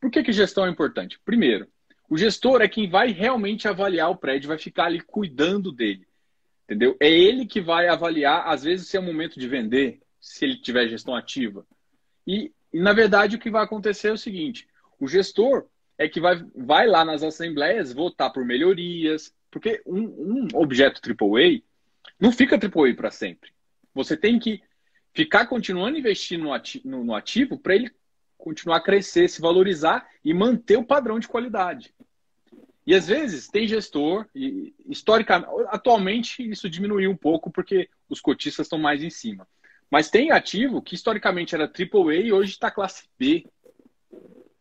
Por 0.00 0.10
que, 0.12 0.22
que 0.22 0.32
gestão 0.32 0.64
é 0.64 0.70
importante? 0.70 1.18
Primeiro, 1.24 1.66
o 2.08 2.16
gestor 2.16 2.62
é 2.62 2.68
quem 2.68 2.88
vai 2.88 3.10
realmente 3.10 3.66
avaliar 3.66 4.08
o 4.08 4.16
prédio, 4.16 4.48
vai 4.48 4.58
ficar 4.58 4.84
ali 4.84 5.00
cuidando 5.00 5.72
dele. 5.72 6.06
Entendeu? 6.64 6.96
É 7.00 7.10
ele 7.10 7.46
que 7.46 7.60
vai 7.60 7.88
avaliar, 7.88 8.46
às 8.46 8.62
vezes, 8.62 8.88
se 8.88 8.96
é 8.96 9.00
o 9.00 9.02
momento 9.02 9.40
de 9.40 9.48
vender, 9.48 10.00
se 10.20 10.44
ele 10.44 10.56
tiver 10.56 10.88
gestão 10.88 11.16
ativa. 11.16 11.66
E, 12.24 12.52
e 12.72 12.80
na 12.80 12.92
verdade, 12.92 13.34
o 13.34 13.38
que 13.40 13.50
vai 13.50 13.64
acontecer 13.64 14.08
é 14.08 14.12
o 14.12 14.18
seguinte: 14.18 14.68
o 15.00 15.08
gestor 15.08 15.66
é 15.98 16.08
que 16.08 16.20
vai, 16.20 16.44
vai 16.54 16.86
lá 16.86 17.04
nas 17.04 17.22
assembleias 17.22 17.92
votar 17.92 18.32
por 18.32 18.44
melhorias, 18.44 19.34
porque 19.50 19.82
um, 19.86 20.00
um 20.00 20.48
objeto 20.54 21.00
AAA 21.00 21.62
não 22.18 22.32
fica 22.32 22.56
AAA 22.56 22.94
para 22.94 23.10
sempre. 23.10 23.50
Você 23.94 24.16
tem 24.16 24.38
que 24.38 24.62
ficar 25.12 25.46
continuando 25.46 25.98
investindo 25.98 26.44
no 26.44 26.52
ativo, 26.52 26.88
no, 26.88 27.14
ativo 27.14 27.58
para 27.58 27.74
ele 27.74 27.90
continuar 28.38 28.78
a 28.78 28.82
crescer, 28.82 29.28
se 29.28 29.40
valorizar 29.40 30.08
e 30.24 30.32
manter 30.32 30.76
o 30.76 30.84
padrão 30.84 31.18
de 31.18 31.28
qualidade. 31.28 31.94
E 32.84 32.94
às 32.94 33.06
vezes 33.06 33.46
tem 33.48 33.68
gestor, 33.68 34.26
e 34.34 34.74
historicamente, 34.88 35.52
atualmente 35.68 36.48
isso 36.50 36.68
diminuiu 36.68 37.10
um 37.10 37.16
pouco 37.16 37.50
porque 37.50 37.88
os 38.08 38.20
cotistas 38.20 38.66
estão 38.66 38.78
mais 38.78 39.02
em 39.02 39.10
cima. 39.10 39.46
Mas 39.88 40.10
tem 40.10 40.32
ativo 40.32 40.82
que 40.82 40.94
historicamente 40.94 41.54
era 41.54 41.64
AAA 41.64 42.14
e 42.14 42.32
hoje 42.32 42.52
está 42.52 42.70
classe 42.70 43.04
B, 43.18 43.46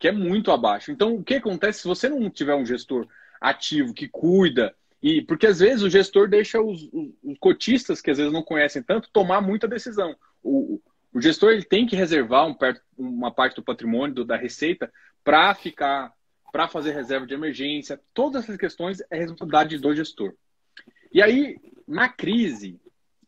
que 0.02 0.08
é 0.08 0.12
muito 0.12 0.52
abaixo. 0.52 0.92
Então, 0.92 1.14
o 1.14 1.24
que 1.24 1.36
acontece 1.36 1.82
se 1.82 1.88
você 1.88 2.10
não 2.10 2.28
tiver 2.28 2.56
um 2.56 2.66
gestor 2.66 3.08
ativo 3.40 3.94
que 3.94 4.08
cuida 4.08 4.76
e 5.02 5.22
porque 5.22 5.46
às 5.46 5.60
vezes 5.60 5.84
o 5.84 5.90
gestor 5.90 6.28
deixa 6.28 6.60
os, 6.60 6.90
os, 6.92 7.38
cotistas 7.40 8.02
que 8.02 8.10
às 8.10 8.18
vezes 8.18 8.34
não 8.34 8.42
conhecem 8.42 8.82
tanto 8.82 9.10
tomar 9.14 9.42
muita 9.42 9.68
decisão. 9.68 10.16
O, 10.44 10.82
o 11.14 11.22
gestor 11.22 11.52
ele 11.52 11.64
tem 11.64 11.86
que 11.86 11.96
reservar 11.96 12.48
um, 12.48 12.56
uma 12.98 13.32
parte 13.32 13.56
do 13.56 13.64
patrimônio 13.64 14.16
do, 14.16 14.26
da 14.26 14.36
receita 14.36 14.92
para 15.24 15.54
ficar 15.54 16.12
para 16.52 16.68
fazer 16.68 16.92
reserva 16.92 17.28
de 17.28 17.34
emergência. 17.36 18.02
Todas 18.14 18.44
essas 18.44 18.58
questões 18.58 19.02
é 19.10 19.20
responsabilidade 19.20 19.78
do 19.78 19.96
gestor. 19.96 20.34
E 21.14 21.22
aí, 21.22 21.58
na 21.88 22.10
crise, 22.10 22.78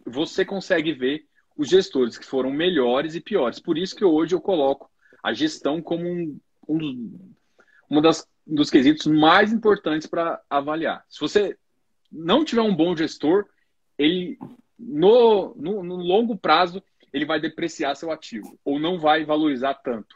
você 0.05 0.43
consegue 0.43 0.91
ver 0.91 1.25
os 1.55 1.69
gestores 1.69 2.17
que 2.17 2.25
foram 2.25 2.51
melhores 2.51 3.15
e 3.15 3.21
piores. 3.21 3.59
Por 3.59 3.77
isso 3.77 3.95
que 3.95 4.03
hoje 4.03 4.35
eu 4.35 4.41
coloco 4.41 4.91
a 5.23 5.31
gestão 5.31 5.81
como 5.81 6.05
um, 6.05 6.37
um 6.67 6.77
dos, 6.77 6.95
uma 7.89 8.01
das, 8.01 8.27
um 8.47 8.55
dos 8.55 8.69
quesitos 8.69 9.07
mais 9.07 9.51
importantes 9.51 10.07
para 10.07 10.41
avaliar. 10.49 11.03
Se 11.09 11.19
você 11.19 11.57
não 12.11 12.45
tiver 12.45 12.61
um 12.61 12.75
bom 12.75 12.95
gestor, 12.95 13.45
ele 13.97 14.37
no, 14.77 15.55
no, 15.55 15.83
no, 15.83 15.95
longo 15.95 16.35
prazo 16.37 16.81
ele 17.11 17.25
vai 17.25 17.39
depreciar 17.39 17.95
seu 17.95 18.11
ativo 18.11 18.57
ou 18.63 18.79
não 18.79 18.99
vai 18.99 19.23
valorizar 19.23 19.75
tanto. 19.75 20.15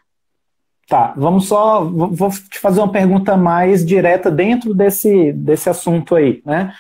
Tá, 0.88 1.14
vamos 1.18 1.48
só 1.48 1.84
vou 1.84 2.30
te 2.30 2.60
fazer 2.60 2.80
uma 2.80 2.92
pergunta 2.92 3.36
mais 3.36 3.86
direta 3.86 4.32
dentro 4.32 4.74
desse, 4.74 5.34
desse 5.34 5.70
assunto 5.70 6.16
aí, 6.16 6.42
né? 6.46 6.74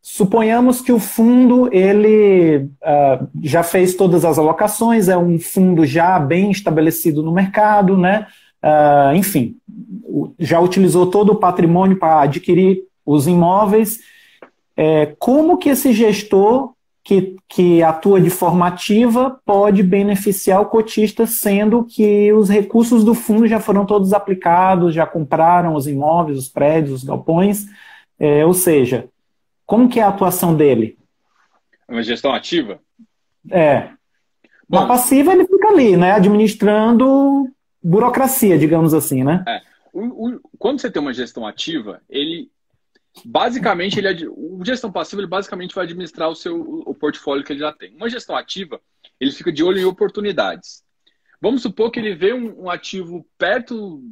Suponhamos 0.00 0.80
que 0.80 0.90
o 0.90 0.98
fundo 0.98 1.72
ele 1.72 2.68
uh, 2.82 3.28
já 3.42 3.62
fez 3.62 3.94
todas 3.94 4.24
as 4.24 4.38
alocações, 4.38 5.08
é 5.08 5.16
um 5.16 5.38
fundo 5.38 5.84
já 5.84 6.18
bem 6.18 6.50
estabelecido 6.50 7.22
no 7.22 7.30
mercado, 7.30 7.96
né? 7.96 8.26
Uh, 8.62 9.14
enfim, 9.14 9.56
já 10.38 10.60
utilizou 10.60 11.06
todo 11.06 11.32
o 11.32 11.36
patrimônio 11.36 11.98
para 11.98 12.22
adquirir 12.22 12.84
os 13.04 13.26
imóveis. 13.26 14.00
É, 14.76 15.14
como 15.18 15.58
que 15.58 15.68
esse 15.68 15.92
gestor 15.92 16.72
que, 17.02 17.36
que 17.48 17.82
atua 17.82 18.20
de 18.20 18.30
forma 18.30 18.66
ativa 18.66 19.38
pode 19.44 19.82
beneficiar 19.82 20.60
o 20.60 20.66
cotista, 20.66 21.26
sendo 21.26 21.84
que 21.84 22.32
os 22.32 22.48
recursos 22.48 23.02
do 23.02 23.14
fundo 23.14 23.48
já 23.48 23.58
foram 23.58 23.84
todos 23.84 24.12
aplicados, 24.12 24.94
já 24.94 25.06
compraram 25.06 25.74
os 25.74 25.86
imóveis, 25.86 26.38
os 26.38 26.48
prédios, 26.48 27.00
os 27.00 27.04
galpões, 27.04 27.66
é, 28.18 28.44
ou 28.44 28.52
seja, 28.52 29.08
como 29.66 29.88
que 29.88 29.98
é 29.98 30.02
a 30.02 30.08
atuação 30.08 30.54
dele? 30.54 30.98
Uma 31.88 32.02
gestão 32.02 32.32
ativa? 32.32 32.78
É. 33.50 33.88
Bom, 34.68 34.80
Na 34.80 34.86
passiva 34.86 35.32
ele 35.32 35.46
fica 35.46 35.68
ali, 35.68 35.96
né, 35.96 36.12
administrando 36.12 37.50
burocracia, 37.82 38.58
digamos 38.58 38.94
assim, 38.94 39.24
né? 39.24 39.44
É. 39.46 39.62
O, 39.92 40.28
o, 40.28 40.40
quando 40.58 40.80
você 40.80 40.90
tem 40.90 41.00
uma 41.00 41.12
gestão 41.12 41.46
ativa, 41.46 42.00
ele 42.08 42.50
basicamente 43.24 43.98
ele 43.98 44.28
o 44.28 44.60
gestão 44.64 44.92
passiva 44.92 45.20
ele 45.20 45.28
basicamente 45.28 45.74
vai 45.74 45.84
administrar 45.84 46.28
o 46.28 46.36
seu 46.36 46.60
o 46.86 46.94
portfólio 46.94 47.44
que 47.44 47.52
ele 47.52 47.60
já 47.60 47.72
tem. 47.72 47.94
Uma 47.94 48.08
gestão 48.08 48.36
ativa, 48.36 48.80
ele 49.18 49.32
fica 49.32 49.52
de 49.52 49.64
olho 49.64 49.78
em 49.78 49.84
oportunidades. 49.84 50.84
Vamos 51.40 51.62
supor 51.62 51.90
que 51.90 51.98
ele 51.98 52.14
vê 52.14 52.32
um, 52.32 52.64
um 52.64 52.70
ativo 52.70 53.26
perto 53.36 54.02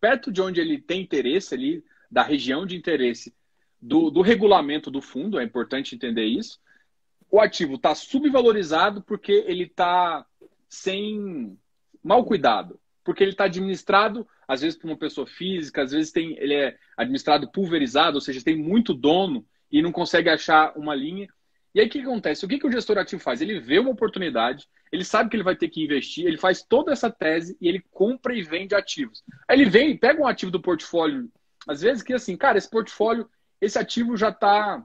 perto 0.00 0.30
de 0.32 0.42
onde 0.42 0.60
ele 0.60 0.80
tem 0.80 1.02
interesse 1.02 1.54
ali, 1.54 1.84
da 2.10 2.22
região 2.22 2.66
de 2.66 2.76
interesse 2.76 3.34
do, 3.80 4.10
do 4.10 4.20
regulamento 4.20 4.90
do 4.90 5.00
fundo, 5.00 5.38
é 5.38 5.44
importante 5.44 5.94
entender 5.94 6.24
isso. 6.24 6.58
O 7.30 7.40
ativo 7.40 7.74
está 7.74 7.94
subvalorizado 7.94 9.02
porque 9.02 9.44
ele 9.46 9.64
está 9.64 10.24
sem 10.68 11.58
mal 12.02 12.24
cuidado, 12.24 12.78
porque 13.06 13.22
ele 13.22 13.30
está 13.30 13.44
administrado 13.44 14.26
às 14.48 14.60
vezes 14.60 14.76
por 14.76 14.88
uma 14.88 14.98
pessoa 14.98 15.26
física, 15.26 15.82
às 15.82 15.92
vezes 15.92 16.10
tem, 16.10 16.36
ele 16.38 16.54
é 16.54 16.76
administrado 16.96 17.50
pulverizado, 17.50 18.16
ou 18.16 18.20
seja, 18.20 18.42
tem 18.42 18.56
muito 18.56 18.92
dono 18.92 19.46
e 19.70 19.80
não 19.80 19.92
consegue 19.92 20.28
achar 20.28 20.76
uma 20.76 20.94
linha. 20.94 21.28
E 21.72 21.80
aí 21.80 21.86
o 21.86 21.90
que 21.90 22.00
acontece? 22.00 22.44
O 22.44 22.48
que, 22.48 22.58
que 22.58 22.66
o 22.66 22.72
gestor 22.72 22.98
ativo 22.98 23.22
faz? 23.22 23.40
Ele 23.40 23.60
vê 23.60 23.78
uma 23.78 23.90
oportunidade, 23.90 24.66
ele 24.90 25.04
sabe 25.04 25.30
que 25.30 25.36
ele 25.36 25.44
vai 25.44 25.54
ter 25.54 25.68
que 25.68 25.84
investir, 25.84 26.26
ele 26.26 26.36
faz 26.36 26.62
toda 26.62 26.92
essa 26.92 27.08
tese 27.08 27.56
e 27.60 27.68
ele 27.68 27.84
compra 27.92 28.34
e 28.34 28.42
vende 28.42 28.74
ativos. 28.74 29.22
Aí 29.46 29.60
ele 29.60 29.70
vem, 29.70 29.96
pega 29.96 30.20
um 30.20 30.26
ativo 30.26 30.50
do 30.50 30.60
portfólio, 30.60 31.30
às 31.66 31.82
vezes 31.82 32.02
que 32.02 32.12
assim, 32.12 32.36
cara, 32.36 32.58
esse 32.58 32.68
portfólio, 32.68 33.28
esse 33.60 33.78
ativo 33.78 34.16
já 34.16 34.30
está 34.30 34.84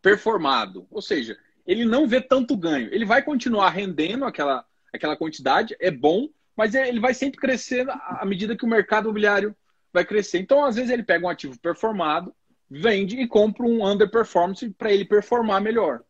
performado, 0.00 0.86
ou 0.90 1.02
seja, 1.02 1.36
ele 1.66 1.84
não 1.84 2.06
vê 2.06 2.20
tanto 2.20 2.56
ganho. 2.56 2.92
Ele 2.92 3.04
vai 3.04 3.22
continuar 3.22 3.70
rendendo 3.70 4.24
aquela, 4.24 4.64
aquela 4.92 5.16
quantidade, 5.16 5.74
é 5.80 5.90
bom, 5.90 6.28
mas 6.56 6.74
ele 6.74 7.00
vai 7.00 7.14
sempre 7.14 7.40
crescer 7.40 7.86
à 7.88 8.24
medida 8.24 8.56
que 8.56 8.64
o 8.64 8.68
mercado 8.68 9.04
imobiliário 9.04 9.54
vai 9.92 10.04
crescer. 10.04 10.38
Então, 10.38 10.64
às 10.64 10.76
vezes, 10.76 10.90
ele 10.90 11.02
pega 11.02 11.26
um 11.26 11.28
ativo 11.28 11.58
performado, 11.60 12.34
vende 12.70 13.20
e 13.20 13.26
compra 13.26 13.64
um 13.64 13.86
underperformance 13.86 14.68
para 14.70 14.92
ele 14.92 15.04
performar 15.04 15.60
melhor. 15.60 16.02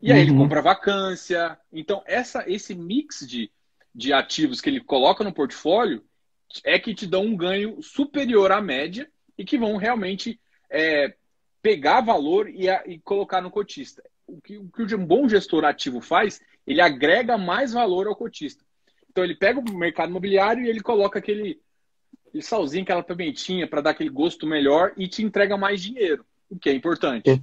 E 0.00 0.10
aí 0.10 0.18
uhum. 0.18 0.24
ele 0.24 0.36
compra 0.36 0.60
vacância. 0.60 1.56
Então, 1.72 2.02
essa, 2.06 2.44
esse 2.50 2.74
mix 2.74 3.26
de, 3.26 3.50
de 3.94 4.12
ativos 4.12 4.60
que 4.60 4.68
ele 4.68 4.80
coloca 4.80 5.22
no 5.22 5.32
portfólio 5.32 6.04
é 6.64 6.78
que 6.78 6.94
te 6.94 7.06
dão 7.06 7.24
um 7.24 7.36
ganho 7.36 7.80
superior 7.82 8.50
à 8.50 8.60
média 8.60 9.08
e 9.38 9.44
que 9.44 9.56
vão 9.56 9.76
realmente 9.76 10.40
é, 10.68 11.14
pegar 11.62 12.00
valor 12.00 12.50
e, 12.50 12.68
a, 12.68 12.82
e, 12.86 12.98
colocar 12.98 13.40
no 13.40 13.50
cotista. 13.50 14.02
O 14.26 14.40
que, 14.40 14.58
o 14.58 14.68
que 14.68 14.94
um 14.94 15.06
bom 15.06 15.28
gestor 15.28 15.64
ativo 15.64 16.00
faz, 16.00 16.40
ele 16.66 16.80
agrega 16.80 17.38
mais 17.38 17.72
valor 17.72 18.06
ao 18.06 18.16
cotista. 18.16 18.64
Então 19.12 19.22
ele 19.22 19.34
pega 19.34 19.60
o 19.60 19.74
mercado 19.74 20.08
imobiliário 20.08 20.64
e 20.64 20.68
ele 20.70 20.80
coloca 20.80 21.18
aquele, 21.18 21.60
aquele 22.26 22.42
salzinho, 22.42 22.82
aquela 22.82 23.02
pimentinha 23.02 23.68
para 23.68 23.82
dar 23.82 23.90
aquele 23.90 24.08
gosto 24.08 24.46
melhor 24.46 24.92
e 24.96 25.06
te 25.06 25.22
entrega 25.22 25.56
mais 25.56 25.82
dinheiro, 25.82 26.24
o 26.50 26.58
que 26.58 26.70
é 26.70 26.74
importante. 26.74 27.42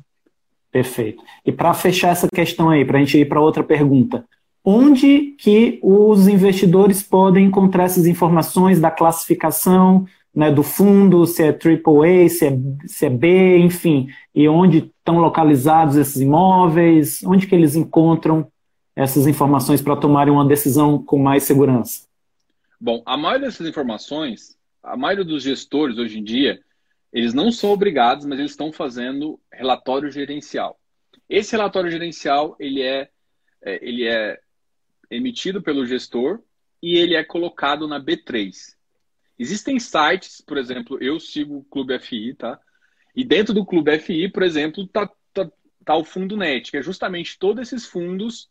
Perfeito. 0.72 1.24
E 1.46 1.52
para 1.52 1.74
fechar 1.76 2.10
essa 2.10 2.28
questão 2.28 2.70
aí, 2.70 2.84
para 2.84 2.98
a 2.98 3.00
gente 3.00 3.18
ir 3.18 3.30
para 3.30 3.40
outra 3.40 3.64
pergunta, 3.64 4.26
onde 4.66 5.36
que 5.38 5.80
os 5.82 6.28
investidores 6.28 7.04
podem 7.04 7.46
encontrar 7.46 7.86
essas 7.86 8.08
informações 8.08 8.80
da 8.80 8.90
classificação 8.90 10.06
né, 10.34 10.52
do 10.52 10.64
fundo, 10.64 11.26
se 11.26 11.44
é 11.44 11.50
AAA, 11.50 12.30
se 12.30 12.48
é, 12.48 12.58
se 12.86 13.06
é 13.06 13.10
B, 13.10 13.58
enfim, 13.60 14.08
e 14.34 14.48
onde 14.48 14.92
estão 15.00 15.20
localizados 15.20 15.96
esses 15.96 16.22
imóveis, 16.22 17.24
onde 17.24 17.46
que 17.48 17.56
eles 17.56 17.76
encontram 17.76 18.48
essas 19.00 19.26
informações 19.26 19.82
para 19.82 19.96
tomarem 19.96 20.34
uma 20.34 20.46
decisão 20.46 21.02
com 21.02 21.18
mais 21.18 21.44
segurança? 21.44 22.06
Bom, 22.80 23.02
a 23.06 23.16
maioria 23.16 23.48
dessas 23.48 23.66
informações, 23.66 24.58
a 24.84 24.98
maioria 24.98 25.24
dos 25.24 25.42
gestores 25.42 25.98
hoje 25.98 26.20
em 26.20 26.24
dia, 26.24 26.62
eles 27.14 27.34
não 27.34 27.50
são 27.50 27.72
obrigados, 27.72 28.26
mas 28.26 28.40
eles 28.40 28.52
estão 28.52 28.74
fazendo 28.74 29.40
relatório 29.52 30.12
gerencial. 30.12 30.78
Esse 31.30 31.54
relatório 31.54 31.90
gerencial 31.90 32.58
ele 32.60 32.82
é, 32.82 33.10
é 33.62 33.80
ele 33.82 34.06
é 34.06 34.38
emitido 35.10 35.62
pelo 35.62 35.86
gestor 35.86 36.42
e 36.84 36.98
ele 36.98 37.16
é 37.16 37.24
colocado 37.24 37.88
na 37.88 38.02
B3. 38.02 38.76
Existem 39.38 39.80
sites, 39.80 40.42
por 40.42 40.58
exemplo, 40.58 41.02
eu 41.02 41.22
sigo 41.22 41.60
o 41.60 41.64
Clube 41.64 41.98
FI, 42.00 42.34
tá? 42.34 42.60
E 43.16 43.24
dentro 43.24 43.54
do 43.54 43.66
Clube 43.66 43.98
FI, 43.98 44.28
por 44.28 44.44
exemplo, 44.44 44.86
tá, 44.88 45.10
tá, 45.34 45.50
tá 45.86 45.96
o 45.96 46.04
Fundo 46.04 46.36
Net, 46.36 46.70
que 46.70 46.78
é 46.78 46.82
justamente 46.82 47.40
todos 47.40 47.62
esses 47.62 47.86
fundos 47.86 48.50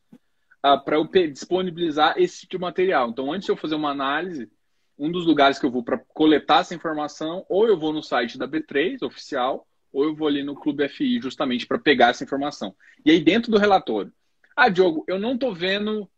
ah, 0.62 0.76
para 0.76 0.96
eu 0.96 1.06
disponibilizar 1.30 2.14
esse 2.18 2.40
tipo 2.40 2.56
de 2.56 2.60
material. 2.60 3.10
Então, 3.10 3.32
antes 3.32 3.46
de 3.46 3.52
eu 3.52 3.56
fazer 3.56 3.74
uma 3.74 3.90
análise, 3.90 4.50
um 4.98 5.10
dos 5.10 5.26
lugares 5.26 5.58
que 5.58 5.66
eu 5.66 5.70
vou 5.70 5.82
para 5.82 5.98
coletar 5.98 6.60
essa 6.60 6.74
informação, 6.74 7.46
ou 7.48 7.66
eu 7.66 7.78
vou 7.78 7.92
no 7.92 8.02
site 8.02 8.36
da 8.36 8.48
B3 8.48 9.02
oficial, 9.02 9.66
ou 9.92 10.04
eu 10.04 10.14
vou 10.14 10.28
ali 10.28 10.42
no 10.42 10.54
Clube 10.54 10.88
FI 10.88 11.20
justamente 11.20 11.66
para 11.66 11.78
pegar 11.78 12.08
essa 12.08 12.24
informação. 12.24 12.74
E 13.04 13.10
aí 13.10 13.20
dentro 13.20 13.50
do 13.50 13.58
relatório, 13.58 14.12
ah, 14.56 14.68
Diogo, 14.68 15.04
eu 15.06 15.18
não 15.18 15.34
estou 15.34 15.54
vendo, 15.54 16.10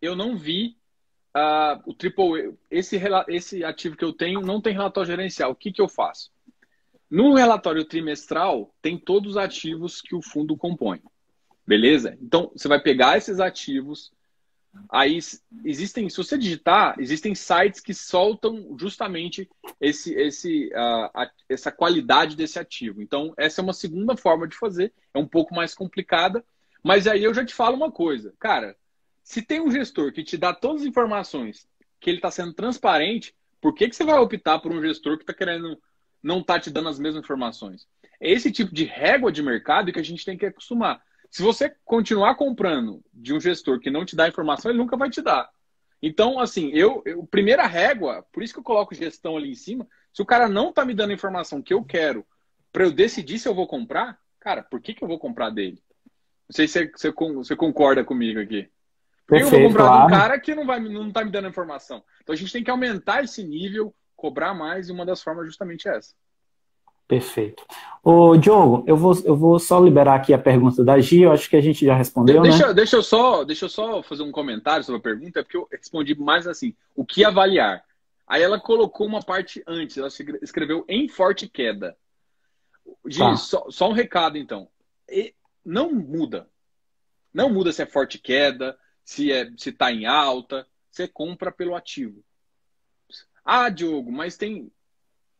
eu 0.00 0.14
não 0.14 0.36
vi 0.36 0.76
uh, 1.34 1.80
o 1.86 1.94
triple, 1.94 2.54
esse 2.70 3.00
esse 3.28 3.64
ativo 3.64 3.96
que 3.96 4.04
eu 4.04 4.12
tenho 4.12 4.40
não 4.40 4.60
tem 4.60 4.74
relatório 4.74 5.10
gerencial. 5.10 5.52
O 5.52 5.56
que 5.56 5.72
que 5.72 5.80
eu 5.80 5.88
faço? 5.88 6.30
No 7.10 7.34
relatório 7.34 7.84
trimestral 7.84 8.74
tem 8.80 8.98
todos 8.98 9.32
os 9.32 9.36
ativos 9.36 10.00
que 10.00 10.14
o 10.14 10.22
fundo 10.22 10.56
compõe. 10.56 11.00
Beleza? 11.70 12.18
Então, 12.20 12.50
você 12.52 12.66
vai 12.66 12.80
pegar 12.80 13.16
esses 13.16 13.38
ativos. 13.38 14.10
Aí 14.88 15.20
existem, 15.64 16.10
se 16.10 16.16
você 16.16 16.36
digitar, 16.36 16.96
existem 16.98 17.32
sites 17.32 17.78
que 17.78 17.94
soltam 17.94 18.76
justamente 18.76 19.48
esse, 19.80 20.12
esse, 20.14 20.66
uh, 20.74 21.10
a, 21.14 21.30
essa 21.48 21.70
qualidade 21.70 22.34
desse 22.34 22.58
ativo. 22.58 23.00
Então, 23.00 23.32
essa 23.36 23.60
é 23.60 23.62
uma 23.62 23.72
segunda 23.72 24.16
forma 24.16 24.48
de 24.48 24.56
fazer, 24.56 24.92
é 25.14 25.18
um 25.20 25.28
pouco 25.28 25.54
mais 25.54 25.72
complicada, 25.72 26.44
mas 26.82 27.06
aí 27.06 27.22
eu 27.22 27.32
já 27.32 27.44
te 27.44 27.54
falo 27.54 27.76
uma 27.76 27.92
coisa, 27.92 28.34
cara. 28.40 28.76
Se 29.22 29.40
tem 29.40 29.60
um 29.60 29.70
gestor 29.70 30.12
que 30.12 30.24
te 30.24 30.36
dá 30.36 30.52
todas 30.52 30.82
as 30.82 30.88
informações, 30.88 31.68
que 32.00 32.10
ele 32.10 32.18
está 32.18 32.32
sendo 32.32 32.52
transparente, 32.52 33.32
por 33.60 33.72
que, 33.76 33.88
que 33.88 33.94
você 33.94 34.02
vai 34.02 34.18
optar 34.18 34.58
por 34.58 34.72
um 34.72 34.82
gestor 34.82 35.18
que 35.18 35.22
está 35.22 35.32
querendo 35.32 35.80
não 36.20 36.42
tá 36.42 36.58
te 36.58 36.68
dando 36.68 36.88
as 36.88 36.98
mesmas 36.98 37.22
informações? 37.22 37.86
É 38.20 38.28
esse 38.28 38.50
tipo 38.50 38.74
de 38.74 38.82
régua 38.82 39.30
de 39.30 39.40
mercado 39.40 39.92
que 39.92 40.00
a 40.00 40.02
gente 40.02 40.24
tem 40.24 40.36
que 40.36 40.46
acostumar. 40.46 41.00
Se 41.30 41.42
você 41.42 41.72
continuar 41.84 42.34
comprando 42.34 43.02
de 43.12 43.32
um 43.32 43.40
gestor 43.40 43.78
que 43.78 43.90
não 43.90 44.04
te 44.04 44.16
dá 44.16 44.28
informação, 44.28 44.70
ele 44.70 44.78
nunca 44.78 44.96
vai 44.96 45.08
te 45.08 45.22
dar. 45.22 45.48
Então, 46.02 46.40
assim, 46.40 46.70
eu, 46.70 47.02
eu 47.04 47.24
primeira 47.26 47.66
régua, 47.66 48.26
por 48.32 48.42
isso 48.42 48.52
que 48.52 48.58
eu 48.58 48.64
coloco 48.64 48.94
gestão 48.94 49.36
ali 49.36 49.50
em 49.50 49.54
cima. 49.54 49.86
Se 50.12 50.22
o 50.22 50.26
cara 50.26 50.48
não 50.48 50.72
tá 50.72 50.84
me 50.84 50.94
dando 50.94 51.10
a 51.10 51.14
informação 51.14 51.62
que 51.62 51.72
eu 51.72 51.84
quero 51.84 52.26
para 52.72 52.84
eu 52.84 52.90
decidir 52.90 53.38
se 53.38 53.48
eu 53.48 53.54
vou 53.54 53.66
comprar, 53.66 54.18
cara, 54.40 54.62
por 54.62 54.80
que, 54.80 54.94
que 54.94 55.04
eu 55.04 55.08
vou 55.08 55.18
comprar 55.18 55.50
dele? 55.50 55.82
Não 56.48 56.54
sei 56.54 56.66
se 56.66 56.90
você, 56.96 57.12
você 57.12 57.54
concorda 57.54 58.02
comigo 58.02 58.40
aqui. 58.40 58.68
Por 59.26 59.38
que 59.38 59.44
eu 59.44 59.50
vou 59.50 59.62
comprar 59.68 59.86
claro. 59.86 60.06
um 60.06 60.10
cara 60.10 60.40
que 60.40 60.54
não, 60.54 60.66
vai, 60.66 60.80
não 60.80 61.12
tá 61.12 61.24
me 61.24 61.30
dando 61.30 61.48
informação? 61.48 62.02
Então 62.22 62.32
a 62.32 62.36
gente 62.36 62.52
tem 62.52 62.64
que 62.64 62.70
aumentar 62.70 63.22
esse 63.22 63.44
nível, 63.44 63.94
cobrar 64.16 64.52
mais, 64.52 64.88
e 64.88 64.92
uma 64.92 65.06
das 65.06 65.22
formas 65.22 65.44
é 65.44 65.46
justamente 65.46 65.88
essa. 65.88 66.12
Perfeito. 67.10 67.66
Ô, 68.04 68.36
Diogo, 68.36 68.84
eu 68.86 68.96
vou, 68.96 69.20
eu 69.24 69.36
vou 69.36 69.58
só 69.58 69.80
liberar 69.80 70.14
aqui 70.14 70.32
a 70.32 70.38
pergunta 70.38 70.84
da 70.84 71.00
Gia, 71.00 71.24
eu 71.24 71.32
acho 71.32 71.50
que 71.50 71.56
a 71.56 71.60
gente 71.60 71.84
já 71.84 71.92
respondeu, 71.92 72.40
deixa, 72.40 72.68
né? 72.68 72.72
Deixa 72.72 72.94
eu, 72.94 73.02
só, 73.02 73.42
deixa 73.42 73.64
eu 73.64 73.68
só 73.68 74.00
fazer 74.00 74.22
um 74.22 74.30
comentário 74.30 74.84
sobre 74.84 75.00
a 75.00 75.02
pergunta, 75.02 75.42
porque 75.42 75.56
eu 75.56 75.66
respondi 75.72 76.14
mais 76.14 76.46
assim, 76.46 76.72
o 76.94 77.04
que 77.04 77.24
avaliar? 77.24 77.84
Aí 78.28 78.40
ela 78.40 78.60
colocou 78.60 79.08
uma 79.08 79.20
parte 79.20 79.60
antes, 79.66 79.98
ela 79.98 80.06
escreveu 80.40 80.84
em 80.88 81.08
forte 81.08 81.48
queda. 81.48 81.96
Gi, 83.04 83.18
tá. 83.18 83.34
só, 83.34 83.68
só, 83.70 83.88
um 83.88 83.92
recado 83.92 84.38
então. 84.38 84.68
E 85.10 85.34
não 85.64 85.92
muda. 85.92 86.48
Não 87.34 87.50
muda 87.50 87.72
se 87.72 87.82
é 87.82 87.86
forte 87.86 88.20
queda, 88.20 88.78
se 89.04 89.32
é 89.32 89.50
se 89.56 89.70
está 89.70 89.90
em 89.90 90.06
alta, 90.06 90.64
você 90.88 91.08
compra 91.08 91.50
pelo 91.50 91.74
ativo. 91.74 92.22
Ah, 93.44 93.68
Diogo, 93.68 94.12
mas 94.12 94.36
tem 94.36 94.70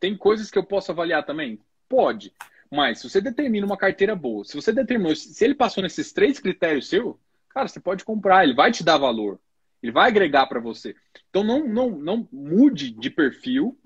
tem 0.01 0.17
coisas 0.17 0.51
que 0.51 0.59
eu 0.59 0.65
posso 0.65 0.91
avaliar 0.91 1.25
também? 1.25 1.61
Pode. 1.89 2.33
Mas 2.71 3.01
se 3.01 3.11
você 3.11 3.21
determina 3.21 3.67
uma 3.67 3.77
carteira 3.77 4.17
boa, 4.17 4.45
se 4.45 4.57
você 4.57 4.73
determinou, 4.73 5.15
se 5.15 5.45
ele 5.45 5.55
passou 5.55 5.83
nesses 5.83 6.13
três 6.13 6.41
critérios 6.41 6.89
seu, 6.89 7.21
cara, 7.51 7.69
você 7.69 7.79
pode 7.79 8.05
comprar, 8.05 8.45
ele 8.45 8.55
vai 8.55 8.73
te 8.73 8.83
dar 8.83 8.97
valor. 8.97 9.39
Ele 9.83 9.93
vai 9.93 10.09
agregar 10.09 10.47
para 10.47 10.61
você. 10.61 10.97
Então 11.29 11.45
não, 11.45 11.67
não, 11.67 11.91
não 11.91 12.29
mude 12.33 12.91
de 12.91 13.11
perfil 13.11 13.79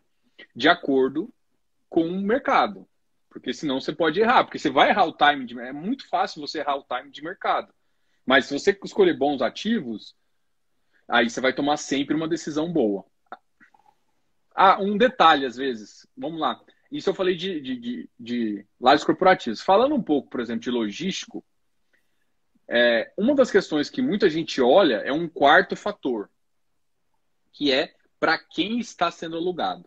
de 0.54 0.68
acordo 0.68 1.32
com 1.88 2.06
o 2.06 2.20
mercado. 2.20 2.86
Porque 3.30 3.52
senão 3.52 3.80
você 3.80 3.92
pode 3.92 4.20
errar, 4.20 4.44
porque 4.44 4.58
você 4.58 4.70
vai 4.70 4.90
errar 4.90 5.06
o 5.06 5.16
time. 5.16 5.46
De, 5.46 5.58
é 5.58 5.72
muito 5.72 6.08
fácil 6.08 6.40
você 6.40 6.60
errar 6.60 6.76
o 6.76 6.84
time 6.84 7.10
de 7.10 7.22
mercado. 7.22 7.72
Mas 8.24 8.46
se 8.46 8.58
você 8.58 8.78
escolher 8.84 9.16
bons 9.16 9.42
ativos, 9.42 10.14
aí 11.08 11.28
você 11.28 11.40
vai 11.40 11.52
tomar 11.52 11.76
sempre 11.76 12.14
uma 12.14 12.28
decisão 12.28 12.72
boa. 12.72 13.04
Ah, 14.55 14.80
um 14.80 14.96
detalhe, 14.96 15.44
às 15.44 15.57
vezes. 15.57 16.07
Vamos 16.16 16.40
lá. 16.40 16.61
Isso 16.90 17.11
eu 17.11 17.14
falei 17.14 17.34
de, 17.34 17.61
de, 17.61 17.76
de, 17.76 18.11
de 18.18 18.66
lares 18.80 19.02
corporativos. 19.02 19.61
Falando 19.61 19.94
um 19.94 20.02
pouco, 20.02 20.30
por 20.30 20.40
exemplo, 20.40 20.62
de 20.62 20.70
logístico, 20.70 21.44
é, 22.68 23.12
uma 23.16 23.34
das 23.34 23.50
questões 23.50 23.90
que 23.90 24.00
muita 24.00 24.30
gente 24.30 24.61
olha 24.61 24.96
é 24.98 25.12
um 25.12 25.28
quarto 25.28 25.74
fator, 25.74 26.30
que 27.52 27.72
é 27.72 27.94
para 28.20 28.38
quem 28.38 28.78
está 28.78 29.11
sendo 29.11 29.36
alugado. 29.36 29.84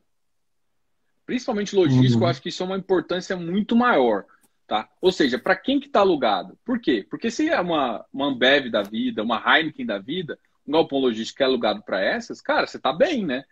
Principalmente 1.26 1.76
logístico, 1.76 2.20
uhum. 2.20 2.26
eu 2.26 2.30
acho 2.30 2.42
que 2.42 2.50
isso 2.50 2.64
é 2.64 2.66
uma 2.66 2.78
importância 2.78 3.36
muito 3.36 3.76
maior. 3.76 4.26
Tá? 4.68 4.90
Ou 5.00 5.14
seja, 5.14 5.40
para 5.40 5.56
quem 5.56 5.80
que 5.80 5.88
está 5.88 6.02
alugado? 6.02 6.60
Por 6.66 6.78
quê? 6.80 7.08
Porque 7.10 7.32
se 7.32 7.48
é 7.48 7.60
uma, 7.60 8.06
uma 8.12 8.28
Ambev 8.28 8.70
da 8.70 8.84
vida, 8.84 9.24
uma 9.24 9.42
Heineken 9.42 9.86
da 9.86 9.98
vida, 9.98 10.38
um 10.68 10.74
galpão 10.74 11.00
logístico 11.00 11.42
é 11.42 11.46
alugado 11.46 11.82
para 11.84 12.02
essas, 12.02 12.42
cara, 12.42 12.68
você 12.68 12.76
está 12.76 12.92
bem, 12.92 13.26
né? 13.26 13.46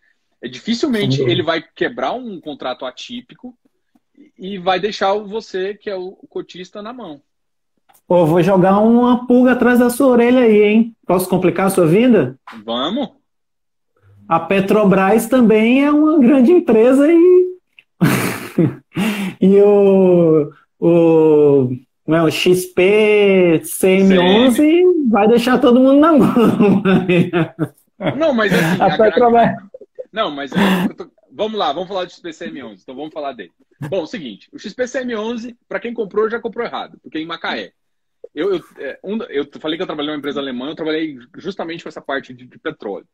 É, 0.46 0.48
dificilmente 0.48 1.22
ele 1.22 1.42
vai 1.42 1.64
quebrar 1.76 2.14
um 2.14 2.40
contrato 2.40 2.86
atípico 2.86 3.58
e 4.38 4.60
vai 4.60 4.80
deixar 4.80 5.14
você, 5.16 5.74
que 5.74 5.90
é 5.90 5.96
o 5.96 6.12
cotista, 6.30 6.84
na 6.84 6.94
mão. 6.94 7.20
Pô, 8.08 8.26
vou 8.28 8.44
jogar 8.44 8.78
uma 8.80 9.26
pulga 9.26 9.54
atrás 9.54 9.80
da 9.80 9.90
sua 9.90 10.08
orelha 10.08 10.42
aí, 10.42 10.62
hein? 10.62 10.96
Posso 11.08 11.28
complicar 11.28 11.66
a 11.66 11.70
sua 11.72 11.88
vida? 11.88 12.38
Vamos. 12.64 13.10
A 14.30 14.40
Petrobras 14.40 15.28
também 15.28 15.84
é 15.84 15.92
uma 15.92 16.20
grande 16.20 16.52
empresa 16.52 17.12
e. 17.12 17.56
e 19.42 19.62
o, 19.62 20.52
o, 20.80 21.70
não 22.08 22.18
é, 22.18 22.24
o 22.24 22.32
XP 22.32 23.62
CM11 23.64 24.52
Sim. 24.52 25.10
vai 25.10 25.28
deixar 25.28 25.58
todo 25.58 25.80
mundo 25.80 26.00
na 26.00 26.12
mão. 26.14 26.84
Não, 28.18 28.34
mas 28.34 28.54
assim, 28.54 28.82
a, 28.82 28.86
a 28.86 28.98
Petrobras. 28.98 29.56
Não, 30.16 30.32
mas 30.32 30.50
é, 30.54 30.88
tô... 30.96 31.12
vamos 31.30 31.60
lá, 31.60 31.74
vamos 31.74 31.90
falar 31.90 32.06
do 32.06 32.12
XPCM11. 32.12 32.80
Então 32.82 32.96
vamos 32.96 33.14
falar 33.14 33.34
dele. 33.34 33.52
Bom, 33.90 34.04
o 34.04 34.08
seguinte, 34.08 34.48
o 34.54 34.56
XPCM11, 34.56 35.58
para 35.68 35.82
quem 35.82 35.94
comprou, 35.94 36.30
já 36.30 36.40
comprou 36.40 36.66
errado, 36.66 36.98
porque 37.04 37.18
é 37.18 37.22
em 37.22 37.26
Macaé. 37.26 37.74
Eu, 38.34 38.56
eu, 38.56 38.64
é, 38.80 38.98
um, 39.04 39.22
eu 39.24 39.46
falei 39.60 39.78
que 39.78 39.84
eu 39.84 39.86
trabalhei 39.86 40.12
numa 40.12 40.20
empresa 40.20 40.40
alemã, 40.40 40.70
eu 40.70 40.76
trabalhei 40.76 41.18
justamente 41.36 41.84
com 41.84 41.90
essa 41.90 42.02
parte 42.02 42.34
de, 42.34 42.46
de 42.46 42.58
petróleo. 42.58 43.06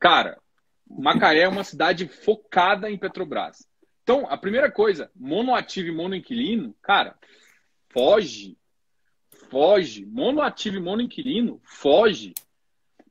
Cara, 0.00 0.36
Macaé 0.90 1.42
é 1.42 1.48
uma 1.48 1.62
cidade 1.62 2.08
focada 2.08 2.90
em 2.90 2.98
Petrobras. 2.98 3.68
Então, 4.02 4.26
a 4.28 4.36
primeira 4.36 4.70
coisa, 4.72 5.08
monoativo 5.14 5.88
e 5.88 5.94
monoinquilino, 5.94 6.74
cara, 6.82 7.16
foge. 7.90 8.58
Foge. 9.50 10.04
Monoativo 10.04 10.78
e 10.78 10.80
monoinquilino, 10.80 11.60
foge. 11.62 12.34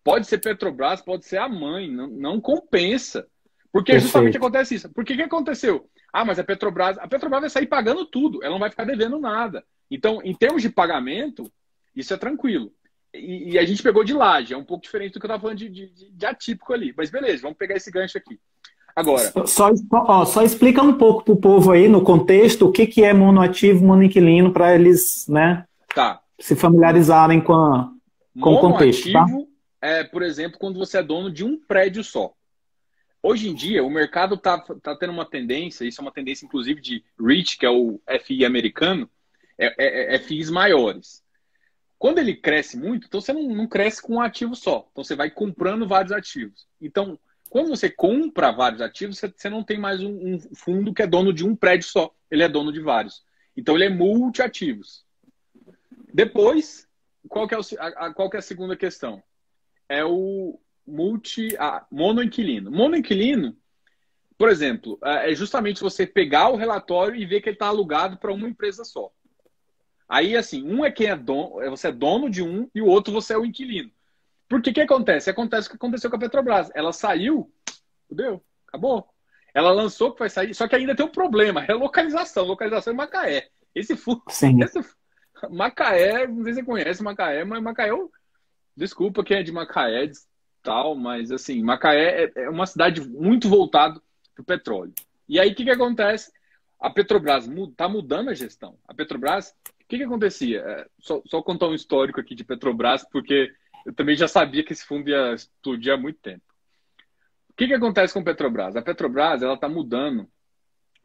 Pode 0.03 0.27
ser 0.27 0.39
Petrobras, 0.39 1.01
pode 1.01 1.25
ser 1.25 1.37
a 1.37 1.47
mãe, 1.47 1.89
não, 1.89 2.07
não 2.07 2.41
compensa. 2.41 3.25
Porque 3.71 3.91
Perfeito. 3.91 4.11
justamente 4.11 4.37
acontece 4.37 4.75
isso. 4.75 4.89
Por 4.89 5.03
que, 5.03 5.15
que 5.15 5.21
aconteceu? 5.23 5.89
Ah, 6.11 6.23
mas 6.23 6.37
a 6.37 6.43
Petrobras, 6.43 6.97
a 6.99 7.07
Petrobras 7.07 7.41
vai 7.41 7.49
sair 7.49 7.65
pagando 7.65 8.05
tudo, 8.05 8.43
ela 8.43 8.51
não 8.51 8.59
vai 8.59 8.69
ficar 8.69 8.85
devendo 8.85 9.19
nada. 9.19 9.63
Então, 9.89 10.21
em 10.23 10.35
termos 10.35 10.61
de 10.61 10.69
pagamento, 10.69 11.51
isso 11.95 12.13
é 12.13 12.17
tranquilo. 12.17 12.71
E, 13.13 13.53
e 13.53 13.59
a 13.59 13.65
gente 13.65 13.81
pegou 13.81 14.03
de 14.03 14.13
laje, 14.13 14.53
é 14.53 14.57
um 14.57 14.63
pouco 14.63 14.83
diferente 14.83 15.13
do 15.13 15.19
que 15.19 15.25
eu 15.25 15.27
estava 15.27 15.41
falando 15.41 15.57
de, 15.57 15.69
de, 15.69 16.11
de, 16.11 16.25
atípico 16.25 16.73
ali. 16.73 16.93
Mas 16.95 17.09
beleza, 17.09 17.41
vamos 17.41 17.57
pegar 17.57 17.75
esse 17.75 17.89
gancho 17.89 18.17
aqui. 18.17 18.39
Agora. 18.95 19.31
Só, 19.47 19.71
ó, 19.91 20.25
só 20.25 20.43
explica 20.43 20.81
um 20.83 20.93
pouco 20.93 21.23
para 21.23 21.33
o 21.33 21.37
povo 21.37 21.71
aí, 21.71 21.87
no 21.87 22.03
contexto, 22.03 22.67
o 22.67 22.71
que, 22.71 22.85
que 22.85 23.03
é 23.03 23.11
monoativo, 23.11 23.83
monoinquilino, 23.83 24.53
para 24.53 24.75
eles 24.75 25.27
né, 25.27 25.65
tá. 25.95 26.21
se 26.39 26.55
familiarizarem 26.55 27.41
com, 27.41 27.53
a, 27.53 27.91
com 28.39 28.53
o 28.53 28.59
contexto. 28.59 29.11
Tá? 29.11 29.25
É, 29.83 30.01
por 30.01 30.23
exemplo, 30.23 30.57
quando 30.57 30.79
você 30.79 30.99
é 30.99 31.03
dono 31.03 31.29
de 31.29 31.43
um 31.43 31.59
prédio 31.59 32.05
só. 32.05 32.33
Hoje 33.21 33.49
em 33.49 33.53
dia, 33.53 33.83
o 33.83 33.89
mercado 33.89 34.35
está 34.35 34.57
tá 34.57 34.95
tendo 34.95 35.11
uma 35.11 35.29
tendência, 35.29 35.83
isso 35.83 35.99
é 35.99 36.03
uma 36.03 36.11
tendência 36.11 36.45
inclusive 36.45 36.79
de 36.79 37.03
REIT, 37.19 37.57
que 37.57 37.65
é 37.65 37.69
o 37.69 38.01
FI 38.23 38.45
americano, 38.45 39.09
é, 39.57 39.75
é, 39.77 40.15
é 40.15 40.19
FIs 40.19 40.49
maiores. 40.49 41.21
Quando 41.99 42.19
ele 42.19 42.33
cresce 42.33 42.77
muito, 42.77 43.07
então 43.07 43.19
você 43.19 43.33
não, 43.33 43.43
não 43.49 43.67
cresce 43.67 44.01
com 44.01 44.15
um 44.15 44.21
ativo 44.21 44.55
só. 44.55 44.87
Então 44.91 45.03
você 45.03 45.15
vai 45.15 45.29
comprando 45.29 45.85
vários 45.85 46.13
ativos. 46.13 46.65
Então, 46.79 47.19
quando 47.49 47.67
você 47.67 47.89
compra 47.89 48.53
vários 48.53 48.81
ativos, 48.81 49.17
você, 49.19 49.33
você 49.35 49.49
não 49.49 49.63
tem 49.65 49.77
mais 49.77 50.01
um, 50.01 50.35
um, 50.35 50.39
fundo 50.55 50.93
que 50.93 51.01
é 51.01 51.07
dono 51.07 51.33
de 51.33 51.45
um 51.45 51.57
prédio 51.57 51.89
só. 51.89 52.13
Ele 52.31 52.43
é 52.43 52.47
dono 52.47 52.71
de 52.71 52.79
vários. 52.79 53.21
Então 53.55 53.75
ele 53.75 53.85
é 53.85 53.89
multiativos. 53.89 55.05
Depois, 56.13 56.87
qual 57.27 57.47
é, 57.51 57.57
o, 57.57 57.61
a, 57.79 58.13
qual 58.13 58.29
que 58.29 58.37
é 58.37 58.39
a 58.39 58.41
segunda 58.41 58.77
questão? 58.77 59.21
É 59.87 60.03
o 60.03 60.59
multi, 60.85 61.55
ah, 61.57 61.85
monoinquilino. 61.91 62.71
Monoinquilino, 62.71 63.55
por 64.37 64.49
exemplo, 64.49 64.97
é, 65.03 65.31
é 65.31 65.35
justamente 65.35 65.81
você 65.81 66.05
pegar 66.05 66.49
o 66.49 66.55
relatório 66.55 67.15
e 67.15 67.25
ver 67.25 67.41
que 67.41 67.49
ele 67.49 67.55
está 67.55 67.67
alugado 67.67 68.17
para 68.17 68.33
uma 68.33 68.47
empresa 68.47 68.83
só. 68.83 69.11
Aí, 70.07 70.35
assim, 70.35 70.63
um 70.63 70.83
é 70.83 70.91
quem 70.91 71.07
é 71.07 71.15
dono, 71.15 71.61
é, 71.61 71.69
você 71.69 71.87
é 71.87 71.91
dono 71.91 72.29
de 72.29 72.43
um 72.43 72.69
e 72.75 72.81
o 72.81 72.87
outro 72.87 73.13
você 73.13 73.33
é 73.33 73.37
o 73.37 73.45
inquilino. 73.45 73.91
Por 74.49 74.61
que 74.61 74.73
que 74.73 74.81
acontece? 74.81 75.29
Acontece 75.29 75.67
o 75.67 75.71
que 75.71 75.77
aconteceu 75.77 76.09
com 76.09 76.15
a 76.17 76.19
Petrobras. 76.19 76.69
Ela 76.75 76.91
saiu, 76.91 77.51
fudeu, 78.07 78.43
acabou. 78.67 79.07
Ela 79.53 79.71
lançou 79.71 80.11
que 80.11 80.19
vai 80.19 80.29
sair, 80.29 80.53
só 80.53 80.67
que 80.67 80.75
ainda 80.75 80.95
tem 80.95 81.05
um 81.05 81.09
problema, 81.09 81.61
relocalização, 81.61 82.45
localização 82.45 82.93
em 82.93 82.95
Macaé. 82.95 83.49
Esse 83.73 83.95
fundo, 83.95 84.21
esse, 84.63 84.79
Macaé, 85.49 86.27
não 86.27 86.43
sei 86.43 86.53
se 86.53 86.59
você 86.59 86.65
conhece 86.65 87.03
Macaé, 87.03 87.43
mas 87.43 87.61
Macaé 87.61 87.89
é 87.89 87.93
Desculpa 88.75 89.23
quem 89.23 89.37
é 89.37 89.43
de 89.43 89.51
Macaé 89.51 90.09
tal, 90.61 90.95
mas 90.95 91.31
assim, 91.31 91.61
Macaé 91.61 92.25
é, 92.25 92.43
é 92.43 92.49
uma 92.49 92.65
cidade 92.65 93.01
muito 93.07 93.49
voltada 93.49 94.01
para 94.33 94.41
o 94.41 94.45
petróleo. 94.45 94.93
E 95.27 95.39
aí 95.39 95.51
o 95.51 95.55
que, 95.55 95.65
que 95.65 95.71
acontece? 95.71 96.31
A 96.79 96.89
Petrobras 96.89 97.47
está 97.47 97.87
mudando 97.87 98.29
a 98.29 98.33
gestão. 98.33 98.77
A 98.87 98.93
Petrobras, 98.93 99.53
o 99.67 99.87
que, 99.87 99.97
que 99.97 100.03
acontecia? 100.03 100.59
É, 100.59 100.87
só, 100.99 101.21
só 101.25 101.41
contar 101.41 101.67
um 101.67 101.75
histórico 101.75 102.19
aqui 102.19 102.33
de 102.33 102.43
Petrobras, 102.43 103.05
porque 103.09 103.53
eu 103.85 103.93
também 103.93 104.15
já 104.15 104.27
sabia 104.27 104.63
que 104.63 104.73
esse 104.73 104.85
fundo 104.85 105.09
ia 105.09 105.33
explodir 105.33 105.93
há 105.93 105.97
muito 105.97 106.19
tempo. 106.19 106.43
O 107.49 107.53
que, 107.55 107.67
que 107.67 107.73
acontece 107.73 108.13
com 108.13 108.19
a 108.19 108.23
Petrobras? 108.23 108.75
A 108.75 108.81
Petrobras 108.81 109.43
ela 109.43 109.53
está 109.53 109.69
mudando. 109.69 110.27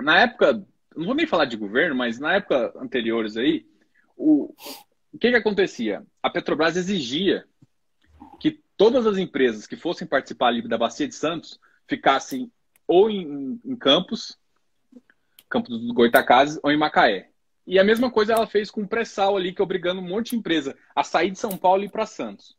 Na 0.01 0.21
época, 0.21 0.65
não 0.97 1.07
vou 1.07 1.15
nem 1.15 1.27
falar 1.27 1.45
de 1.45 1.57
governo, 1.57 1.95
mas 1.95 2.19
na 2.19 2.35
época 2.35 2.73
anteriores 2.77 3.37
aí, 3.37 3.67
o, 4.17 4.55
o 5.13 5.19
que, 5.19 5.31
que 5.31 5.37
acontecia? 5.37 6.05
A 6.23 6.31
Petrobras 6.31 6.77
exigia 6.77 7.45
todas 8.79 9.07
as 9.07 9.19
empresas 9.19 9.67
que 9.67 9.77
fossem 9.77 10.07
participar 10.07 10.49
ali 10.49 10.67
da 10.67 10.79
Bacia 10.79 11.07
de 11.07 11.15
Santos 11.15 11.61
ficassem 11.87 12.51
ou 12.87 13.11
em, 13.11 13.61
em 13.65 13.77
Campos, 13.77 14.39
Campos 15.51 15.79
dos 15.79 15.91
Goitacazes, 15.91 16.59
ou 16.63 16.71
em 16.71 16.79
Macaé. 16.79 17.29
E 17.67 17.79
a 17.79 17.85
mesma 17.85 18.11
coisa 18.11 18.33
ela 18.33 18.47
fez 18.47 18.71
com 18.71 18.83
o 18.83 18.89
pré-sal 18.89 19.37
ali, 19.37 19.53
que 19.53 19.61
é 19.61 19.65
obrigando 19.65 20.01
um 20.01 20.09
monte 20.09 20.31
de 20.31 20.37
empresa 20.37 20.77
a 20.95 21.03
sair 21.03 21.31
de 21.31 21.39
São 21.39 21.59
Paulo 21.59 21.83
e 21.83 21.87
ir 21.87 21.91
para 21.91 22.07
Santos. 22.07 22.57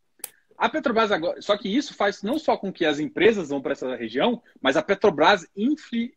A 0.57 0.67
Petrobras 0.67 1.11
agora, 1.11 1.41
só 1.41 1.57
que 1.57 1.69
isso 1.69 1.95
faz 1.95 2.21
não 2.21 2.37
só 2.37 2.57
com 2.57 2.71
que 2.71 2.85
as 2.85 2.99
empresas 2.99 3.49
vão 3.49 3.61
para 3.61 3.71
essa 3.71 3.95
região, 3.95 4.43
mas 4.61 4.75
a 4.75 4.83
Petrobras 4.83 5.47
infle 5.55 6.13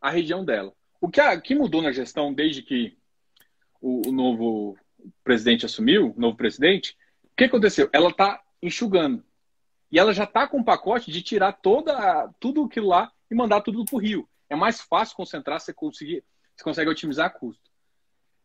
a 0.00 0.10
região 0.10 0.42
dela. 0.42 0.72
O 1.00 1.08
que, 1.08 1.20
a, 1.20 1.38
que 1.38 1.54
mudou 1.54 1.82
na 1.82 1.92
gestão 1.92 2.32
desde 2.32 2.62
que 2.62 2.96
o, 3.80 4.08
o 4.08 4.12
novo 4.12 4.76
presidente 5.22 5.66
assumiu, 5.66 6.14
o 6.16 6.20
novo 6.20 6.36
presidente, 6.36 6.96
o 7.24 7.36
que 7.36 7.44
aconteceu? 7.44 7.90
Ela 7.92 8.08
está 8.08 8.42
enxugando. 8.62 9.24
E 9.90 9.98
ela 9.98 10.12
já 10.12 10.24
está 10.24 10.46
com 10.46 10.60
o 10.60 10.64
pacote 10.64 11.10
de 11.10 11.22
tirar 11.22 11.52
toda, 11.52 12.28
tudo 12.38 12.64
aquilo 12.64 12.88
lá 12.88 13.10
e 13.30 13.34
mandar 13.34 13.62
tudo 13.62 13.84
para 13.84 13.96
o 13.96 14.00
Rio. 14.00 14.28
É 14.48 14.56
mais 14.56 14.80
fácil 14.80 15.16
concentrar, 15.16 15.60
você, 15.60 15.72
conseguir, 15.72 16.24
você 16.54 16.64
consegue 16.64 16.90
otimizar 16.90 17.32
custo. 17.38 17.68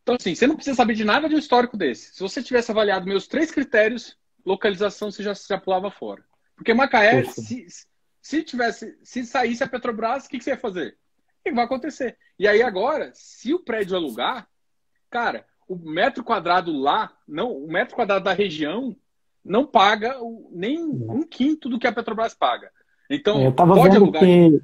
Então, 0.02 0.16
assim, 0.16 0.36
você 0.36 0.46
não 0.46 0.56
precisa 0.56 0.76
saber 0.76 0.96
de 0.96 1.06
nada 1.06 1.30
de 1.30 1.36
um 1.36 1.40
histórico 1.40 1.78
desse. 1.78 2.14
Se 2.14 2.20
você 2.20 2.44
tivesse 2.44 2.72
avaliado 2.72 3.06
meus 3.06 3.28
três 3.28 3.52
critérios, 3.52 4.18
localização 4.46 5.10
você 5.10 5.24
já, 5.24 5.34
já 5.34 5.58
pulava 5.58 5.90
fora. 5.90 6.24
Porque 6.56 6.74
Macaé, 6.74 7.24
se, 7.24 7.66
se 8.22 8.44
tivesse, 8.44 8.98
se 9.04 9.26
saísse 9.26 9.64
a 9.64 9.68
Petrobras, 9.68 10.26
o 10.26 10.30
que, 10.30 10.38
que 10.38 10.44
você 10.44 10.52
ia 10.52 10.58
fazer? 10.58 10.98
O 11.40 11.44
que 11.44 11.52
vai 11.52 11.66
acontecer? 11.66 12.18
E 12.38 12.48
aí 12.48 12.62
agora, 12.62 13.12
se 13.14 13.54
o 13.54 13.60
prédio 13.60 13.96
alugar, 13.96 14.48
cara, 15.10 15.46
o 15.68 15.76
metro 15.76 16.24
quadrado 16.24 16.72
lá, 16.72 17.16
não, 17.28 17.52
o 17.52 17.72
metro 17.72 17.96
quadrado 17.96 18.26
da 18.26 18.34
região 18.34 18.96
não 19.44 19.66
paga 19.66 20.16
nem 20.52 20.82
um 20.84 21.24
quinto 21.24 21.68
do 21.68 21.78
que 21.78 21.88
a 21.88 21.92
Petrobras 21.92 22.34
paga. 22.34 22.70
Então, 23.10 23.42
eu 23.42 23.52
tava 23.52 23.76
pode 23.76 23.90
vendo 23.90 24.04
alugar. 24.04 24.22
Que... 24.22 24.62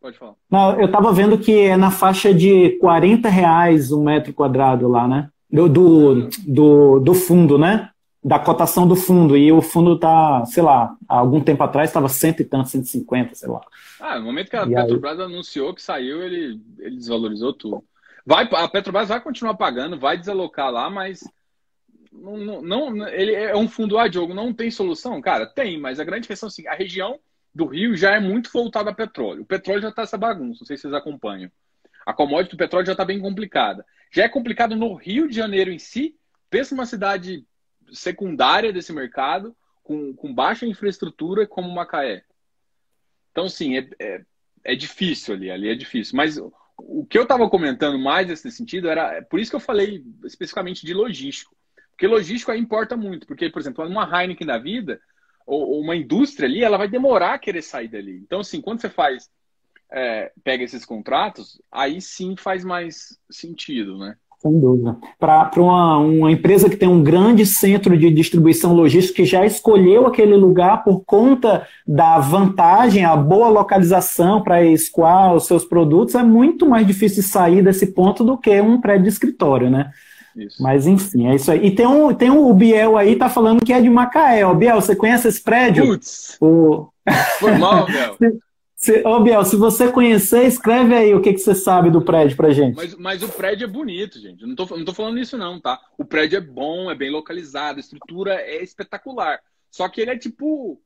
Pode 0.00 0.18
falar. 0.18 0.34
Não, 0.50 0.78
eu 0.78 0.86
estava 0.86 1.12
vendo 1.12 1.38
que 1.38 1.60
é 1.60 1.76
na 1.76 1.90
faixa 1.90 2.34
de 2.34 2.78
40 2.78 3.28
reais 3.28 3.90
um 3.90 4.04
metro 4.04 4.32
quadrado 4.34 4.86
lá, 4.86 5.08
né? 5.08 5.30
Do, 5.50 5.68
do, 5.68 6.28
do, 6.46 7.00
do 7.00 7.14
fundo, 7.14 7.56
né? 7.56 7.90
Da 8.22 8.38
cotação 8.38 8.86
do 8.86 8.96
fundo. 8.96 9.36
E 9.36 9.50
o 9.50 9.62
fundo 9.62 9.98
tá, 9.98 10.44
sei 10.46 10.62
lá, 10.62 10.94
há 11.08 11.18
algum 11.18 11.40
tempo 11.40 11.62
atrás 11.62 11.88
estava 11.88 12.08
cento 12.08 12.40
e 12.40 12.44
tanto, 12.44 12.68
150, 12.68 13.34
sei 13.34 13.48
lá. 13.48 13.60
Ah, 13.98 14.18
no 14.18 14.26
momento 14.26 14.50
que 14.50 14.56
a 14.56 14.64
e 14.64 14.74
Petrobras 14.74 15.18
aí... 15.18 15.24
anunciou 15.24 15.74
que 15.74 15.80
saiu, 15.80 16.22
ele, 16.22 16.60
ele 16.78 16.96
desvalorizou 16.96 17.54
tudo. 17.54 17.82
Vai, 18.26 18.48
a 18.52 18.68
Petrobras 18.68 19.08
vai 19.08 19.20
continuar 19.20 19.54
pagando, 19.54 19.98
vai 19.98 20.18
desalocar 20.18 20.70
lá, 20.70 20.90
mas 20.90 21.24
não, 22.14 22.62
não, 22.62 23.08
ele 23.08 23.32
é 23.32 23.56
um 23.56 23.68
fundo 23.68 23.98
a 23.98 24.08
jogo, 24.10 24.32
não 24.32 24.52
tem 24.52 24.70
solução? 24.70 25.20
Cara, 25.20 25.46
tem, 25.46 25.78
mas 25.78 25.98
a 25.98 26.04
grande 26.04 26.28
questão 26.28 26.46
é 26.46 26.48
assim, 26.48 26.66
a 26.68 26.74
região 26.74 27.18
do 27.54 27.66
Rio 27.66 27.96
já 27.96 28.14
é 28.14 28.20
muito 28.20 28.50
voltada 28.52 28.90
a 28.90 28.94
petróleo. 28.94 29.42
O 29.42 29.46
petróleo 29.46 29.82
já 29.82 29.88
está 29.88 30.02
essa 30.02 30.16
bagunça, 30.16 30.60
não 30.60 30.66
sei 30.66 30.76
se 30.76 30.82
vocês 30.82 30.94
acompanham. 30.94 31.50
A 32.06 32.12
commodity 32.12 32.54
do 32.54 32.58
petróleo 32.58 32.86
já 32.86 32.92
está 32.92 33.04
bem 33.04 33.20
complicada. 33.20 33.84
Já 34.12 34.24
é 34.24 34.28
complicado 34.28 34.76
no 34.76 34.94
Rio 34.94 35.28
de 35.28 35.34
Janeiro 35.34 35.72
em 35.72 35.78
si. 35.78 36.16
Pensa 36.50 36.74
uma 36.74 36.86
cidade 36.86 37.44
secundária 37.92 38.72
desse 38.72 38.92
mercado, 38.92 39.56
com, 39.82 40.14
com 40.14 40.32
baixa 40.32 40.66
infraestrutura 40.66 41.46
como 41.46 41.72
Macaé. 41.72 42.24
Então, 43.30 43.48
sim, 43.48 43.76
é, 43.76 43.88
é, 43.98 44.22
é 44.62 44.74
difícil 44.74 45.34
ali, 45.34 45.50
ali 45.50 45.68
é 45.68 45.74
difícil. 45.74 46.16
Mas 46.16 46.38
o 46.78 47.04
que 47.04 47.18
eu 47.18 47.22
estava 47.22 47.48
comentando 47.48 47.98
mais 47.98 48.28
nesse 48.28 48.50
sentido 48.50 48.88
era, 48.88 49.14
é 49.14 49.20
por 49.20 49.40
isso 49.40 49.50
que 49.50 49.56
eu 49.56 49.60
falei 49.60 50.04
especificamente 50.24 50.86
de 50.86 50.94
logístico. 50.94 51.54
Porque 51.94 52.06
logístico 52.06 52.50
aí 52.50 52.60
importa 52.60 52.96
muito. 52.96 53.26
Porque, 53.26 53.48
por 53.48 53.60
exemplo, 53.60 53.86
uma 53.86 54.04
Heineken 54.04 54.46
da 54.46 54.58
vida, 54.58 55.00
ou, 55.46 55.70
ou 55.70 55.80
uma 55.80 55.96
indústria 55.96 56.48
ali, 56.48 56.62
ela 56.62 56.76
vai 56.76 56.88
demorar 56.88 57.34
a 57.34 57.38
querer 57.38 57.62
sair 57.62 57.88
dali. 57.88 58.20
Então, 58.24 58.40
assim, 58.40 58.60
quando 58.60 58.80
você 58.80 58.90
faz, 58.90 59.30
é, 59.90 60.32
pega 60.42 60.64
esses 60.64 60.84
contratos, 60.84 61.60
aí 61.70 62.00
sim 62.00 62.34
faz 62.36 62.64
mais 62.64 63.18
sentido, 63.30 63.96
né? 63.98 64.16
Sem 64.44 64.60
dúvida. 64.60 64.94
Para 65.18 65.50
uma, 65.56 65.96
uma 65.96 66.30
empresa 66.30 66.68
que 66.68 66.76
tem 66.76 66.86
um 66.86 67.02
grande 67.02 67.46
centro 67.46 67.96
de 67.96 68.10
distribuição 68.10 68.74
logística 68.74 69.16
que 69.16 69.24
já 69.24 69.46
escolheu 69.46 70.06
aquele 70.06 70.36
lugar 70.36 70.84
por 70.84 71.02
conta 71.06 71.66
da 71.86 72.18
vantagem, 72.18 73.06
a 73.06 73.16
boa 73.16 73.48
localização 73.48 74.42
para 74.42 74.62
escoar 74.62 75.32
os 75.34 75.46
seus 75.46 75.64
produtos, 75.64 76.14
é 76.14 76.22
muito 76.22 76.68
mais 76.68 76.86
difícil 76.86 77.22
sair 77.22 77.62
desse 77.62 77.86
ponto 77.94 78.22
do 78.22 78.36
que 78.36 78.60
um 78.60 78.78
prédio 78.82 79.04
de 79.04 79.08
escritório, 79.08 79.70
né? 79.70 79.90
Isso. 80.36 80.62
Mas 80.62 80.86
enfim, 80.86 81.28
é 81.28 81.34
isso 81.34 81.50
aí. 81.50 81.66
E 81.66 81.74
tem 81.74 81.86
um, 81.86 82.14
tem 82.14 82.30
um, 82.30 82.48
o 82.48 82.54
Biel 82.54 82.96
aí, 82.96 83.16
tá 83.16 83.28
falando 83.28 83.64
que 83.64 83.72
é 83.72 83.80
de 83.80 83.88
Macaé. 83.88 84.44
Ó, 84.44 84.54
Biel, 84.54 84.80
você 84.80 84.96
conhece 84.96 85.28
esse 85.28 85.42
prédio? 85.42 85.86
Putz! 85.86 86.36
O... 86.40 86.88
Foi 87.38 87.52
mal, 87.56 87.86
Biel. 87.86 88.16
Se, 88.84 89.02
ô, 89.02 89.18
Biel, 89.20 89.42
se 89.46 89.56
você 89.56 89.90
conhecer, 89.90 90.44
escreve 90.44 90.94
aí 90.94 91.14
o 91.14 91.22
que, 91.22 91.32
que 91.32 91.38
você 91.38 91.54
sabe 91.54 91.90
do 91.90 92.02
prédio 92.02 92.36
pra 92.36 92.50
gente. 92.50 92.76
Mas, 92.76 92.94
mas 92.96 93.22
o 93.22 93.28
prédio 93.30 93.64
é 93.64 93.66
bonito, 93.66 94.20
gente. 94.20 94.42
Eu 94.42 94.48
não 94.48 94.54
tô, 94.54 94.66
não 94.76 94.84
tô 94.84 94.92
falando 94.92 95.18
isso, 95.18 95.38
não, 95.38 95.58
tá? 95.58 95.80
O 95.96 96.04
prédio 96.04 96.36
é 96.36 96.40
bom, 96.40 96.90
é 96.90 96.94
bem 96.94 97.08
localizado, 97.08 97.78
a 97.78 97.80
estrutura 97.80 98.34
é 98.34 98.62
espetacular. 98.62 99.40
Só 99.70 99.88
que 99.88 100.02
ele 100.02 100.10
é 100.10 100.18
tipo 100.18 100.78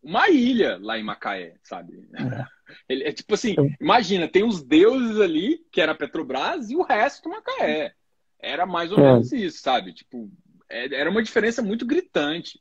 uma 0.00 0.28
ilha 0.30 0.78
lá 0.80 0.96
em 0.96 1.02
Macaé, 1.02 1.54
sabe? 1.64 2.08
É. 2.14 2.44
Ele 2.88 3.02
é 3.02 3.12
tipo 3.12 3.34
assim, 3.34 3.56
imagina, 3.80 4.28
tem 4.28 4.44
os 4.44 4.62
deuses 4.62 5.20
ali, 5.20 5.60
que 5.72 5.80
era 5.80 5.92
Petrobras, 5.92 6.70
e 6.70 6.76
o 6.76 6.82
resto 6.82 7.28
Macaé. 7.28 7.94
Era 8.42 8.66
mais 8.66 8.90
ou 8.92 8.98
é. 8.98 9.02
menos 9.02 9.32
isso, 9.32 9.60
sabe? 9.60 9.92
Tipo, 9.92 10.30
é, 10.68 10.94
era 10.94 11.10
uma 11.10 11.22
diferença 11.22 11.62
muito 11.62 11.84
gritante. 11.86 12.60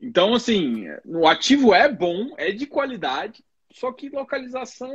Então, 0.00 0.34
assim, 0.34 0.86
o 1.04 1.26
ativo 1.26 1.74
é 1.74 1.92
bom, 1.92 2.34
é 2.36 2.52
de 2.52 2.66
qualidade, 2.66 3.44
só 3.72 3.92
que 3.92 4.08
localização. 4.08 4.92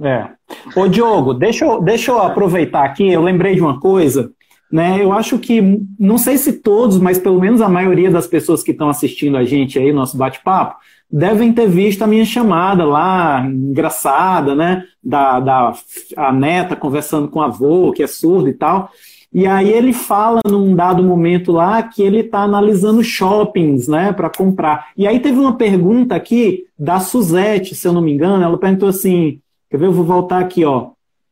É. 0.00 0.30
Ô, 0.76 0.88
Diogo, 0.88 1.34
deixa 1.34 1.64
eu, 1.64 1.80
deixa 1.80 2.10
eu 2.10 2.18
aproveitar 2.18 2.84
aqui, 2.84 3.08
eu 3.08 3.22
lembrei 3.22 3.54
de 3.54 3.60
uma 3.60 3.80
coisa. 3.80 4.32
Né, 4.70 5.02
eu 5.02 5.14
acho 5.14 5.38
que, 5.38 5.62
não 5.98 6.18
sei 6.18 6.36
se 6.36 6.60
todos, 6.60 6.98
mas 6.98 7.18
pelo 7.18 7.40
menos 7.40 7.62
a 7.62 7.70
maioria 7.70 8.10
das 8.10 8.26
pessoas 8.26 8.62
que 8.62 8.72
estão 8.72 8.90
assistindo 8.90 9.38
a 9.38 9.42
gente 9.42 9.78
aí, 9.78 9.94
nosso 9.94 10.14
bate-papo, 10.14 10.76
devem 11.10 11.52
ter 11.52 11.68
visto 11.68 12.02
a 12.02 12.06
minha 12.06 12.24
chamada 12.24 12.84
lá, 12.84 13.44
engraçada, 13.46 14.54
né? 14.54 14.84
Da, 15.02 15.40
da 15.40 15.72
a 16.16 16.32
neta 16.32 16.76
conversando 16.76 17.28
com 17.28 17.38
o 17.38 17.42
avô, 17.42 17.92
que 17.92 18.02
é 18.02 18.06
surdo 18.06 18.48
e 18.48 18.52
tal. 18.52 18.90
E 19.32 19.46
aí 19.46 19.70
ele 19.70 19.92
fala 19.92 20.40
num 20.46 20.74
dado 20.74 21.02
momento 21.02 21.52
lá 21.52 21.82
que 21.82 22.02
ele 22.02 22.20
está 22.20 22.40
analisando 22.40 23.02
shoppings, 23.02 23.86
né, 23.86 24.12
para 24.12 24.30
comprar. 24.30 24.88
E 24.96 25.06
aí 25.06 25.20
teve 25.20 25.38
uma 25.38 25.54
pergunta 25.54 26.14
aqui 26.14 26.64
da 26.78 26.98
Suzette, 26.98 27.74
se 27.74 27.86
eu 27.86 27.92
não 27.92 28.00
me 28.00 28.12
engano, 28.12 28.42
ela 28.42 28.56
perguntou 28.56 28.88
assim, 28.88 29.38
quer 29.70 29.76
ver, 29.76 29.86
eu 29.86 29.92
vou 29.92 30.04
voltar 30.04 30.38
aqui, 30.40 30.64
ó. 30.64 30.90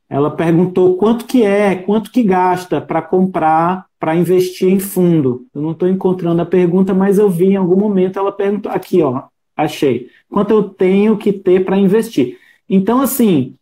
Ela 0.09 0.31
perguntou 0.31 0.97
quanto 0.97 1.25
que 1.25 1.43
é, 1.43 1.75
quanto 1.75 2.13
que 2.13 2.23
gasta 2.23 2.81
para 2.81 3.03
comprar, 3.03 3.87
para 3.99 4.15
investir 4.15 4.69
em 4.69 4.79
fundo. 4.79 5.47
Eu 5.55 5.63
não 5.63 5.73
estou 5.73 5.89
encontrando 5.89 6.43
a 6.43 6.47
pergunta, 6.47 6.95
mas 6.95 7.19
eu 7.19 7.31
vi 7.31 7.47
em 7.47 7.57
algum 7.57 7.77
momento 7.77 8.19
ela 8.19 8.31
perguntou 8.31 8.71
aqui, 8.71 9.03
ó, 9.03 9.23
achei. 9.57 10.09
Quanto 10.29 10.51
eu 10.51 10.65
tenho 10.65 11.17
que 11.17 11.33
ter 11.33 11.65
para 11.65 11.79
investir? 11.79 12.39
Então, 12.69 13.01
assim, 13.01 13.55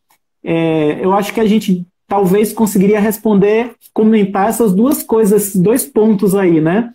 é, 0.43 0.99
eu 1.05 1.13
acho 1.13 1.33
que 1.33 1.41
a 1.41 1.47
gente 1.47 1.87
talvez 2.07 2.53
conseguiria 2.53 3.01
responder, 3.01 3.73
comentar 3.93 4.49
essas 4.49 4.75
duas 4.75 5.03
coisas, 5.03 5.43
esses 5.43 5.61
dois 5.61 5.85
pontos 5.85 6.35
aí, 6.35 6.61
né? 6.61 6.91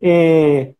É, 0.00 0.72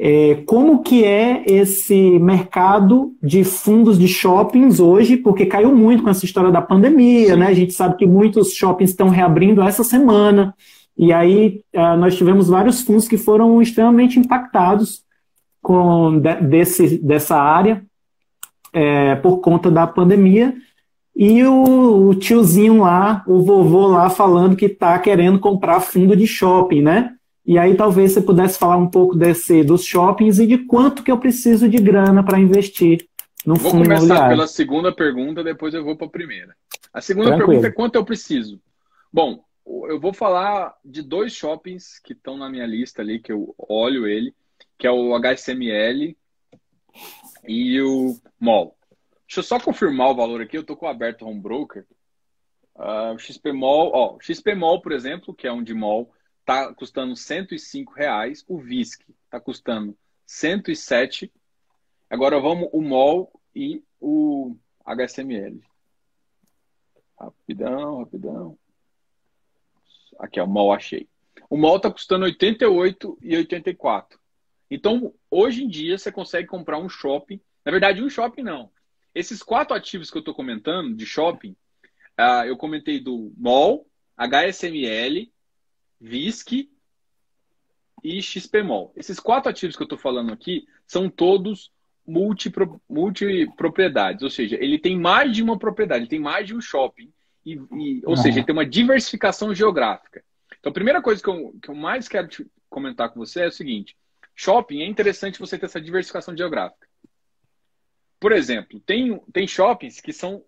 é, 0.00 0.36
como 0.46 0.82
que 0.82 1.04
é 1.04 1.42
esse 1.44 2.18
mercado 2.20 3.12
de 3.20 3.42
fundos 3.42 3.98
de 3.98 4.06
shoppings 4.06 4.78
hoje, 4.78 5.16
porque 5.16 5.46
caiu 5.46 5.74
muito 5.74 6.04
com 6.04 6.10
essa 6.10 6.24
história 6.24 6.52
da 6.52 6.62
pandemia, 6.62 7.36
né? 7.36 7.46
A 7.46 7.54
gente 7.54 7.72
sabe 7.72 7.96
que 7.96 8.06
muitos 8.06 8.52
shoppings 8.52 8.90
estão 8.90 9.08
reabrindo 9.08 9.60
essa 9.60 9.82
semana, 9.82 10.54
e 10.96 11.12
aí 11.12 11.62
uh, 11.74 11.96
nós 11.96 12.16
tivemos 12.16 12.48
vários 12.48 12.80
fundos 12.82 13.08
que 13.08 13.16
foram 13.16 13.60
extremamente 13.60 14.18
impactados 14.18 15.02
com 15.62 16.18
de, 16.20 16.34
desse, 16.36 16.98
dessa 16.98 17.36
área 17.36 17.84
é, 18.72 19.16
por 19.16 19.40
conta 19.40 19.70
da 19.70 19.86
pandemia. 19.86 20.54
E 21.14 21.42
o, 21.44 22.10
o, 22.10 22.14
tiozinho 22.14 22.82
lá, 22.82 23.24
o 23.26 23.42
vovô 23.42 23.88
lá, 23.88 24.08
falando 24.08 24.56
que 24.56 24.66
está 24.66 24.98
querendo 24.98 25.40
comprar 25.40 25.80
fundo 25.80 26.14
de 26.14 26.26
shopping, 26.26 26.82
né? 26.82 27.14
E 27.44 27.58
aí 27.58 27.74
talvez 27.74 28.12
você 28.12 28.20
pudesse 28.20 28.58
falar 28.58 28.76
um 28.76 28.88
pouco 28.88 29.16
desse, 29.16 29.64
dos 29.64 29.84
shoppings 29.84 30.38
e 30.38 30.46
de 30.46 30.58
quanto 30.58 31.02
que 31.02 31.10
eu 31.10 31.18
preciso 31.18 31.68
de 31.68 31.78
grana 31.78 32.22
para 32.22 32.38
investir 32.38 33.08
no 33.44 33.56
vou 33.56 33.70
fundo 33.72 33.84
imobiliário. 33.84 34.06
Vou 34.06 34.16
começar 34.16 34.28
pela 34.28 34.46
segunda 34.46 34.92
pergunta, 34.92 35.42
depois 35.42 35.74
eu 35.74 35.82
vou 35.82 35.96
para 35.96 36.06
a 36.06 36.10
primeira. 36.10 36.54
A 36.92 37.00
segunda 37.00 37.28
Tranquilo. 37.28 37.48
pergunta 37.48 37.68
é 37.68 37.72
quanto 37.72 37.94
eu 37.96 38.04
preciso. 38.04 38.60
Bom, 39.12 39.42
eu 39.88 39.98
vou 39.98 40.12
falar 40.12 40.74
de 40.84 41.02
dois 41.02 41.32
shoppings 41.32 41.98
que 41.98 42.12
estão 42.12 42.36
na 42.36 42.48
minha 42.48 42.66
lista 42.66 43.02
ali, 43.02 43.18
que 43.18 43.32
eu 43.32 43.54
olho 43.58 44.06
ele, 44.06 44.34
que 44.78 44.86
é 44.86 44.90
o 44.90 45.14
HSML 45.14 46.16
e 47.46 47.82
o 47.82 48.16
MOL. 48.40 48.76
Deixa 49.26 49.40
eu 49.40 49.44
só 49.44 49.60
confirmar 49.60 50.10
o 50.10 50.14
valor 50.14 50.40
aqui, 50.40 50.56
eu 50.56 50.62
estou 50.62 50.76
com 50.76 50.86
o 50.86 50.88
aberto 50.88 51.26
Home 51.26 51.40
Broker. 51.40 51.84
Uh, 52.74 53.12
o 53.14 53.18
XPMOL, 53.18 53.90
ó, 53.92 54.18
XPMOL, 54.20 54.80
por 54.80 54.92
exemplo, 54.92 55.34
que 55.34 55.48
é 55.48 55.52
um 55.52 55.64
de 55.64 55.74
MOL, 55.74 56.10
está 56.40 56.72
custando 56.72 57.16
105 57.16 57.92
reais. 57.92 58.44
O 58.46 58.58
VISC 58.58 59.02
está 59.24 59.40
custando 59.40 59.98
107. 60.24 61.30
Agora 62.08 62.40
vamos 62.40 62.68
o 62.72 62.80
MOL 62.80 63.30
e 63.54 63.82
o 64.00 64.56
HSML. 64.86 65.60
Rapidão, 67.18 67.98
rapidão. 67.98 68.58
Aqui, 70.20 70.40
ó, 70.40 70.44
o 70.44 70.48
MOL 70.48 70.72
achei. 70.72 71.08
O 71.50 71.56
MOL 71.56 71.78
está 71.78 71.90
custando 71.90 72.24
88 72.24 73.18
e 73.20 73.36
84. 73.36 74.18
Então, 74.70 75.14
hoje 75.30 75.64
em 75.64 75.68
dia, 75.68 75.96
você 75.96 76.12
consegue 76.12 76.46
comprar 76.46 76.78
um 76.78 76.88
shopping. 76.88 77.40
Na 77.64 77.72
verdade, 77.72 78.02
um 78.02 78.10
shopping 78.10 78.42
não. 78.42 78.70
Esses 79.14 79.42
quatro 79.42 79.74
ativos 79.74 80.10
que 80.10 80.16
eu 80.16 80.20
estou 80.20 80.34
comentando 80.34 80.94
de 80.94 81.06
shopping, 81.06 81.56
uh, 82.18 82.44
eu 82.46 82.56
comentei 82.56 83.00
do 83.00 83.32
MOL, 83.36 83.86
HSML, 84.16 85.30
VISC 86.00 86.68
e 88.02 88.22
XPMOL. 88.22 88.92
Esses 88.96 89.18
quatro 89.18 89.50
ativos 89.50 89.76
que 89.76 89.82
eu 89.82 89.86
estou 89.86 89.98
falando 89.98 90.32
aqui 90.32 90.66
são 90.86 91.08
todos 91.08 91.72
multipropriedades, 92.06 94.22
ou 94.22 94.30
seja, 94.30 94.56
ele 94.58 94.78
tem 94.78 94.98
mais 94.98 95.30
de 95.30 95.42
uma 95.42 95.58
propriedade, 95.58 96.00
ele 96.00 96.08
tem 96.08 96.20
mais 96.20 96.46
de 96.46 96.54
um 96.54 96.60
shopping, 96.60 97.12
e, 97.44 97.52
e 97.52 98.02
ou 98.04 98.16
seja, 98.16 98.38
ele 98.38 98.46
tem 98.46 98.54
uma 98.54 98.64
diversificação 98.64 99.54
geográfica. 99.54 100.24
Então, 100.58 100.70
a 100.70 100.74
primeira 100.74 101.02
coisa 101.02 101.22
que 101.22 101.28
eu, 101.28 101.54
que 101.62 101.68
eu 101.68 101.74
mais 101.74 102.08
quero 102.08 102.28
comentar 102.70 103.10
com 103.10 103.20
você 103.20 103.42
é 103.42 103.48
o 103.48 103.52
seguinte: 103.52 103.94
shopping 104.38 104.82
é 104.82 104.86
interessante 104.86 105.40
você 105.40 105.58
ter 105.58 105.66
essa 105.66 105.80
diversificação 105.80 106.36
geográfica. 106.36 106.86
Por 108.20 108.30
exemplo, 108.30 108.78
tem, 108.80 109.18
tem 109.32 109.48
shoppings 109.48 110.00
que 110.00 110.12
são, 110.12 110.44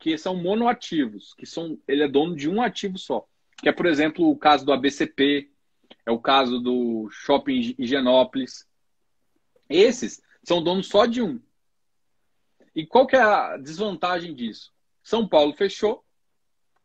que 0.00 0.18
são 0.18 0.36
monoativos, 0.36 1.32
que 1.34 1.46
são, 1.46 1.78
ele 1.86 2.02
é 2.02 2.08
dono 2.08 2.34
de 2.34 2.48
um 2.50 2.60
ativo 2.60 2.98
só. 2.98 3.24
Que 3.56 3.68
é, 3.68 3.72
por 3.72 3.86
exemplo, 3.86 4.28
o 4.28 4.36
caso 4.36 4.66
do 4.66 4.72
ABCP, 4.72 5.48
é 6.04 6.10
o 6.10 6.18
caso 6.18 6.58
do 6.58 7.08
Shopping 7.10 7.76
Higienópolis. 7.78 8.66
Esses 9.68 10.20
são 10.42 10.62
donos 10.62 10.88
só 10.88 11.06
de 11.06 11.22
um. 11.22 11.40
E 12.74 12.84
qual 12.84 13.06
que 13.06 13.14
é 13.14 13.22
a 13.22 13.56
desvantagem 13.56 14.34
disso? 14.34 14.72
São 15.04 15.26
Paulo 15.26 15.54
fechou, 15.54 16.04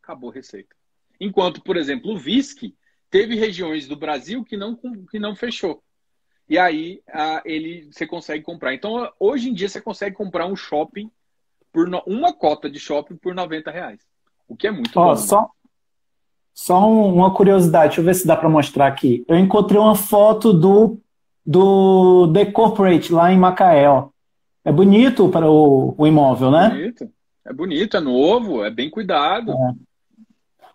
acabou 0.01 0.29
a 0.29 0.33
receita. 0.33 0.75
Enquanto, 1.19 1.61
por 1.63 1.75
exemplo, 1.75 2.11
o 2.11 2.17
VISC 2.17 2.75
teve 3.09 3.35
regiões 3.35 3.87
do 3.87 3.95
Brasil 3.95 4.45
que 4.45 4.55
não, 4.55 4.79
que 5.09 5.17
não 5.17 5.35
fechou. 5.35 5.83
E 6.49 6.57
aí 6.57 7.01
ele 7.45 7.87
você 7.91 8.07
consegue 8.07 8.43
comprar. 8.43 8.73
Então, 8.73 9.07
hoje 9.19 9.49
em 9.49 9.53
dia, 9.53 9.69
você 9.69 9.79
consegue 9.79 10.15
comprar 10.15 10.47
um 10.47 10.55
shopping 10.55 11.09
por 11.71 11.87
no, 11.87 12.01
uma 12.07 12.33
cota 12.33 12.69
de 12.69 12.79
shopping 12.79 13.15
por 13.15 13.35
90 13.35 13.69
reais. 13.69 13.99
o 14.47 14.55
que 14.55 14.67
é 14.67 14.71
muito 14.71 14.99
Ó, 14.99 15.09
bom. 15.09 15.15
Só, 15.15 15.49
só 16.53 16.91
uma 16.91 17.33
curiosidade, 17.33 17.89
deixa 17.89 18.01
eu 18.01 18.05
ver 18.05 18.15
se 18.15 18.25
dá 18.25 18.35
para 18.35 18.49
mostrar 18.49 18.87
aqui. 18.87 19.23
Eu 19.27 19.37
encontrei 19.37 19.79
uma 19.79 19.95
foto 19.95 20.51
do, 20.51 20.99
do 21.45 22.31
The 22.33 22.45
Corporate 22.45 23.13
lá 23.13 23.31
em 23.31 23.37
Macaé. 23.37 23.87
Ó. 23.87 24.09
É 24.65 24.71
bonito 24.71 25.29
para 25.29 25.49
o, 25.49 25.93
o 25.97 26.07
imóvel, 26.07 26.49
né? 26.49 26.69
Bonito. 26.69 27.09
É 27.45 27.53
bonito, 27.53 27.97
é 27.97 27.99
novo, 27.99 28.63
é 28.63 28.69
bem 28.69 28.89
cuidado. 28.89 29.51
É. 29.51 29.73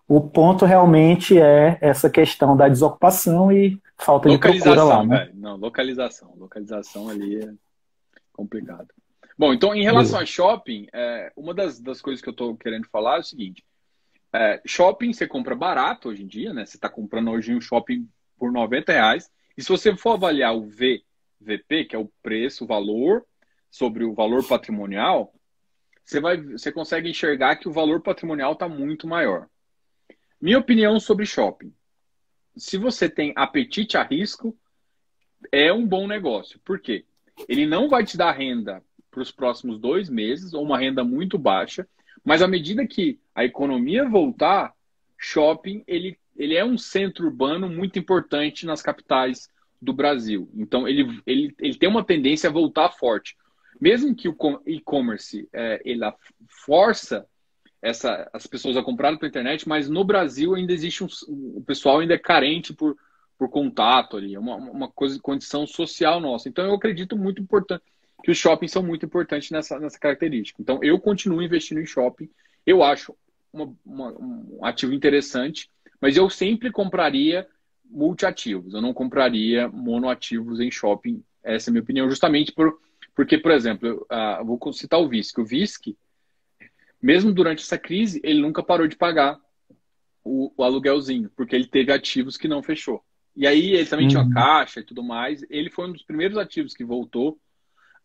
O 0.06 0.20
ponto 0.20 0.64
realmente 0.64 1.38
é 1.38 1.78
essa 1.80 2.10
questão 2.10 2.56
da 2.56 2.68
desocupação 2.68 3.50
e 3.50 3.80
falta 3.96 4.28
de 4.28 4.38
procura 4.38 4.84
lá. 4.84 5.04
Né? 5.04 5.30
Não, 5.34 5.56
localização. 5.56 6.34
Localização 6.36 7.08
ali 7.08 7.42
é 7.42 7.52
complicado. 8.32 8.88
Bom, 9.36 9.52
então 9.52 9.74
em 9.74 9.82
relação 9.82 10.20
a 10.20 10.26
shopping, 10.26 10.86
é, 10.92 11.32
uma 11.36 11.52
das, 11.54 11.80
das 11.80 12.00
coisas 12.00 12.22
que 12.22 12.28
eu 12.28 12.32
estou 12.32 12.56
querendo 12.56 12.86
falar 12.88 13.16
é 13.16 13.20
o 13.20 13.24
seguinte: 13.24 13.64
é, 14.32 14.60
shopping 14.66 15.12
você 15.12 15.26
compra 15.26 15.54
barato 15.54 16.08
hoje 16.08 16.22
em 16.22 16.26
dia, 16.26 16.52
né? 16.52 16.66
Você 16.66 16.76
está 16.76 16.88
comprando 16.88 17.30
hoje 17.30 17.54
um 17.54 17.60
shopping 17.60 18.08
por 18.38 18.52
90 18.52 18.92
reais. 18.92 19.30
E 19.56 19.62
se 19.62 19.68
você 19.68 19.96
for 19.96 20.14
avaliar 20.14 20.54
o 20.54 20.68
VVP, 20.68 21.86
que 21.86 21.96
é 21.96 21.98
o 21.98 22.10
preço, 22.22 22.64
o 22.64 22.66
valor, 22.66 23.24
sobre 23.70 24.04
o 24.04 24.12
valor 24.12 24.46
patrimonial, 24.46 25.32
você, 26.04 26.20
vai, 26.20 26.36
você 26.36 26.70
consegue 26.70 27.08
enxergar 27.08 27.56
que 27.56 27.68
o 27.68 27.72
valor 27.72 28.02
patrimonial 28.02 28.52
está 28.52 28.68
muito 28.68 29.06
maior. 29.06 29.48
Minha 30.44 30.58
opinião 30.58 31.00
sobre 31.00 31.24
shopping. 31.24 31.72
Se 32.54 32.76
você 32.76 33.08
tem 33.08 33.32
apetite 33.34 33.96
a 33.96 34.02
risco, 34.02 34.54
é 35.50 35.72
um 35.72 35.86
bom 35.86 36.06
negócio. 36.06 36.60
Por 36.62 36.78
quê? 36.78 37.06
Ele 37.48 37.64
não 37.64 37.88
vai 37.88 38.04
te 38.04 38.14
dar 38.14 38.30
renda 38.32 38.84
para 39.10 39.22
os 39.22 39.32
próximos 39.32 39.78
dois 39.78 40.10
meses, 40.10 40.52
ou 40.52 40.62
uma 40.62 40.76
renda 40.76 41.02
muito 41.02 41.38
baixa, 41.38 41.88
mas 42.22 42.42
à 42.42 42.46
medida 42.46 42.86
que 42.86 43.18
a 43.34 43.42
economia 43.42 44.06
voltar, 44.06 44.74
shopping 45.16 45.82
ele, 45.86 46.18
ele 46.36 46.54
é 46.54 46.62
um 46.62 46.76
centro 46.76 47.24
urbano 47.24 47.66
muito 47.66 47.98
importante 47.98 48.66
nas 48.66 48.82
capitais 48.82 49.48
do 49.80 49.94
Brasil. 49.94 50.50
Então 50.54 50.86
ele, 50.86 51.22
ele, 51.24 51.54
ele 51.58 51.78
tem 51.78 51.88
uma 51.88 52.04
tendência 52.04 52.50
a 52.50 52.52
voltar 52.52 52.90
forte. 52.90 53.34
Mesmo 53.80 54.14
que 54.14 54.28
o 54.28 54.36
e-commerce 54.66 55.48
é, 55.54 55.80
ele 55.86 56.04
força 56.46 57.26
essa, 57.84 58.28
as 58.32 58.46
pessoas 58.46 58.76
a 58.76 58.82
comprarem 58.82 59.18
pela 59.18 59.28
internet, 59.28 59.68
mas 59.68 59.88
no 59.88 60.04
Brasil 60.04 60.54
ainda 60.54 60.72
existe 60.72 61.04
um, 61.04 61.08
o 61.28 61.62
pessoal 61.64 62.00
ainda 62.00 62.14
é 62.14 62.18
carente 62.18 62.72
por, 62.72 62.96
por 63.38 63.50
contato 63.50 64.16
ali, 64.16 64.34
é 64.34 64.38
uma, 64.38 64.56
uma 64.56 64.88
coisa, 64.88 65.18
condição 65.20 65.66
social 65.66 66.18
nossa. 66.20 66.48
Então 66.48 66.64
eu 66.64 66.74
acredito 66.74 67.16
muito 67.16 67.42
importante 67.42 67.82
que 68.24 68.30
os 68.30 68.38
shoppings 68.38 68.72
são 68.72 68.82
muito 68.82 69.04
importantes 69.04 69.50
nessa, 69.50 69.78
nessa 69.78 69.98
característica. 69.98 70.60
Então, 70.60 70.82
eu 70.82 70.98
continuo 70.98 71.42
investindo 71.42 71.78
em 71.78 71.84
shopping. 71.84 72.30
Eu 72.64 72.82
acho 72.82 73.14
uma, 73.52 73.76
uma, 73.84 74.12
um 74.18 74.64
ativo 74.64 74.94
interessante, 74.94 75.70
mas 76.00 76.16
eu 76.16 76.30
sempre 76.30 76.70
compraria 76.72 77.46
multiativos. 77.84 78.72
Eu 78.72 78.80
não 78.80 78.94
compraria 78.94 79.68
monoativos 79.68 80.58
em 80.58 80.70
shopping. 80.70 81.22
Essa 81.42 81.68
é 81.68 81.70
a 81.70 81.72
minha 81.72 81.82
opinião, 81.82 82.08
justamente 82.08 82.50
por, 82.50 82.80
porque, 83.14 83.36
por 83.36 83.52
exemplo, 83.52 83.86
eu, 83.86 84.06
uh, 84.10 84.42
vou 84.42 84.72
citar 84.72 84.98
o 84.98 85.08
VISC. 85.08 85.38
O 85.38 85.44
VISC, 85.44 85.94
mesmo 87.04 87.34
durante 87.34 87.62
essa 87.62 87.76
crise, 87.76 88.18
ele 88.24 88.40
nunca 88.40 88.62
parou 88.62 88.88
de 88.88 88.96
pagar 88.96 89.38
o, 90.24 90.50
o 90.56 90.64
aluguelzinho, 90.64 91.30
porque 91.36 91.54
ele 91.54 91.66
teve 91.66 91.92
ativos 91.92 92.38
que 92.38 92.48
não 92.48 92.62
fechou. 92.62 93.04
E 93.36 93.46
aí 93.46 93.74
ele 93.74 93.84
também 93.84 94.06
uhum. 94.06 94.10
tinha 94.10 94.22
uma 94.22 94.32
caixa 94.32 94.80
e 94.80 94.84
tudo 94.84 95.02
mais. 95.02 95.44
Ele 95.50 95.68
foi 95.68 95.86
um 95.86 95.92
dos 95.92 96.02
primeiros 96.02 96.38
ativos 96.38 96.72
que 96.72 96.82
voltou 96.82 97.38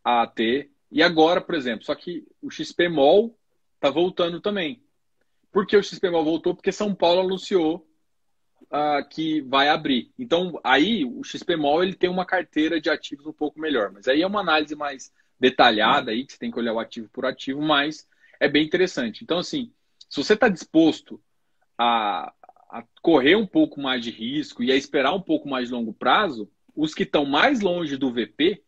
a 0.04 0.28
ter. 0.28 0.70
E 0.92 1.02
agora, 1.02 1.40
por 1.40 1.56
exemplo, 1.56 1.86
só 1.86 1.96
que 1.96 2.28
o 2.42 2.52
XPMOL 2.52 3.40
está 3.76 3.90
voltando 3.90 4.42
também. 4.42 4.84
Por 5.50 5.66
que 5.66 5.78
o 5.78 5.84
XPMOL 5.84 6.26
voltou? 6.26 6.54
Porque 6.54 6.74
São 6.74 6.94
Paulo 6.94 7.22
anunciou 7.22 7.88
uh, 8.64 9.08
que 9.10 9.40
vai 9.44 9.70
abrir. 9.70 10.12
Então, 10.20 10.60
aí 10.62 11.06
o 11.06 11.24
XPMOL 11.24 11.84
ele 11.84 11.96
tem 11.96 12.10
uma 12.10 12.26
carteira 12.26 12.82
de 12.82 12.90
ativos 12.90 13.26
um 13.26 13.32
pouco 13.32 13.62
melhor. 13.62 13.94
Mas 13.94 14.10
aí 14.10 14.22
é 14.22 14.28
uma 14.28 14.42
análise 14.42 14.76
mais 14.76 15.10
detalhada 15.40 16.12
aí, 16.12 16.26
que 16.26 16.34
você 16.34 16.40
tem 16.40 16.52
que 16.52 16.60
olhar 16.60 16.74
o 16.74 16.80
ativo 16.80 17.08
por 17.14 17.26
ativo, 17.26 17.62
mas 17.62 18.06
é 18.40 18.48
bem 18.48 18.66
interessante. 18.66 19.24
Então, 19.24 19.38
assim, 19.38 19.72
se 20.10 20.18
você 20.18 20.34
está 20.34 20.48
disposto 20.48 21.22
a, 21.78 22.34
a 22.70 22.84
correr 23.02 23.36
um 23.36 23.48
pouco 23.48 23.82
mais 23.82 24.04
de 24.04 24.12
risco 24.12 24.64
e 24.64 24.72
a 24.72 24.76
esperar 24.76 25.14
um 25.14 25.22
pouco 25.22 25.48
mais 25.48 25.68
de 25.68 25.74
longo 25.74 25.94
prazo, 25.94 26.50
os 26.76 26.94
que 26.94 27.04
estão 27.04 27.26
mais 27.26 27.60
longe 27.60 27.98
do 27.98 28.12
VP, 28.12 28.62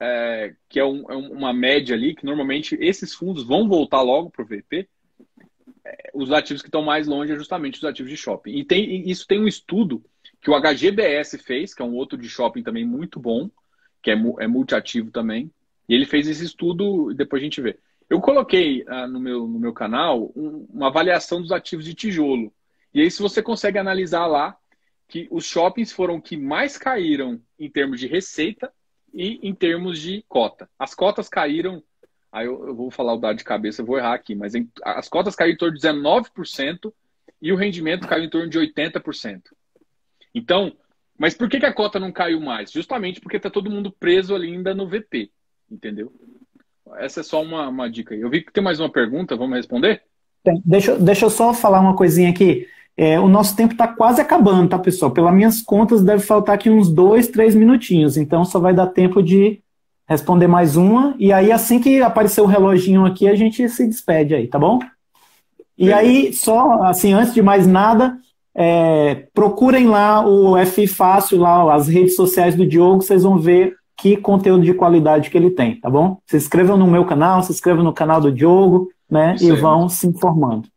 é, 0.00 0.54
que 0.68 0.80
é, 0.80 0.84
um, 0.84 1.10
é, 1.10 1.16
uma 1.16 1.52
média 1.52 1.94
ali, 1.94 2.14
que 2.14 2.24
normalmente 2.24 2.76
esses 2.80 3.14
fundos 3.14 3.44
vão 3.44 3.68
voltar 3.68 4.02
logo 4.02 4.30
para 4.30 4.42
o 4.42 4.46
VP, 4.46 4.88
é, 5.84 6.10
os 6.14 6.32
ativos 6.32 6.62
que 6.62 6.68
estão 6.68 6.82
mais 6.82 7.06
longe 7.06 7.32
é 7.32 7.36
justamente 7.36 7.78
os 7.78 7.84
ativos 7.84 8.10
de 8.10 8.16
shopping. 8.16 8.52
E 8.56 8.64
tem, 8.64 9.08
isso 9.08 9.26
tem 9.26 9.40
um 9.40 9.46
estudo 9.46 10.04
que 10.40 10.50
o 10.50 10.60
HGBS 10.60 11.38
fez, 11.38 11.72
que 11.72 11.82
é 11.82 11.84
um 11.84 11.94
outro 11.94 12.18
de 12.18 12.28
shopping 12.28 12.62
também 12.62 12.84
muito 12.84 13.20
bom, 13.20 13.48
que 14.02 14.10
é, 14.10 14.14
é 14.40 14.46
multiativo 14.46 15.10
também. 15.10 15.50
E 15.88 15.94
ele 15.94 16.06
fez 16.06 16.26
esse 16.28 16.44
estudo 16.44 17.14
depois 17.14 17.40
a 17.40 17.44
gente 17.44 17.60
vê. 17.60 17.78
Eu 18.12 18.20
coloquei 18.20 18.84
ah, 18.88 19.08
no, 19.08 19.18
meu, 19.18 19.46
no 19.46 19.58
meu 19.58 19.72
canal 19.72 20.30
um, 20.36 20.66
uma 20.68 20.88
avaliação 20.88 21.40
dos 21.40 21.50
ativos 21.50 21.86
de 21.86 21.94
tijolo. 21.94 22.52
E 22.92 23.00
aí, 23.00 23.10
se 23.10 23.22
você 23.22 23.42
consegue 23.42 23.78
analisar 23.78 24.26
lá 24.26 24.54
que 25.08 25.26
os 25.30 25.46
shoppings 25.46 25.92
foram 25.92 26.20
que 26.20 26.36
mais 26.36 26.76
caíram 26.76 27.40
em 27.58 27.70
termos 27.70 27.98
de 27.98 28.06
receita 28.06 28.70
e 29.14 29.38
em 29.42 29.54
termos 29.54 29.98
de 29.98 30.22
cota. 30.28 30.68
As 30.78 30.94
cotas 30.94 31.26
caíram, 31.26 31.82
aí 32.30 32.44
eu, 32.44 32.68
eu 32.68 32.74
vou 32.74 32.90
falar 32.90 33.14
o 33.14 33.18
dado 33.18 33.38
de 33.38 33.44
cabeça, 33.44 33.80
eu 33.80 33.86
vou 33.86 33.96
errar 33.96 34.12
aqui, 34.12 34.34
mas 34.34 34.54
em, 34.54 34.70
as 34.84 35.08
cotas 35.08 35.34
caíram 35.34 35.54
em 35.54 35.58
torno 35.58 35.78
de 35.78 35.80
19% 35.80 36.92
e 37.40 37.50
o 37.50 37.56
rendimento 37.56 38.06
caiu 38.06 38.24
em 38.24 38.30
torno 38.30 38.50
de 38.50 38.58
80%. 38.58 39.40
Então, 40.34 40.76
mas 41.18 41.32
por 41.32 41.48
que, 41.48 41.58
que 41.58 41.66
a 41.66 41.72
cota 41.72 41.98
não 41.98 42.12
caiu 42.12 42.42
mais? 42.42 42.70
Justamente 42.70 43.22
porque 43.22 43.38
está 43.38 43.48
todo 43.48 43.70
mundo 43.70 43.90
preso 43.90 44.34
ali 44.34 44.52
ainda 44.52 44.74
no 44.74 44.86
VP, 44.86 45.30
entendeu? 45.70 46.12
Essa 46.98 47.20
é 47.20 47.22
só 47.22 47.42
uma, 47.42 47.68
uma 47.68 47.90
dica. 47.90 48.14
Eu 48.14 48.30
vi 48.30 48.42
que 48.42 48.52
tem 48.52 48.62
mais 48.62 48.80
uma 48.80 48.90
pergunta, 48.90 49.36
vamos 49.36 49.56
responder? 49.56 50.02
Tem. 50.44 50.60
Deixa, 50.64 50.96
deixa 50.96 51.26
eu 51.26 51.30
só 51.30 51.54
falar 51.54 51.80
uma 51.80 51.96
coisinha 51.96 52.30
aqui. 52.30 52.66
É, 52.96 53.18
o 53.18 53.28
nosso 53.28 53.56
tempo 53.56 53.72
está 53.72 53.88
quase 53.88 54.20
acabando, 54.20 54.68
tá, 54.68 54.78
pessoal? 54.78 55.10
Pelas 55.10 55.34
minhas 55.34 55.62
contas, 55.62 56.02
deve 56.02 56.22
faltar 56.22 56.54
aqui 56.54 56.68
uns 56.68 56.92
dois, 56.92 57.28
três 57.28 57.54
minutinhos. 57.54 58.16
Então, 58.16 58.44
só 58.44 58.58
vai 58.58 58.74
dar 58.74 58.88
tempo 58.88 59.22
de 59.22 59.62
responder 60.06 60.46
mais 60.46 60.76
uma. 60.76 61.14
E 61.18 61.32
aí, 61.32 61.50
assim 61.50 61.80
que 61.80 62.02
aparecer 62.02 62.40
o 62.40 62.46
reloginho 62.46 63.06
aqui, 63.06 63.28
a 63.28 63.34
gente 63.34 63.66
se 63.68 63.86
despede 63.86 64.34
aí, 64.34 64.46
tá 64.46 64.58
bom? 64.58 64.78
E 65.78 65.92
aí, 65.92 66.32
só, 66.32 66.82
assim, 66.84 67.12
antes 67.14 67.32
de 67.32 67.40
mais 67.40 67.66
nada, 67.66 68.18
é, 68.54 69.26
procurem 69.32 69.86
lá 69.86 70.26
o 70.26 70.56
F 70.56 70.86
Fácil, 70.86 71.38
lá 71.38 71.74
as 71.74 71.88
redes 71.88 72.14
sociais 72.14 72.54
do 72.54 72.66
Diogo, 72.66 73.02
vocês 73.02 73.22
vão 73.22 73.38
ver 73.38 73.74
que 74.02 74.16
conteúdo 74.16 74.64
de 74.64 74.74
qualidade 74.74 75.30
que 75.30 75.38
ele 75.38 75.52
tem, 75.52 75.78
tá 75.78 75.88
bom? 75.88 76.20
Se 76.26 76.36
inscrevam 76.36 76.76
no 76.76 76.88
meu 76.88 77.06
canal, 77.06 77.40
se 77.40 77.52
inscrevam 77.52 77.84
no 77.84 77.94
canal 77.94 78.20
do 78.20 78.32
Diogo, 78.32 78.92
né? 79.08 79.36
e 79.40 79.52
vão 79.52 79.88
se 79.88 80.08
informando. 80.08 80.68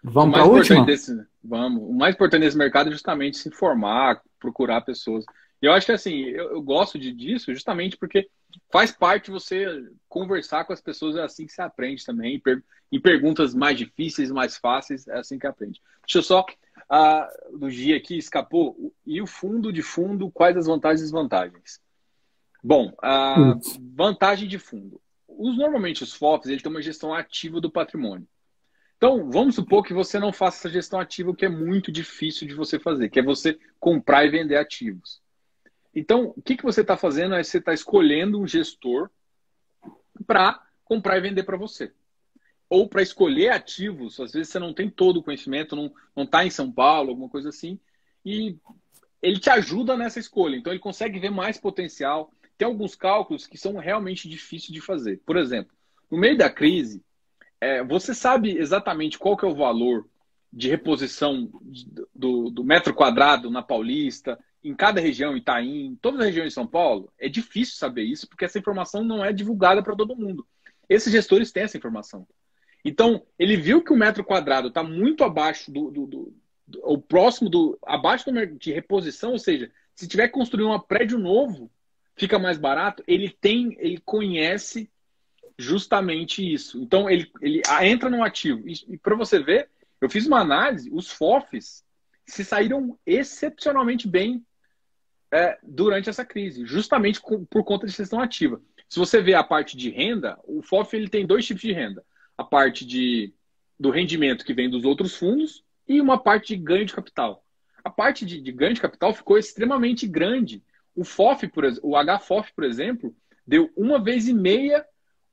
Vamos 0.00 0.32
para 0.32 0.44
a 0.44 0.46
última? 0.46 0.86
Desse, 0.86 1.12
vamos. 1.42 1.82
O 1.82 1.92
mais 1.92 2.14
importante 2.14 2.42
nesse 2.42 2.56
mercado 2.56 2.88
é 2.88 2.92
justamente 2.92 3.36
se 3.36 3.48
informar, 3.48 4.22
procurar 4.38 4.82
pessoas. 4.82 5.24
E 5.60 5.66
eu 5.66 5.72
acho 5.72 5.86
que 5.86 5.92
assim, 5.92 6.20
eu, 6.20 6.52
eu 6.52 6.62
gosto 6.62 6.96
de, 7.00 7.10
disso 7.12 7.52
justamente 7.52 7.96
porque 7.96 8.28
faz 8.70 8.92
parte 8.92 9.28
você 9.28 9.66
conversar 10.08 10.64
com 10.66 10.72
as 10.72 10.80
pessoas, 10.80 11.16
é 11.16 11.24
assim 11.24 11.46
que 11.46 11.52
você 11.52 11.62
aprende 11.62 12.04
também. 12.06 12.38
Per, 12.38 12.62
em 12.92 13.00
perguntas 13.00 13.56
mais 13.56 13.76
difíceis, 13.76 14.30
mais 14.30 14.56
fáceis, 14.56 15.08
é 15.08 15.18
assim 15.18 15.36
que 15.36 15.48
aprende. 15.48 15.82
Deixa 16.06 16.18
eu 16.18 16.22
só, 16.22 16.42
uh, 16.42 17.58
do 17.58 17.68
dia 17.68 17.96
aqui, 17.96 18.16
escapou. 18.16 18.94
E 19.04 19.20
o 19.20 19.26
fundo 19.26 19.72
de 19.72 19.82
fundo, 19.82 20.30
quais 20.30 20.56
as 20.56 20.68
vantagens 20.68 21.00
e 21.00 21.04
desvantagens? 21.04 21.84
Bom, 22.66 22.92
a 23.00 23.56
vantagem 23.94 24.48
de 24.48 24.58
fundo. 24.58 25.00
Os, 25.28 25.56
normalmente 25.56 26.02
os 26.02 26.12
FOFs, 26.12 26.50
ele 26.50 26.60
tem 26.60 26.68
uma 26.68 26.82
gestão 26.82 27.14
ativa 27.14 27.60
do 27.60 27.70
patrimônio. 27.70 28.26
Então, 28.96 29.30
vamos 29.30 29.54
supor 29.54 29.84
que 29.84 29.94
você 29.94 30.18
não 30.18 30.32
faça 30.32 30.58
essa 30.58 30.74
gestão 30.74 30.98
ativa, 30.98 31.32
que 31.32 31.44
é 31.44 31.48
muito 31.48 31.92
difícil 31.92 32.48
de 32.48 32.54
você 32.54 32.76
fazer, 32.76 33.08
que 33.08 33.20
é 33.20 33.22
você 33.22 33.56
comprar 33.78 34.24
e 34.24 34.30
vender 34.30 34.56
ativos. 34.56 35.22
Então, 35.94 36.34
o 36.36 36.42
que, 36.42 36.56
que 36.56 36.64
você 36.64 36.80
está 36.80 36.96
fazendo 36.96 37.36
é 37.36 37.44
você 37.44 37.58
está 37.58 37.72
escolhendo 37.72 38.40
um 38.40 38.48
gestor 38.48 39.10
para 40.26 40.60
comprar 40.84 41.18
e 41.18 41.20
vender 41.20 41.44
para 41.44 41.56
você. 41.56 41.92
Ou 42.68 42.88
para 42.88 43.00
escolher 43.00 43.50
ativos, 43.50 44.18
às 44.18 44.32
vezes 44.32 44.48
você 44.48 44.58
não 44.58 44.74
tem 44.74 44.90
todo 44.90 45.18
o 45.18 45.22
conhecimento, 45.22 45.76
não 45.76 46.24
está 46.24 46.44
em 46.44 46.50
São 46.50 46.72
Paulo, 46.72 47.10
alguma 47.10 47.28
coisa 47.28 47.50
assim, 47.50 47.78
e 48.24 48.58
ele 49.22 49.38
te 49.38 49.50
ajuda 49.50 49.96
nessa 49.96 50.18
escolha. 50.18 50.56
Então, 50.56 50.72
ele 50.72 50.80
consegue 50.80 51.20
ver 51.20 51.30
mais 51.30 51.58
potencial. 51.58 52.32
Tem 52.58 52.66
alguns 52.66 52.94
cálculos 52.94 53.46
que 53.46 53.58
são 53.58 53.76
realmente 53.76 54.28
difíceis 54.28 54.72
de 54.72 54.80
fazer. 54.80 55.20
Por 55.26 55.36
exemplo, 55.36 55.72
no 56.10 56.18
meio 56.18 56.36
da 56.36 56.50
crise, 56.50 57.02
é, 57.60 57.82
você 57.82 58.14
sabe 58.14 58.56
exatamente 58.56 59.18
qual 59.18 59.36
que 59.36 59.44
é 59.44 59.48
o 59.48 59.54
valor 59.54 60.08
de 60.52 60.68
reposição 60.68 61.50
do, 62.14 62.50
do, 62.50 62.64
metro 62.64 62.94
quadrado 62.94 63.50
na 63.50 63.62
Paulista, 63.62 64.38
em 64.64 64.74
cada 64.74 65.00
região, 65.00 65.36
Itaim, 65.36 65.86
em 65.86 65.96
todas 65.96 66.20
as 66.20 66.26
regiões 66.26 66.48
de 66.48 66.54
São 66.54 66.66
Paulo? 66.66 67.12
É 67.18 67.28
difícil 67.28 67.76
saber 67.76 68.04
isso, 68.04 68.28
porque 68.28 68.44
essa 68.44 68.58
informação 68.58 69.04
não 69.04 69.24
é 69.24 69.32
divulgada 69.32 69.82
para 69.82 69.96
todo 69.96 70.16
mundo. 70.16 70.46
Esses 70.88 71.12
gestores 71.12 71.52
têm 71.52 71.64
essa 71.64 71.76
informação. 71.76 72.26
Então, 72.84 73.22
ele 73.38 73.56
viu 73.56 73.82
que 73.82 73.92
o 73.92 73.96
metro 73.96 74.24
quadrado 74.24 74.68
está 74.68 74.82
muito 74.82 75.24
abaixo 75.24 75.70
do, 75.70 75.90
do, 75.90 76.06
do, 76.06 76.34
do, 76.66 76.80
ou 76.82 77.00
próximo 77.00 77.50
do, 77.50 77.78
abaixo 77.84 78.30
do, 78.30 78.46
de 78.46 78.72
reposição, 78.72 79.32
ou 79.32 79.38
seja, 79.38 79.70
se 79.94 80.06
tiver 80.06 80.28
que 80.28 80.34
construir 80.34 80.64
um 80.64 80.78
prédio 80.78 81.18
novo, 81.18 81.70
fica 82.16 82.38
mais 82.38 82.58
barato. 82.58 83.02
Ele 83.06 83.28
tem, 83.28 83.76
ele 83.78 83.98
conhece 83.98 84.90
justamente 85.58 86.42
isso. 86.52 86.82
Então, 86.82 87.08
ele, 87.08 87.30
ele 87.40 87.62
entra 87.82 88.10
no 88.10 88.22
ativo. 88.22 88.68
E, 88.68 88.74
e 88.88 88.98
para 88.98 89.14
você 89.14 89.38
ver, 89.38 89.70
eu 90.00 90.10
fiz 90.10 90.26
uma 90.26 90.40
análise, 90.40 90.90
os 90.92 91.10
FOFs 91.10 91.84
se 92.26 92.44
saíram 92.44 92.98
excepcionalmente 93.06 94.08
bem 94.08 94.44
é, 95.30 95.58
durante 95.62 96.08
essa 96.08 96.24
crise, 96.24 96.66
justamente 96.66 97.20
com, 97.20 97.44
por 97.44 97.64
conta 97.64 97.86
de 97.86 97.92
gestão 97.92 98.20
ativa. 98.20 98.60
Se 98.88 98.98
você 98.98 99.20
vê 99.20 99.34
a 99.34 99.44
parte 99.44 99.76
de 99.76 99.90
renda, 99.90 100.38
o 100.44 100.62
FOF 100.62 100.94
ele 100.94 101.08
tem 101.08 101.26
dois 101.26 101.46
tipos 101.46 101.62
de 101.62 101.72
renda. 101.72 102.04
A 102.36 102.44
parte 102.44 102.84
de, 102.84 103.32
do 103.78 103.90
rendimento 103.90 104.44
que 104.44 104.54
vem 104.54 104.70
dos 104.70 104.84
outros 104.84 105.16
fundos 105.16 105.64
e 105.88 106.00
uma 106.00 106.18
parte 106.18 106.54
de 106.54 106.62
ganho 106.62 106.84
de 106.84 106.94
capital. 106.94 107.44
A 107.82 107.90
parte 107.90 108.24
de, 108.26 108.40
de 108.40 108.52
ganho 108.52 108.74
de 108.74 108.80
capital 108.80 109.14
ficou 109.14 109.38
extremamente 109.38 110.06
grande. 110.06 110.62
O 110.96 111.04
FOF, 111.04 111.46
por, 111.48 111.64
o 111.82 111.94
HFOF, 111.94 112.52
por 112.54 112.64
exemplo, 112.64 113.14
deu 113.46 113.70
uma 113.76 114.02
vez 114.02 114.26
e 114.26 114.34
meia 114.34 114.84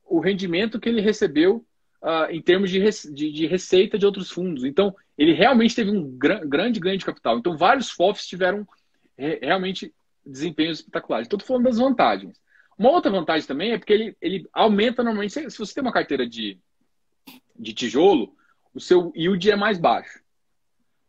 o 0.04 0.20
rendimento 0.20 0.78
que 0.78 0.88
ele 0.88 1.00
recebeu 1.00 1.66
uh, 2.02 2.30
em 2.30 2.40
termos 2.40 2.70
de, 2.70 2.78
de, 3.12 3.32
de, 3.32 3.46
receita 3.46 3.98
de 3.98 4.04
outros 4.04 4.30
fundos. 4.30 4.64
Então, 4.64 4.94
ele 5.16 5.32
realmente 5.32 5.74
teve 5.74 5.90
um 5.90 6.16
gr 6.16 6.46
grande 6.46 6.78
ganho 6.78 6.98
de 6.98 7.04
capital. 7.04 7.38
Então, 7.38 7.56
vários 7.56 7.90
FOFs 7.90 8.26
tiveram 8.26 8.66
re 9.16 9.38
realmente 9.40 9.92
desempenhos 10.24 10.80
espetaculares. 10.80 11.26
Estou 11.26 11.40
falando 11.40 11.64
das 11.64 11.78
vantagens. 11.78 12.38
Uma 12.78 12.90
outra 12.90 13.10
vantagem 13.10 13.46
também 13.46 13.72
é 13.72 13.78
porque 13.78 13.92
ele, 13.92 14.16
ele 14.20 14.48
aumenta 14.52 15.02
normalmente. 15.02 15.32
Se, 15.32 15.50
se 15.50 15.58
você 15.58 15.74
tem 15.74 15.82
uma 15.82 15.92
carteira 15.92 16.28
de, 16.28 16.58
de 17.58 17.72
tijolo, 17.72 18.36
o 18.74 18.80
seu 18.80 19.12
yield 19.16 19.50
é 19.50 19.56
mais 19.56 19.78
baixo. 19.78 20.20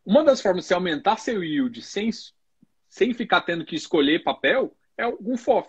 Uma 0.06 0.24
das 0.24 0.40
formas 0.40 0.64
de 0.64 0.68
você 0.68 0.74
aumentar 0.76 1.18
seu 1.18 1.44
yield 1.44 1.82
sem, 1.82 2.10
sem 2.96 3.14
ficar 3.14 3.42
tendo 3.42 3.66
que 3.66 3.76
escolher 3.76 4.24
papel 4.24 4.74
é 4.98 5.06
um 5.06 5.36
FOF. 5.36 5.68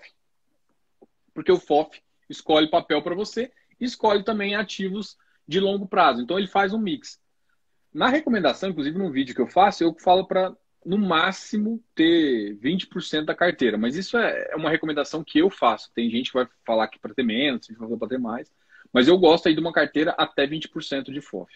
Porque 1.35 1.51
o 1.51 1.59
FOF 1.59 2.01
escolhe 2.31 2.71
papel 2.71 3.03
para 3.03 3.17
você 3.17 3.51
e 3.81 3.85
escolhe 3.85 4.23
também 4.23 4.55
ativos 4.55 5.17
de 5.47 5.59
longo 5.59 5.89
prazo. 5.89 6.23
Então 6.23 6.39
ele 6.39 6.47
faz 6.47 6.73
um 6.73 6.79
mix. 6.79 7.21
Na 7.93 8.07
recomendação, 8.07 8.71
inclusive 8.71 8.97
no 8.97 9.11
vídeo 9.11 9.35
que 9.35 9.41
eu 9.41 9.49
faço, 9.49 9.83
eu 9.83 9.93
falo 9.99 10.25
para 10.25 10.57
no 10.85 10.97
máximo 10.97 11.83
ter 11.97 12.57
20% 12.59 13.25
da 13.25 13.35
carteira, 13.35 13.77
mas 13.77 13.97
isso 13.97 14.17
é, 14.17 14.51
é 14.53 14.55
uma 14.55 14.71
recomendação 14.71 15.25
que 15.25 15.41
eu 15.41 15.51
faço. 15.51 15.91
Tem 15.93 16.09
gente 16.09 16.31
que 16.31 16.39
vai 16.39 16.47
falar 16.65 16.87
que 16.87 17.01
para 17.01 17.13
ter 17.13 17.25
menos, 17.25 17.67
tem 17.67 17.75
gente 17.75 17.75
que 17.75 17.81
vai 17.81 17.89
falar 17.89 17.99
para 17.99 18.09
ter 18.09 18.23
mais, 18.23 18.53
mas 18.93 19.09
eu 19.09 19.19
gosto 19.19 19.49
aí 19.49 19.55
de 19.55 19.61
uma 19.61 19.73
carteira 19.73 20.13
até 20.13 20.47
20% 20.47 21.11
de 21.11 21.21
FOF. 21.21 21.53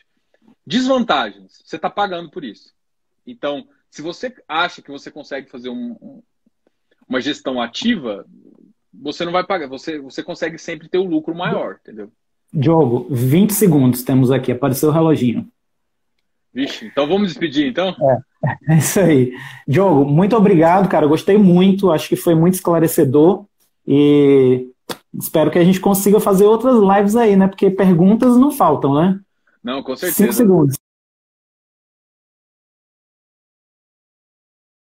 Desvantagens, 0.67 1.63
você 1.65 1.77
está 1.77 1.89
pagando 1.89 2.29
por 2.29 2.45
isso. 2.45 2.75
Então, 3.25 3.69
se 3.91 4.01
você 4.01 4.33
acha 4.49 4.81
que 4.81 4.91
você 4.91 5.11
consegue 5.11 5.51
fazer 5.51 5.69
um, 5.69 6.23
uma 7.09 7.21
gestão 7.21 7.61
ativa, 7.61 8.25
você 8.93 9.25
não 9.25 9.33
vai 9.33 9.45
pagar, 9.45 9.69
você, 9.69 9.99
você 9.99 10.23
consegue 10.23 10.59
sempre 10.59 10.89
ter 10.89 10.99
o 10.99 11.05
um 11.05 11.09
lucro 11.09 11.35
maior, 11.35 11.79
entendeu? 11.83 12.11
Diogo, 12.53 13.07
20 13.11 13.53
segundos 13.53 14.03
temos 14.03 14.31
aqui, 14.31 14.53
apareceu 14.53 14.89
o 14.89 14.93
reloginho. 14.93 15.49
Vixe, 16.53 16.87
então 16.87 17.07
vamos 17.07 17.29
despedir, 17.29 17.69
então? 17.69 17.95
É, 18.01 18.19
é 18.75 18.79
isso 18.79 18.99
aí. 19.01 19.37
Diogo, 19.67 20.05
muito 20.05 20.37
obrigado, 20.37 20.89
cara. 20.89 21.07
Gostei 21.07 21.37
muito, 21.37 21.91
acho 21.91 22.09
que 22.09 22.17
foi 22.17 22.35
muito 22.35 22.55
esclarecedor 22.55 23.45
e 23.87 24.69
espero 25.15 25.51
que 25.51 25.59
a 25.59 25.65
gente 25.65 25.81
consiga 25.81 26.19
fazer 26.19 26.45
outras 26.45 26.77
lives 26.77 27.15
aí, 27.15 27.37
né? 27.37 27.47
Porque 27.47 27.71
perguntas 27.71 28.37
não 28.37 28.51
faltam, 28.51 28.95
né? 28.95 29.21
Não, 29.63 29.83
com 29.83 29.95
certeza. 29.95 30.17
Cinco 30.17 30.33
segundos. 30.33 30.77